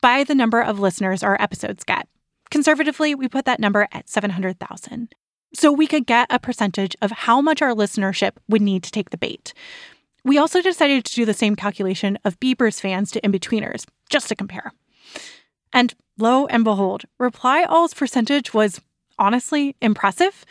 by 0.00 0.24
the 0.24 0.34
number 0.34 0.60
of 0.60 0.80
listeners 0.80 1.22
our 1.22 1.40
episodes 1.40 1.84
get. 1.84 2.08
Conservatively, 2.50 3.14
we 3.14 3.28
put 3.28 3.44
that 3.44 3.60
number 3.60 3.88
at 3.92 4.08
700,000. 4.08 5.14
So 5.54 5.70
we 5.70 5.86
could 5.86 6.06
get 6.06 6.28
a 6.30 6.38
percentage 6.38 6.96
of 7.02 7.10
how 7.10 7.40
much 7.40 7.60
our 7.60 7.74
listenership 7.74 8.32
would 8.48 8.62
need 8.62 8.82
to 8.84 8.90
take 8.90 9.10
the 9.10 9.18
bait. 9.18 9.52
We 10.24 10.38
also 10.38 10.62
decided 10.62 11.04
to 11.04 11.14
do 11.14 11.24
the 11.24 11.34
same 11.34 11.56
calculation 11.56 12.16
of 12.24 12.38
Bieber's 12.38 12.78
fans 12.80 13.10
to 13.12 13.24
in-betweeners, 13.24 13.86
just 14.08 14.28
to 14.28 14.36
compare. 14.36 14.72
And 15.72 15.94
lo 16.18 16.46
and 16.46 16.62
behold, 16.64 17.04
Reply 17.18 17.64
All's 17.64 17.94
percentage 17.94 18.54
was 18.54 18.80
honestly 19.18 19.74
impressive. 19.80 20.44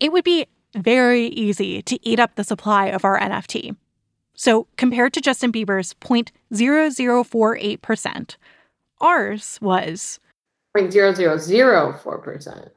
It 0.00 0.12
would 0.12 0.24
be 0.24 0.46
very 0.74 1.26
easy 1.28 1.80
to 1.82 1.98
eat 2.06 2.18
up 2.18 2.34
the 2.34 2.44
supply 2.44 2.86
of 2.86 3.04
our 3.04 3.18
NFT. 3.18 3.76
So, 4.36 4.66
compared 4.76 5.12
to 5.14 5.20
Justin 5.20 5.52
Bieber's 5.52 5.94
0.0048%, 5.94 8.36
ours 9.00 9.58
was 9.62 10.18
Point 10.76 10.92
zero 10.92 11.14
zero 11.14 11.38
zero 11.38 11.92
four 12.02 12.18
percent. 12.18 12.68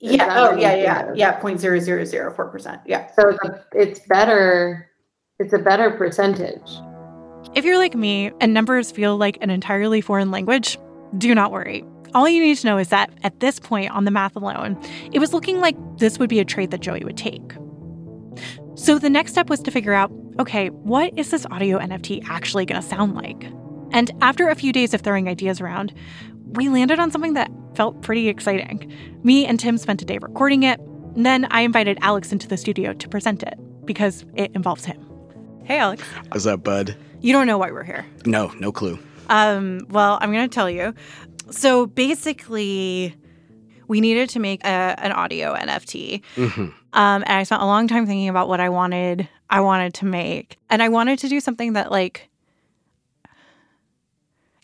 Is 0.00 0.14
Yeah. 0.14 0.34
Oh, 0.38 0.56
yeah, 0.56 0.74
yeah, 0.74 1.12
yeah. 1.14 1.32
Point 1.32 1.60
zero 1.60 1.78
zero 1.78 2.06
zero 2.06 2.32
four 2.32 2.48
percent. 2.48 2.80
Yeah. 2.86 3.12
So 3.12 3.36
it's 3.74 4.00
better. 4.08 4.89
It's 5.40 5.54
a 5.54 5.58
better 5.58 5.90
percentage. 5.90 6.70
If 7.54 7.64
you're 7.64 7.78
like 7.78 7.94
me 7.94 8.30
and 8.42 8.52
numbers 8.52 8.92
feel 8.92 9.16
like 9.16 9.38
an 9.40 9.48
entirely 9.48 10.02
foreign 10.02 10.30
language, 10.30 10.76
do 11.16 11.34
not 11.34 11.50
worry. 11.50 11.82
All 12.14 12.28
you 12.28 12.42
need 12.42 12.58
to 12.58 12.66
know 12.66 12.76
is 12.76 12.88
that 12.88 13.10
at 13.22 13.40
this 13.40 13.58
point 13.58 13.90
on 13.90 14.04
the 14.04 14.10
math 14.10 14.36
alone, 14.36 14.78
it 15.14 15.18
was 15.18 15.32
looking 15.32 15.60
like 15.60 15.76
this 15.96 16.18
would 16.18 16.28
be 16.28 16.40
a 16.40 16.44
trade 16.44 16.72
that 16.72 16.80
Joey 16.80 17.04
would 17.04 17.16
take. 17.16 17.54
So 18.74 18.98
the 18.98 19.08
next 19.08 19.32
step 19.32 19.48
was 19.48 19.60
to 19.60 19.70
figure 19.70 19.94
out 19.94 20.12
okay, 20.38 20.68
what 20.68 21.18
is 21.18 21.30
this 21.30 21.46
audio 21.50 21.78
NFT 21.78 22.22
actually 22.28 22.66
going 22.66 22.80
to 22.80 22.86
sound 22.86 23.14
like? 23.14 23.44
And 23.92 24.10
after 24.20 24.48
a 24.48 24.54
few 24.54 24.72
days 24.72 24.92
of 24.92 25.00
throwing 25.00 25.26
ideas 25.26 25.60
around, 25.60 25.92
we 26.52 26.68
landed 26.68 26.98
on 26.98 27.10
something 27.10 27.34
that 27.34 27.50
felt 27.74 28.00
pretty 28.02 28.28
exciting. 28.28 28.92
Me 29.22 29.46
and 29.46 29.58
Tim 29.58 29.78
spent 29.78 30.02
a 30.02 30.04
day 30.04 30.18
recording 30.20 30.62
it, 30.64 30.80
and 31.14 31.24
then 31.24 31.46
I 31.50 31.62
invited 31.62 31.98
Alex 32.02 32.30
into 32.30 32.46
the 32.46 32.56
studio 32.56 32.92
to 32.92 33.08
present 33.08 33.42
it 33.42 33.54
because 33.84 34.24
it 34.34 34.50
involves 34.54 34.84
him. 34.84 35.09
Hey, 35.64 35.78
Alex. 35.78 36.02
What's 36.28 36.46
up, 36.46 36.64
bud? 36.64 36.96
You 37.20 37.32
don't 37.32 37.46
know 37.46 37.58
why 37.58 37.70
we're 37.70 37.84
here. 37.84 38.06
No, 38.26 38.48
no 38.58 38.72
clue. 38.72 38.98
Um, 39.28 39.86
well, 39.90 40.18
I'm 40.20 40.32
going 40.32 40.48
to 40.48 40.54
tell 40.54 40.70
you. 40.70 40.94
So 41.50 41.86
basically, 41.86 43.14
we 43.86 44.00
needed 44.00 44.28
to 44.30 44.40
make 44.40 44.64
a, 44.64 44.94
an 44.98 45.12
audio 45.12 45.54
NFT. 45.54 46.22
Mm-hmm. 46.36 46.60
Um, 46.60 46.72
and 46.92 47.24
I 47.28 47.42
spent 47.44 47.62
a 47.62 47.66
long 47.66 47.88
time 47.88 48.06
thinking 48.06 48.28
about 48.28 48.48
what 48.48 48.60
I 48.60 48.68
wanted 48.68 49.28
I 49.48 49.60
wanted 49.60 49.94
to 49.94 50.06
make. 50.06 50.56
And 50.70 50.82
I 50.82 50.88
wanted 50.88 51.18
to 51.20 51.28
do 51.28 51.40
something 51.40 51.74
that 51.74 51.90
like 51.90 52.28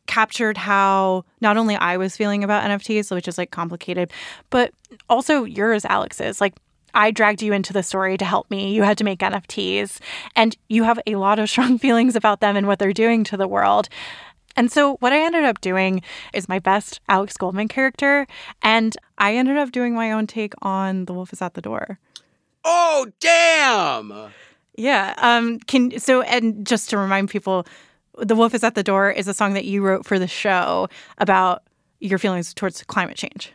captured 0.07 0.57
how 0.57 1.24
not 1.40 1.57
only 1.57 1.76
I 1.76 1.97
was 1.97 2.16
feeling 2.16 2.44
about 2.44 2.64
NFTs, 2.64 3.11
which 3.11 3.28
is 3.28 3.36
like 3.36 3.51
complicated, 3.51 4.12
but 4.51 4.72
also 5.09 5.44
yours, 5.44 5.84
Alex's. 5.84 6.40
Like 6.40 6.55
I 6.97 7.11
dragged 7.11 7.42
you 7.42 7.53
into 7.53 7.74
the 7.74 7.82
story 7.82 8.16
to 8.16 8.24
help 8.24 8.51
me. 8.51 8.74
You 8.74 8.82
had 8.82 8.97
to 8.99 9.05
make 9.05 9.20
NFTs 9.20 10.01
and 10.34 10.57
you 10.68 10.84
have 10.84 10.99
a 11.07 11.16
lot 11.16 11.38
of 11.38 11.51
strong 11.51 11.78
feelings 11.78 12.16
about 12.16 12.40
them 12.40 12.57
and 12.57 12.66
what 12.66 12.78
they're 12.78 12.92
doing 12.92 13.22
to 13.24 13.36
the 13.36 13.47
world. 13.47 13.88
And 14.57 14.72
so 14.72 14.97
what 15.01 15.12
I 15.12 15.22
ended 15.22 15.44
up 15.44 15.61
doing 15.61 16.01
is 16.32 16.49
my 16.49 16.59
best 16.59 17.01
Alex 17.11 17.36
Goldman 17.36 17.68
character, 17.68 18.26
and 18.62 18.97
I 19.18 19.36
ended 19.36 19.59
up 19.59 19.70
doing 19.70 19.94
my 19.94 20.11
own 20.11 20.26
take 20.26 20.55
on 20.62 21.05
The 21.05 21.12
Wolf 21.12 21.30
is 21.34 21.42
at 21.42 21.53
the 21.53 21.61
Door. 21.61 21.99
Oh, 22.64 23.07
damn! 23.20 24.32
Yeah. 24.78 25.12
Um 25.18 25.59
can 25.61 25.99
so 25.99 26.22
and 26.22 26.66
just 26.66 26.88
to 26.90 26.97
remind 26.99 27.28
people, 27.28 27.66
The 28.16 28.34
Wolf 28.34 28.55
is 28.55 28.64
at 28.64 28.74
the 28.74 28.82
Door 28.82 29.11
is 29.11 29.28
a 29.28 29.34
song 29.34 29.53
that 29.53 29.66
you 29.66 29.82
wrote 29.82 30.07
for 30.07 30.18
the 30.18 30.26
show 30.26 30.88
about 31.18 31.62
your 32.01 32.18
feelings 32.18 32.55
towards 32.55 32.82
climate 32.84 33.16
change. 33.18 33.53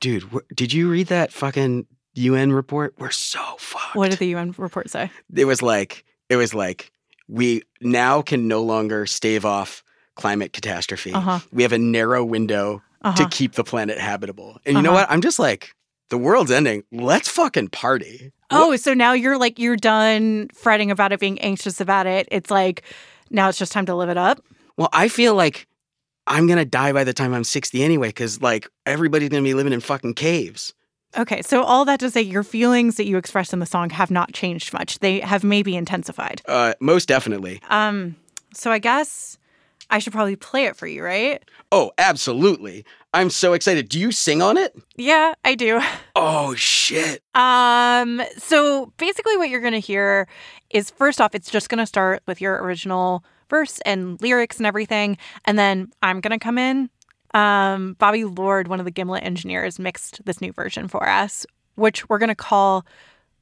Dude, 0.00 0.24
wh- 0.24 0.54
did 0.54 0.72
you 0.72 0.90
read 0.90 1.06
that 1.06 1.32
fucking 1.32 1.86
UN 2.14 2.52
report? 2.52 2.94
We're 2.98 3.10
so 3.10 3.40
fucked. 3.58 3.96
What 3.96 4.10
did 4.10 4.18
the 4.18 4.26
UN 4.34 4.54
report 4.58 4.90
say? 4.90 5.10
It 5.34 5.44
was 5.46 5.62
like, 5.62 6.04
it 6.28 6.36
was 6.36 6.54
like, 6.54 6.92
we 7.28 7.62
now 7.80 8.22
can 8.22 8.48
no 8.48 8.62
longer 8.62 9.06
stave 9.06 9.44
off 9.44 9.82
climate 10.16 10.52
catastrophe. 10.52 11.12
Uh-huh. 11.12 11.38
We 11.52 11.62
have 11.62 11.72
a 11.72 11.78
narrow 11.78 12.24
window 12.24 12.82
Uh-huh. 13.02 13.16
to 13.24 13.28
keep 13.36 13.52
the 13.54 13.64
planet 13.64 13.98
habitable. 13.98 14.58
And 14.66 14.76
you 14.76 14.82
know 14.82 14.90
Uh-huh. 14.90 15.00
what? 15.02 15.10
I'm 15.10 15.22
just 15.22 15.38
like, 15.38 15.74
the 16.10 16.18
world's 16.18 16.50
ending. 16.50 16.84
Let's 16.92 17.28
fucking 17.28 17.68
party. 17.68 18.32
Oh, 18.50 18.76
so 18.76 18.92
now 18.92 19.14
you're 19.14 19.38
like 19.38 19.58
you're 19.58 19.76
done 19.76 20.48
fretting 20.54 20.90
about 20.90 21.10
it, 21.12 21.18
being 21.20 21.40
anxious 21.40 21.80
about 21.80 22.06
it. 22.06 22.28
It's 22.30 22.50
like 22.50 22.82
now 23.30 23.48
it's 23.48 23.58
just 23.58 23.72
time 23.72 23.86
to 23.86 23.94
live 23.94 24.10
it 24.10 24.18
up. 24.18 24.44
Well, 24.76 24.90
I 24.92 25.08
feel 25.08 25.34
like 25.34 25.66
I'm 26.26 26.46
gonna 26.46 26.66
die 26.66 26.92
by 26.92 27.04
the 27.04 27.14
time 27.14 27.32
I'm 27.32 27.44
60 27.44 27.82
anyway, 27.82 28.08
because 28.08 28.42
like 28.42 28.68
everybody's 28.84 29.30
gonna 29.30 29.42
be 29.42 29.54
living 29.54 29.72
in 29.72 29.80
fucking 29.80 30.14
caves. 30.14 30.74
Okay, 31.16 31.42
so 31.42 31.62
all 31.62 31.84
that 31.84 32.00
to 32.00 32.10
say, 32.10 32.22
your 32.22 32.42
feelings 32.42 32.96
that 32.96 33.06
you 33.06 33.18
expressed 33.18 33.52
in 33.52 33.58
the 33.58 33.66
song 33.66 33.90
have 33.90 34.10
not 34.10 34.32
changed 34.32 34.72
much. 34.72 34.98
They 35.00 35.20
have 35.20 35.44
maybe 35.44 35.76
intensified. 35.76 36.40
Uh, 36.46 36.74
most 36.80 37.06
definitely. 37.06 37.60
Um, 37.68 38.16
so 38.54 38.70
I 38.70 38.78
guess 38.78 39.38
I 39.90 39.98
should 39.98 40.14
probably 40.14 40.36
play 40.36 40.64
it 40.64 40.76
for 40.76 40.86
you, 40.86 41.04
right? 41.04 41.42
Oh, 41.70 41.92
absolutely. 41.98 42.84
I'm 43.12 43.28
so 43.28 43.52
excited. 43.52 43.90
Do 43.90 44.00
you 44.00 44.10
sing 44.10 44.40
on 44.40 44.56
it? 44.56 44.74
Yeah, 44.96 45.34
I 45.44 45.54
do. 45.54 45.80
Oh 46.16 46.54
shit. 46.54 47.22
Um, 47.34 48.22
so 48.38 48.92
basically 48.96 49.36
what 49.36 49.50
you're 49.50 49.60
going 49.60 49.72
to 49.74 49.80
hear 49.80 50.28
is 50.70 50.90
first 50.90 51.20
off 51.20 51.34
it's 51.34 51.50
just 51.50 51.68
going 51.68 51.78
to 51.78 51.86
start 51.86 52.22
with 52.26 52.40
your 52.40 52.62
original 52.62 53.22
verse 53.50 53.80
and 53.84 54.20
lyrics 54.22 54.56
and 54.56 54.66
everything, 54.66 55.18
and 55.44 55.58
then 55.58 55.92
I'm 56.02 56.20
going 56.22 56.38
to 56.38 56.42
come 56.42 56.56
in. 56.56 56.88
Um, 57.34 57.94
Bobby 57.98 58.24
Lord, 58.24 58.68
one 58.68 58.78
of 58.78 58.84
the 58.84 58.90
Gimlet 58.90 59.24
engineers, 59.24 59.78
mixed 59.78 60.24
this 60.24 60.40
new 60.40 60.52
version 60.52 60.88
for 60.88 61.08
us, 61.08 61.46
which 61.76 62.08
we're 62.08 62.18
going 62.18 62.28
to 62.28 62.34
call 62.34 62.84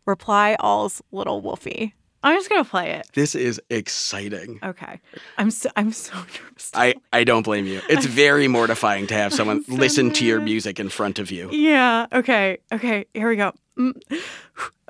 Reply 0.06 0.56
All's 0.60 1.02
Little 1.12 1.40
Wolfie. 1.40 1.94
I'm 2.22 2.36
just 2.36 2.50
going 2.50 2.62
to 2.62 2.68
play 2.68 2.90
it. 2.90 3.08
This 3.14 3.34
is 3.34 3.60
exciting. 3.70 4.58
Okay. 4.62 5.00
I'm 5.38 5.50
so 5.50 5.70
I'm 5.74 5.90
so 5.92 6.14
nervous. 6.44 6.70
I, 6.74 6.94
I 7.12 7.24
don't 7.24 7.42
blame 7.42 7.66
you. 7.66 7.80
It's 7.88 8.04
very 8.24 8.46
mortifying 8.46 9.06
to 9.06 9.14
have 9.14 9.32
someone 9.32 9.64
so 9.64 9.72
listen 9.74 10.10
to 10.12 10.26
your 10.26 10.40
music 10.40 10.78
in 10.78 10.90
front 10.90 11.18
of 11.18 11.30
you. 11.30 11.50
Yeah. 11.50 12.06
Okay. 12.12 12.58
Okay. 12.72 13.06
Here 13.14 13.28
we 13.28 13.36
go. 13.36 13.52
Mm. 13.78 13.92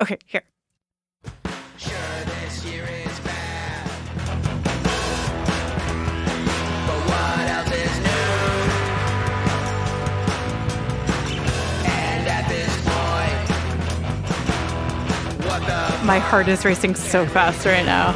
Okay. 0.01 0.17
Here. 0.25 0.41
My 16.03 16.17
heart 16.17 16.47
is 16.47 16.65
racing 16.65 16.95
so 16.95 17.27
fast 17.27 17.63
right 17.63 17.85
now. 17.85 18.15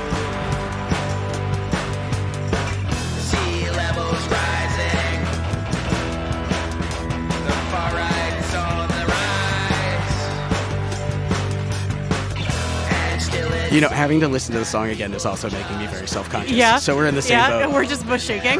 You 13.71 13.81
know, 13.81 13.89
having 13.89 14.19
to 14.21 14.27
listen 14.29 14.53
to 14.53 14.59
the 14.59 14.65
song 14.65 14.89
again 14.89 15.13
is 15.13 15.25
also 15.25 15.49
making 15.49 15.77
me 15.77 15.85
very 15.87 16.07
self 16.07 16.29
conscious. 16.29 16.53
Yeah. 16.53 16.77
So 16.77 16.95
we're 16.95 17.07
in 17.07 17.13
the 17.13 17.21
same 17.21 17.37
yeah, 17.37 17.49
boat. 17.49 17.63
and 17.63 17.73
we're 17.73 17.85
just 17.85 18.07
bush 18.07 18.23
shaking. 18.23 18.59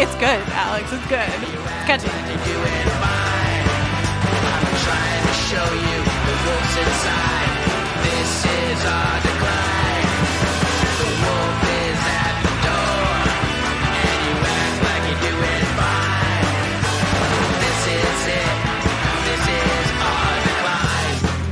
it's 0.00 0.14
good, 0.14 0.40
Alex. 0.54 0.90
It's 0.92 1.06
good. 1.06 1.28
It's 1.28 1.84
catchy. 1.86 2.97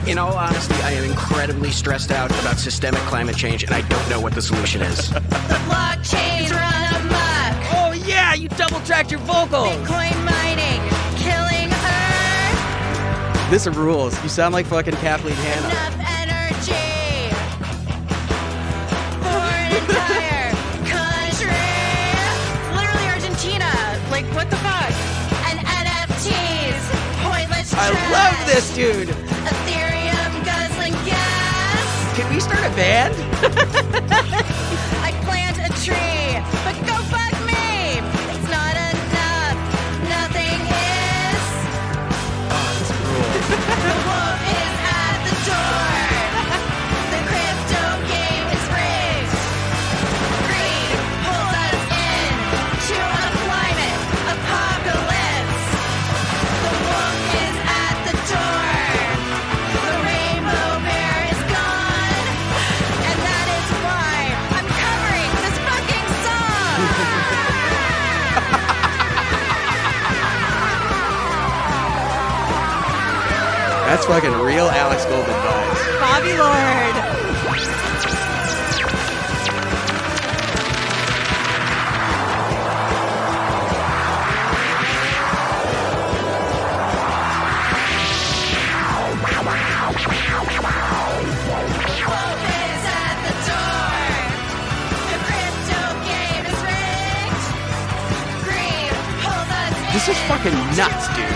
In 0.06 0.18
all 0.18 0.34
honesty, 0.34 0.74
I 0.76 0.92
am 0.92 1.04
incredibly 1.04 1.70
stressed 1.70 2.12
out 2.12 2.30
about 2.40 2.58
systemic 2.58 3.00
climate 3.00 3.36
change, 3.36 3.64
and 3.64 3.74
I 3.74 3.80
don't 3.88 4.08
know 4.08 4.20
what 4.20 4.34
the 4.34 4.40
solution 4.40 4.80
is. 4.80 5.10
Blockchain 5.10 6.48
run 6.52 7.02
amok. 7.02 7.74
Oh 7.74 7.92
yeah, 8.06 8.32
you 8.32 8.48
double 8.48 8.80
tracked 8.80 9.10
your 9.10 9.20
vocals. 9.20 9.66
Bitcoin 9.66 10.35
This 13.48 13.66
rules. 13.68 14.20
You 14.24 14.28
sound 14.28 14.52
like 14.54 14.66
fucking 14.66 14.94
Kathleen 14.96 15.36
Hanna. 15.36 15.68
Enough 15.68 15.98
energy 16.18 17.30
for 19.22 19.46
an 19.54 19.70
entire 19.76 20.50
country. 20.82 21.54
Literally 22.74 23.06
Argentina. 23.08 23.70
Like 24.10 24.26
what 24.34 24.50
the 24.50 24.56
fuck? 24.56 24.90
And 25.46 25.60
NFTs, 25.60 26.82
pointless 27.22 27.72
I 27.72 27.90
trash. 27.90 28.12
love 28.12 28.46
this 28.52 28.74
dude. 28.74 29.08
Ethereum 29.46 30.44
guzzling 30.44 30.94
gas. 31.06 32.16
Can 32.16 32.34
we 32.34 32.40
start 32.40 32.64
a 32.66 32.70
band? 32.74 33.14
That's 74.06 74.22
fucking 74.24 74.38
real 74.40 74.68
Alex 74.68 75.04
Goldman 75.06 75.34
vibes. 75.34 76.00
Bobby 76.00 76.38
Lord. 76.38 76.94
This 99.92 100.08
is 100.08 100.16
fucking 100.28 100.54
nuts, 100.76 101.08
dude. 101.16 101.35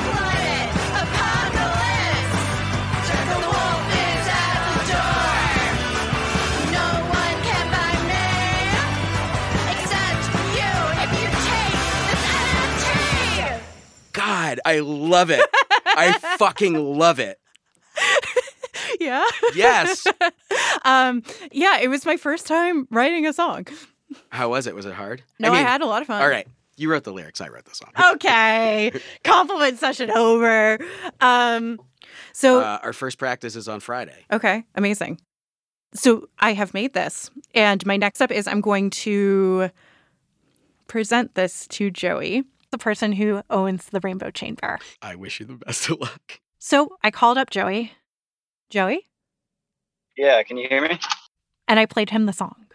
I 14.70 14.78
love 14.80 15.30
it. 15.30 15.44
I 15.86 16.12
fucking 16.38 16.74
love 16.74 17.18
it. 17.18 17.38
Yeah. 18.98 19.24
Yes. 19.54 20.06
um. 20.84 21.22
Yeah. 21.52 21.78
It 21.80 21.88
was 21.88 22.04
my 22.04 22.16
first 22.16 22.46
time 22.46 22.86
writing 22.90 23.26
a 23.26 23.32
song. 23.32 23.66
How 24.30 24.48
was 24.50 24.66
it? 24.66 24.74
Was 24.74 24.84
it 24.84 24.92
hard? 24.94 25.22
No, 25.38 25.52
I 25.52 25.58
had 25.60 25.80
a 25.80 25.86
lot 25.86 26.02
of 26.02 26.08
fun. 26.08 26.20
All 26.20 26.28
right. 26.28 26.46
You 26.76 26.90
wrote 26.90 27.04
the 27.04 27.12
lyrics. 27.12 27.40
I 27.40 27.48
wrote 27.48 27.64
the 27.66 27.74
song. 27.74 27.90
Okay. 28.14 28.90
Compliment 29.24 29.78
session 29.78 30.10
over. 30.10 30.78
Um. 31.20 31.78
So 32.32 32.60
Uh, 32.60 32.78
our 32.82 32.92
first 32.92 33.18
practice 33.18 33.54
is 33.56 33.68
on 33.68 33.80
Friday. 33.80 34.24
okay. 34.32 34.64
Amazing. 34.74 35.20
So 35.94 36.28
I 36.38 36.52
have 36.54 36.74
made 36.74 36.92
this. 36.92 37.30
And 37.54 37.84
my 37.86 37.96
next 37.96 38.18
step 38.18 38.30
is 38.32 38.46
I'm 38.48 38.60
going 38.60 38.90
to 38.90 39.70
present 40.88 41.34
this 41.34 41.66
to 41.68 41.90
Joey, 41.90 42.44
the 42.70 42.78
person 42.78 43.12
who 43.12 43.42
owns 43.50 43.86
the 43.86 44.00
Rainbow 44.00 44.30
Chain 44.30 44.54
Bear. 44.54 44.78
I 45.02 45.14
wish 45.14 45.40
you 45.40 45.46
the 45.46 45.54
best 45.54 45.88
of 45.88 46.00
luck. 46.00 46.40
So 46.58 46.96
I 47.02 47.10
called 47.10 47.38
up 47.38 47.50
Joey. 47.50 47.92
Joey? 48.68 49.08
Yeah, 50.16 50.42
can 50.42 50.56
you 50.56 50.68
hear 50.68 50.82
me? 50.82 50.98
And 51.66 51.80
I 51.80 51.86
played 51.86 52.10
him 52.10 52.26
the 52.26 52.32
song. 52.32 52.66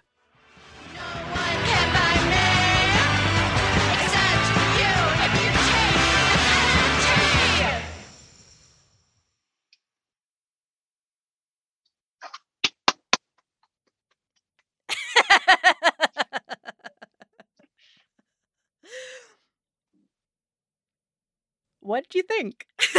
What 21.86 22.10
do 22.10 22.18
you 22.18 22.24
think? 22.24 22.66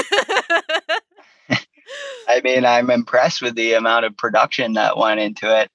I 2.28 2.40
mean, 2.44 2.64
I'm 2.64 2.88
impressed 2.88 3.42
with 3.42 3.56
the 3.56 3.72
amount 3.72 4.04
of 4.04 4.16
production 4.16 4.74
that 4.74 4.96
went 4.96 5.18
into 5.18 5.60
it. 5.60 5.68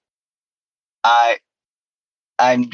I, 1.03 1.39
I'm, 2.39 2.69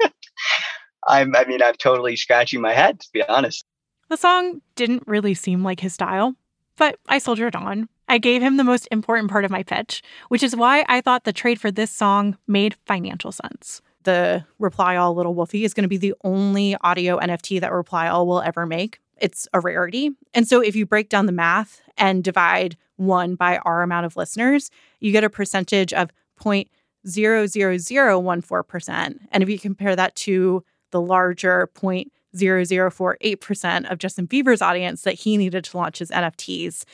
I'm. 1.06 1.36
I 1.36 1.44
mean, 1.44 1.62
I'm 1.62 1.74
totally 1.74 2.16
scratching 2.16 2.62
my 2.62 2.72
head 2.72 3.00
to 3.00 3.08
be 3.12 3.22
honest. 3.22 3.66
The 4.08 4.16
song 4.16 4.62
didn't 4.76 5.02
really 5.06 5.34
seem 5.34 5.62
like 5.62 5.80
his 5.80 5.92
style, 5.92 6.34
but 6.78 6.98
I 7.06 7.18
soldiered 7.18 7.54
on. 7.54 7.90
I 8.08 8.16
gave 8.16 8.40
him 8.40 8.56
the 8.56 8.64
most 8.64 8.88
important 8.90 9.30
part 9.30 9.44
of 9.44 9.50
my 9.50 9.62
pitch, 9.62 10.02
which 10.28 10.42
is 10.42 10.56
why 10.56 10.86
I 10.88 11.02
thought 11.02 11.24
the 11.24 11.34
trade 11.34 11.60
for 11.60 11.70
this 11.70 11.90
song 11.90 12.38
made 12.46 12.76
financial 12.86 13.30
sense. 13.30 13.82
The 14.04 14.46
Reply 14.58 14.96
All 14.96 15.14
Little 15.14 15.34
Wolfie 15.34 15.64
is 15.64 15.74
going 15.74 15.84
to 15.84 15.88
be 15.88 15.98
the 15.98 16.14
only 16.24 16.76
audio 16.80 17.18
NFT 17.18 17.60
that 17.60 17.72
Reply 17.72 18.08
All 18.08 18.26
will 18.26 18.40
ever 18.40 18.64
make. 18.64 19.01
It's 19.22 19.48
a 19.54 19.60
rarity. 19.60 20.10
And 20.34 20.46
so 20.48 20.60
if 20.60 20.76
you 20.76 20.84
break 20.84 21.08
down 21.08 21.24
the 21.26 21.32
math 21.32 21.80
and 21.96 22.24
divide 22.24 22.76
one 22.96 23.36
by 23.36 23.58
our 23.58 23.82
amount 23.82 24.04
of 24.04 24.16
listeners, 24.16 24.70
you 25.00 25.12
get 25.12 25.24
a 25.24 25.30
percentage 25.30 25.92
of 25.92 26.10
0.00014%. 26.40 29.18
And 29.30 29.42
if 29.42 29.48
you 29.48 29.58
compare 29.58 29.96
that 29.96 30.14
to 30.16 30.62
the 30.90 31.00
larger 31.00 31.70
0.0048% 31.74 33.90
of 33.90 33.98
Justin 33.98 34.26
Bieber's 34.26 34.60
audience 34.60 35.02
that 35.02 35.14
he 35.14 35.36
needed 35.36 35.62
to 35.64 35.76
launch 35.76 36.00
his 36.00 36.10
NFTs, 36.10 36.84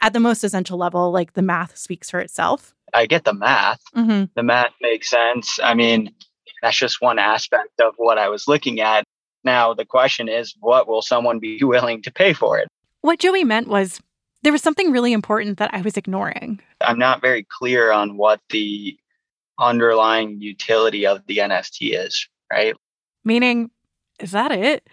at 0.00 0.12
the 0.12 0.20
most 0.20 0.44
essential 0.44 0.78
level, 0.78 1.10
like 1.10 1.32
the 1.32 1.42
math 1.42 1.76
speaks 1.76 2.10
for 2.10 2.20
itself. 2.20 2.74
I 2.94 3.06
get 3.06 3.24
the 3.24 3.34
math. 3.34 3.80
Mm-hmm. 3.96 4.24
The 4.34 4.42
math 4.42 4.72
makes 4.80 5.10
sense. 5.10 5.58
I 5.62 5.74
mean, 5.74 6.14
that's 6.62 6.76
just 6.76 7.00
one 7.00 7.18
aspect 7.18 7.80
of 7.80 7.94
what 7.96 8.18
I 8.18 8.28
was 8.28 8.46
looking 8.46 8.80
at. 8.80 9.04
Now 9.48 9.72
the 9.72 9.86
question 9.86 10.28
is, 10.28 10.54
what 10.60 10.86
will 10.86 11.00
someone 11.00 11.38
be 11.38 11.64
willing 11.74 12.02
to 12.02 12.12
pay 12.12 12.34
for 12.34 12.58
it? 12.58 12.68
What 13.00 13.18
Joey 13.18 13.44
meant 13.44 13.68
was 13.68 14.00
there 14.42 14.52
was 14.52 14.62
something 14.62 14.92
really 14.92 15.14
important 15.14 15.56
that 15.56 15.72
I 15.72 15.80
was 15.80 15.96
ignoring. 15.96 16.60
I'm 16.82 16.98
not 16.98 17.22
very 17.22 17.46
clear 17.58 17.90
on 17.90 18.18
what 18.18 18.40
the 18.50 18.98
underlying 19.58 20.40
utility 20.42 21.06
of 21.06 21.26
the 21.26 21.38
NFT 21.38 21.98
is, 21.98 22.28
right? 22.52 22.74
Meaning, 23.24 23.70
is 24.20 24.32
that 24.32 24.52
it? 24.52 24.86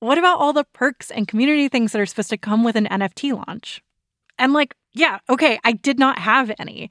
What 0.00 0.16
about 0.16 0.38
all 0.38 0.54
the 0.54 0.64
perks 0.72 1.10
and 1.10 1.28
community 1.28 1.68
things 1.68 1.92
that 1.92 2.00
are 2.00 2.06
supposed 2.06 2.30
to 2.30 2.38
come 2.38 2.64
with 2.64 2.76
an 2.76 2.86
NFT 2.86 3.34
launch? 3.46 3.82
And 4.38 4.54
like, 4.54 4.74
yeah, 4.94 5.18
okay, 5.28 5.60
I 5.64 5.72
did 5.72 5.98
not 5.98 6.18
have 6.18 6.50
any. 6.58 6.90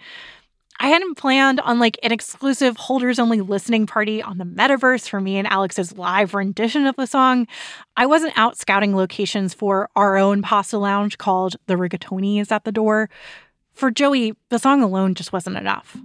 I 0.79 0.89
hadn't 0.89 1.15
planned 1.15 1.59
on 1.59 1.79
like 1.79 1.97
an 2.03 2.11
exclusive 2.11 2.77
holders 2.77 3.17
only 3.19 3.41
listening 3.41 3.87
party 3.87 4.21
on 4.21 4.37
the 4.37 4.43
metaverse 4.43 5.09
for 5.09 5.19
me 5.19 5.37
and 5.37 5.47
Alex's 5.47 5.97
live 5.97 6.33
rendition 6.33 6.85
of 6.85 6.95
the 6.95 7.07
song. 7.07 7.47
I 7.95 8.05
wasn't 8.05 8.37
out 8.37 8.57
scouting 8.57 8.95
locations 8.95 9.53
for 9.53 9.89
our 9.95 10.17
own 10.17 10.41
pasta 10.41 10.77
lounge 10.77 11.17
called 11.17 11.55
the 11.65 11.75
Rigatoni 11.75 12.39
is 12.39 12.51
at 12.51 12.63
the 12.63 12.71
door. 12.71 13.09
For 13.73 13.89
Joey, 13.89 14.33
the 14.49 14.59
song 14.59 14.83
alone 14.83 15.15
just 15.15 15.33
wasn't 15.33 15.57
enough. 15.57 15.97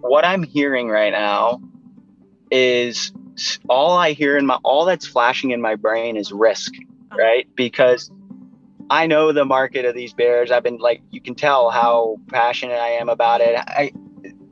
What 0.00 0.24
I'm 0.24 0.42
hearing 0.42 0.88
right 0.88 1.12
now 1.12 1.60
is 2.50 3.12
all 3.68 3.96
I 3.96 4.12
hear 4.12 4.36
in 4.36 4.46
my 4.46 4.58
all 4.64 4.84
that's 4.84 5.06
flashing 5.06 5.50
in 5.50 5.60
my 5.60 5.76
brain 5.76 6.16
is 6.16 6.32
risk, 6.32 6.72
uh-huh. 6.74 7.18
right? 7.18 7.48
Because 7.54 8.10
I 8.90 9.06
know 9.06 9.32
the 9.32 9.44
market 9.44 9.84
of 9.84 9.94
these 9.94 10.12
bears. 10.12 10.50
I've 10.50 10.64
been 10.64 10.78
like 10.78 11.00
you 11.10 11.20
can 11.20 11.36
tell 11.36 11.70
how 11.70 12.16
passionate 12.28 12.74
I 12.74 12.88
am 12.88 13.08
about 13.08 13.40
it. 13.40 13.54
I 13.56 13.92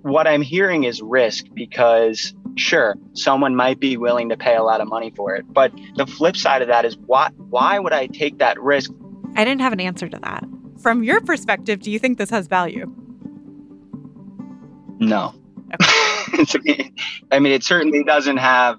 what 0.02 0.28
I'm 0.28 0.42
hearing 0.42 0.84
is 0.84 1.02
risk 1.02 1.46
because 1.52 2.32
sure, 2.56 2.94
someone 3.14 3.56
might 3.56 3.80
be 3.80 3.96
willing 3.96 4.28
to 4.28 4.36
pay 4.36 4.54
a 4.54 4.62
lot 4.62 4.80
of 4.80 4.88
money 4.88 5.12
for 5.16 5.34
it. 5.34 5.44
But 5.52 5.72
the 5.96 6.06
flip 6.06 6.36
side 6.36 6.62
of 6.62 6.68
that 6.68 6.84
is 6.84 6.96
why 7.06 7.30
why 7.50 7.80
would 7.80 7.92
I 7.92 8.06
take 8.06 8.38
that 8.38 8.60
risk? 8.60 8.92
I 9.34 9.44
didn't 9.44 9.60
have 9.60 9.72
an 9.72 9.80
answer 9.80 10.08
to 10.08 10.18
that. 10.20 10.44
From 10.80 11.02
your 11.02 11.20
perspective, 11.20 11.80
do 11.80 11.90
you 11.90 11.98
think 11.98 12.18
this 12.18 12.30
has 12.30 12.46
value? 12.46 12.86
No. 15.00 15.34
Me- 16.64 16.92
I 17.32 17.40
mean, 17.40 17.52
it 17.52 17.64
certainly 17.64 18.04
doesn't 18.04 18.36
have 18.36 18.78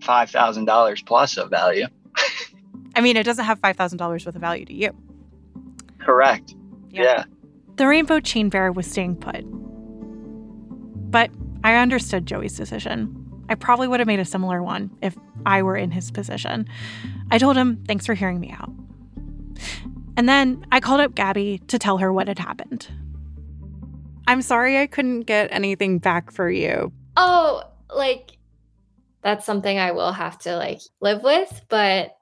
five 0.00 0.30
thousand 0.30 0.66
dollars 0.66 1.02
plus 1.02 1.36
of 1.36 1.50
value. 1.50 1.86
I 2.96 3.02
mean, 3.02 3.16
it 3.16 3.24
doesn't 3.24 3.44
have 3.44 3.60
$5,000 3.60 4.00
worth 4.00 4.26
of 4.26 4.34
value 4.34 4.64
to 4.64 4.74
you. 4.74 4.90
Correct. 5.98 6.54
Yeah. 6.90 7.24
The 7.76 7.86
rainbow 7.86 8.20
chain 8.20 8.48
bear 8.48 8.72
was 8.72 8.90
staying 8.90 9.16
put. 9.16 9.44
But 11.10 11.30
I 11.62 11.76
understood 11.76 12.26
Joey's 12.26 12.56
decision. 12.56 13.22
I 13.50 13.54
probably 13.54 13.86
would 13.86 14.00
have 14.00 14.06
made 14.06 14.18
a 14.18 14.24
similar 14.24 14.62
one 14.62 14.90
if 15.02 15.14
I 15.44 15.62
were 15.62 15.76
in 15.76 15.90
his 15.90 16.10
position. 16.10 16.66
I 17.30 17.38
told 17.38 17.56
him, 17.56 17.84
thanks 17.86 18.06
for 18.06 18.14
hearing 18.14 18.40
me 18.40 18.50
out. 18.50 18.70
And 20.16 20.26
then 20.26 20.64
I 20.72 20.80
called 20.80 21.00
up 21.00 21.14
Gabby 21.14 21.58
to 21.68 21.78
tell 21.78 21.98
her 21.98 22.12
what 22.12 22.28
had 22.28 22.38
happened. 22.38 22.88
I'm 24.26 24.40
sorry 24.40 24.78
I 24.78 24.86
couldn't 24.86 25.22
get 25.22 25.52
anything 25.52 25.98
back 25.98 26.32
for 26.32 26.50
you. 26.50 26.92
Oh, 27.16 27.62
like 27.94 28.38
that's 29.22 29.44
something 29.44 29.78
I 29.78 29.92
will 29.92 30.12
have 30.12 30.38
to 30.40 30.56
like 30.56 30.80
live 31.00 31.22
with, 31.22 31.62
but 31.68 32.15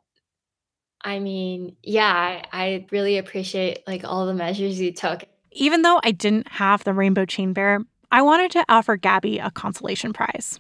I 1.05 1.19
mean, 1.19 1.77
yeah, 1.83 2.11
I, 2.11 2.43
I 2.53 2.87
really 2.91 3.19
appreciate 3.19 3.87
like 3.87 4.05
all 4.05 4.27
the 4.27 4.35
measures 4.35 4.81
you 4.81 4.93
took. 4.93 5.25
Even 5.53 5.83
though 5.83 6.01
I 6.03 6.11
didn't 6.11 6.49
have 6.49 6.83
the 6.83 6.95
rainbow 6.95 7.27
chain 7.27 7.53
bear, 7.53 7.81
I 8.11 8.23
wanted 8.23 8.51
to 8.53 8.65
offer 8.69 8.97
Gabby 8.97 9.39
a 9.39 9.51
consolation 9.51 10.13
prize 10.13 10.59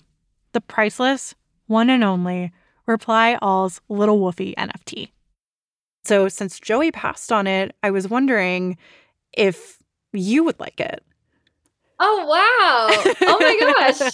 the 0.52 0.60
priceless, 0.60 1.34
one 1.66 1.90
and 1.90 2.04
only 2.04 2.52
Reply 2.86 3.36
All's 3.42 3.80
Little 3.88 4.20
Wolfie 4.20 4.54
NFT. 4.56 5.10
So, 6.04 6.28
since 6.28 6.60
Joey 6.60 6.92
passed 6.92 7.32
on 7.32 7.46
it, 7.46 7.74
I 7.82 7.90
was 7.90 8.08
wondering 8.08 8.76
if 9.32 9.78
you 10.12 10.44
would 10.44 10.60
like 10.60 10.78
it. 10.78 11.02
Oh 11.98 12.26
wow. 12.26 13.14
Oh 13.22 13.38
my 13.40 13.90
gosh. 13.90 14.12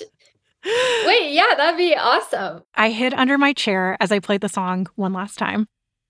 Wait, 1.07 1.33
yeah, 1.33 1.55
that'd 1.57 1.77
be 1.77 1.95
awesome. 1.95 2.63
I 2.75 2.91
hid 2.91 3.15
under 3.15 3.37
my 3.39 3.53
chair 3.53 3.97
as 4.01 4.13
I 4.13 4.19
played 4.19 4.43
the 4.43 4.49
song 4.49 4.87
one 4.95 5.13
last 5.13 5.39
time. 5.39 5.67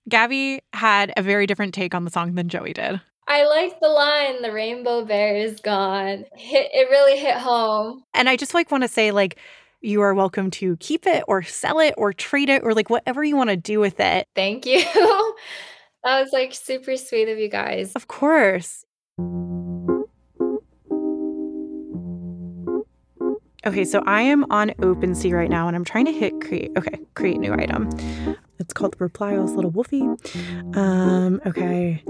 Gabby 0.09 0.61
had 0.73 1.13
a 1.15 1.21
very 1.21 1.45
different 1.45 1.73
take 1.73 1.93
on 1.93 2.05
the 2.05 2.11
song 2.11 2.35
than 2.35 2.49
Joey 2.49 2.73
did. 2.73 2.99
I 3.27 3.45
like 3.45 3.79
the 3.79 3.87
line 3.87 4.41
the 4.41 4.51
rainbow 4.51 5.05
bear 5.05 5.35
is 5.35 5.59
gone. 5.59 6.25
Hit 6.35 6.69
it 6.73 6.89
really 6.89 7.17
hit 7.17 7.37
home. 7.37 8.03
And 8.13 8.27
I 8.27 8.35
just 8.35 8.53
like 8.53 8.71
want 8.71 8.83
to 8.83 8.87
say 8.87 9.11
like 9.11 9.37
you 9.81 10.01
are 10.01 10.13
welcome 10.13 10.51
to 10.51 10.75
keep 10.77 11.07
it 11.07 11.23
or 11.27 11.41
sell 11.41 11.79
it 11.79 11.93
or 11.97 12.13
trade 12.13 12.49
it 12.49 12.63
or 12.63 12.73
like 12.73 12.89
whatever 12.89 13.23
you 13.23 13.35
want 13.35 13.49
to 13.49 13.57
do 13.57 13.79
with 13.79 13.99
it. 13.99 14.27
Thank 14.35 14.65
you. 14.65 14.79
that 16.03 16.21
was 16.21 16.29
like 16.33 16.53
super 16.53 16.97
sweet 16.97 17.29
of 17.29 17.37
you 17.37 17.49
guys. 17.49 17.93
Of 17.93 18.07
course. 18.07 18.85
Okay, 23.63 23.85
so 23.85 24.01
I 24.07 24.23
am 24.23 24.45
on 24.51 24.69
OpenSea 24.79 25.33
right 25.33 25.49
now 25.49 25.67
and 25.67 25.75
I'm 25.75 25.85
trying 25.85 26.05
to 26.05 26.11
hit 26.11 26.41
create. 26.41 26.71
Okay, 26.75 26.99
create 27.13 27.39
new 27.39 27.53
item. 27.53 27.89
It's 28.61 28.73
called 28.73 28.93
the 28.93 29.03
Reply 29.03 29.35
All's 29.35 29.53
Little 29.53 29.71
Wolfie. 29.71 30.07
Um, 30.75 31.41
okay. 31.45 32.03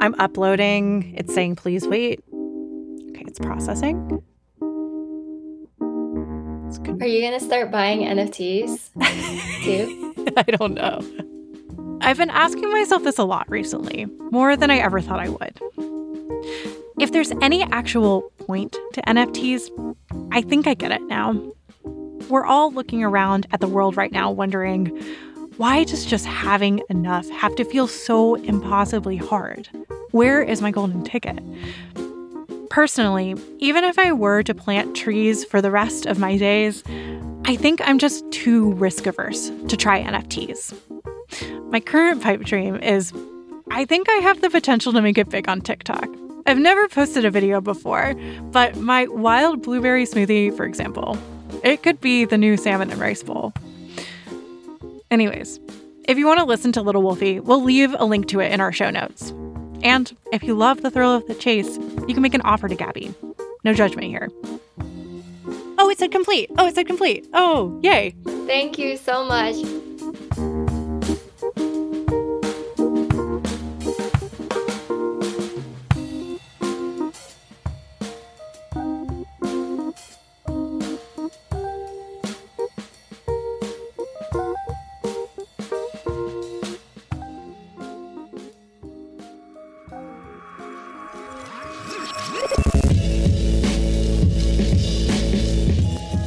I'm 0.00 0.14
uploading. 0.18 1.14
It's 1.16 1.34
saying 1.34 1.56
please 1.56 1.86
wait. 1.86 2.22
Okay, 3.10 3.24
it's 3.26 3.40
processing. 3.40 4.22
Are 7.00 7.06
you 7.06 7.22
gonna 7.22 7.40
start 7.40 7.70
buying 7.70 8.00
NFTs 8.00 8.90
too? 9.64 10.32
I 10.36 10.42
don't 10.42 10.74
know. 10.74 11.00
I've 12.00 12.18
been 12.18 12.30
asking 12.30 12.70
myself 12.70 13.02
this 13.02 13.18
a 13.18 13.24
lot 13.24 13.50
recently, 13.50 14.06
more 14.30 14.56
than 14.56 14.70
I 14.70 14.78
ever 14.78 15.00
thought 15.00 15.18
I 15.18 15.28
would. 15.28 15.60
If 17.00 17.12
there's 17.12 17.32
any 17.42 17.62
actual 17.64 18.22
point 18.38 18.76
to 18.92 19.02
NFTs, 19.02 19.70
I 20.32 20.42
think 20.42 20.66
I 20.66 20.74
get 20.74 20.92
it 20.92 21.02
now. 21.02 21.52
We're 22.28 22.44
all 22.44 22.72
looking 22.72 23.02
around 23.02 23.46
at 23.52 23.60
the 23.60 23.68
world 23.68 23.96
right 23.96 24.12
now 24.12 24.30
wondering 24.30 24.86
why 25.56 25.84
does 25.84 26.04
just 26.04 26.26
having 26.26 26.82
enough 26.90 27.28
have 27.30 27.54
to 27.56 27.64
feel 27.64 27.86
so 27.86 28.34
impossibly 28.34 29.16
hard? 29.16 29.68
Where 30.10 30.42
is 30.42 30.60
my 30.60 30.70
golden 30.70 31.02
ticket? 31.02 31.38
Personally, 32.68 33.34
even 33.58 33.82
if 33.84 33.98
I 33.98 34.12
were 34.12 34.42
to 34.42 34.54
plant 34.54 34.94
trees 34.94 35.44
for 35.44 35.62
the 35.62 35.70
rest 35.70 36.04
of 36.04 36.18
my 36.18 36.36
days, 36.36 36.84
I 37.46 37.56
think 37.56 37.80
I'm 37.82 37.98
just 37.98 38.30
too 38.30 38.72
risk 38.74 39.06
averse 39.06 39.50
to 39.68 39.76
try 39.76 40.02
NFTs. 40.02 40.74
My 41.70 41.80
current 41.80 42.22
pipe 42.22 42.42
dream 42.42 42.76
is 42.76 43.12
I 43.70 43.86
think 43.86 44.10
I 44.10 44.16
have 44.16 44.42
the 44.42 44.50
potential 44.50 44.92
to 44.92 45.00
make 45.00 45.16
it 45.16 45.30
big 45.30 45.48
on 45.48 45.62
TikTok. 45.62 46.08
I've 46.44 46.58
never 46.58 46.86
posted 46.88 47.24
a 47.24 47.30
video 47.30 47.60
before, 47.60 48.14
but 48.52 48.76
my 48.76 49.06
wild 49.06 49.62
blueberry 49.62 50.04
smoothie, 50.04 50.54
for 50.54 50.64
example, 50.64 51.18
it 51.64 51.82
could 51.82 52.00
be 52.00 52.24
the 52.26 52.38
new 52.38 52.56
salmon 52.56 52.90
and 52.90 53.00
rice 53.00 53.22
bowl. 53.22 53.52
Anyways, 55.10 55.60
if 56.08 56.18
you 56.18 56.26
want 56.26 56.40
to 56.40 56.44
listen 56.44 56.72
to 56.72 56.82
Little 56.82 57.02
Wolfie, 57.02 57.40
we'll 57.40 57.62
leave 57.62 57.94
a 57.98 58.04
link 58.04 58.28
to 58.28 58.40
it 58.40 58.52
in 58.52 58.60
our 58.60 58.72
show 58.72 58.90
notes. 58.90 59.32
And 59.82 60.14
if 60.32 60.42
you 60.42 60.54
love 60.54 60.82
the 60.82 60.90
thrill 60.90 61.14
of 61.14 61.26
the 61.26 61.34
chase, 61.34 61.76
you 61.76 62.14
can 62.14 62.22
make 62.22 62.34
an 62.34 62.40
offer 62.42 62.68
to 62.68 62.74
Gabby. 62.74 63.14
No 63.64 63.72
judgment 63.74 64.08
here. 64.08 64.28
Oh, 65.78 65.90
it 65.90 65.98
said 65.98 66.10
complete. 66.10 66.50
Oh, 66.58 66.66
it 66.66 66.74
said 66.74 66.86
complete. 66.86 67.28
Oh, 67.32 67.78
yay. 67.82 68.14
Thank 68.46 68.78
you 68.78 68.96
so 68.96 69.24
much. 69.24 69.56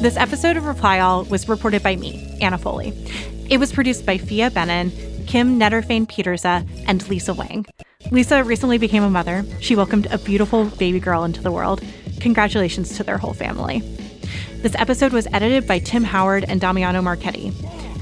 This 0.10 0.18
episode 0.18 0.58
of 0.58 0.66
Reply 0.66 1.02
All 1.02 1.24
was 1.26 1.48
reported 1.48 1.84
by 1.84 1.96
me, 1.96 2.36
Anna 2.42 2.58
Foley. 2.58 2.94
It 3.48 3.60
was 3.60 3.72
produced 3.72 4.08
by 4.08 4.18
Phia 4.18 4.50
Bennin, 4.50 4.90
Kim 5.28 5.60
Nederveen 5.60 6.08
Pieterse, 6.08 6.68
and 6.88 7.08
Lisa 7.08 7.32
Wang. 7.32 7.68
Lisa 8.10 8.44
recently 8.44 8.80
became 8.80 9.04
a 9.04 9.10
mother. 9.12 9.46
She 9.60 9.76
welcomed 9.76 10.08
a 10.08 10.18
beautiful 10.18 10.66
baby 10.66 11.00
girl 11.00 11.26
into 11.26 11.44
the 11.44 11.52
world. 11.52 11.84
Congratulations 12.22 12.98
to 12.98 13.04
their 13.04 13.20
whole 13.20 13.36
family. 13.36 13.82
This 14.64 14.74
episode 14.80 15.14
was 15.14 15.28
edited 15.28 15.68
by 15.68 15.78
Tim 15.78 16.04
Howard 16.04 16.44
and 16.48 16.60
Damiano 16.60 17.04
Marchetti. 17.04 17.54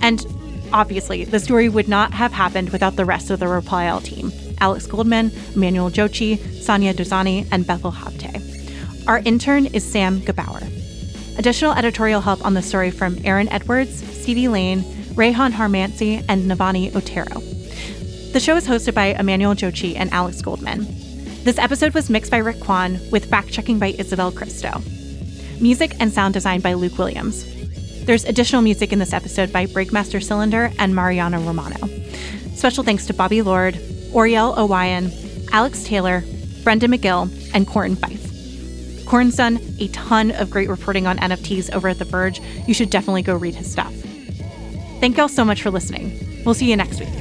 And 0.02 0.26
obviously, 0.72 1.26
the 1.26 1.42
story 1.42 1.68
would 1.68 1.90
not 1.90 2.14
have 2.14 2.32
happened 2.32 2.70
without 2.70 2.96
the 2.96 3.04
rest 3.04 3.32
of 3.32 3.40
the 3.42 3.50
Reply 3.50 3.90
All 3.90 4.00
team 4.00 4.32
Alex 4.62 4.88
Goldman, 4.88 5.30
Emmanuel 5.56 5.92
Dzotsi, 5.92 6.38
Sonia 6.62 6.94
Dozani, 6.94 7.46
and 7.52 7.68
Bethel 7.68 7.92
Habte. 7.92 9.08
Our 9.08 9.18
intern 9.26 9.66
is 9.66 9.84
Sam 9.84 10.22
Gabauer. 10.22 10.57
Additional 11.38 11.74
editorial 11.74 12.22
help 12.22 12.44
on 12.44 12.56
the 12.56 12.62
story 12.62 12.90
from 12.90 13.18
Aaron 13.24 13.48
Edwards, 13.50 14.04
Stevie 14.22 14.48
Lane, 14.48 14.82
Rayhan 15.14 15.52
Harmanci, 15.52 16.26
and 16.28 16.50
Navani 16.50 16.96
Otero. 16.96 17.42
The 18.34 18.40
show 18.40 18.56
is 18.56 18.68
hosted 18.68 18.96
by 18.96 19.08
Emmanuel 19.08 19.54
Dzotsi 19.54 19.96
and 19.96 20.12
Alex 20.12 20.42
Goldman. 20.42 20.86
This 21.44 21.60
episode 21.60 21.94
was 21.94 22.10
mixed 22.10 22.32
by 22.32 22.38
Rick 22.38 22.60
Kwan 22.60 23.00
with 23.12 23.30
fact 23.30 23.50
checking 23.50 23.78
by 23.78 23.96
Isabel 24.00 24.32
Cristo. 24.32 24.82
Music 25.62 25.94
and 26.00 26.12
sound 26.12 26.34
design 26.34 26.60
by 26.60 26.74
Luke 26.74 26.98
Williams. 26.98 27.46
There's 28.06 28.26
additional 28.26 28.62
music 28.62 28.92
in 28.92 29.00
this 29.00 29.14
episode 29.14 29.54
by 29.54 29.66
Breakmaster 29.66 30.22
Cylinder 30.22 30.72
and 30.80 30.96
Mariana 30.96 31.40
Romano. 31.40 31.88
Special 32.56 32.84
thanks 32.84 33.06
to 33.08 33.14
Bobby 33.14 33.44
Lord, 33.44 33.78
Oriel 34.14 34.56
Owayan, 34.56 35.12
Alex 35.52 35.84
Taylor, 35.84 36.24
Brendan 36.64 36.92
McGill, 36.92 37.30
and 37.54 37.68
Corin 37.68 37.96
Faife. 37.96 38.27
Corin's 39.08 39.38
done 39.38 39.60
a 39.80 39.88
ton 39.90 40.32
of 40.32 40.50
great 40.50 40.70
reporting 40.70 41.08
on 41.08 41.18
NFTs 41.18 41.74
over 41.74 41.88
at 41.88 41.98
The 41.98 42.06
Verge. 42.06 42.42
You 42.68 42.74
should 42.74 42.90
definitely 42.90 43.22
go 43.22 43.36
read 43.36 43.56
his 43.56 43.72
stuff. 43.72 43.94
Thank 45.00 45.18
y'all 45.18 45.30
so 45.30 45.46
much 45.46 45.62
for 45.62 45.72
listening. 45.72 46.44
We'll 46.44 46.54
see 46.54 46.70
you 46.70 46.76
next 46.76 47.00
week. 47.00 47.17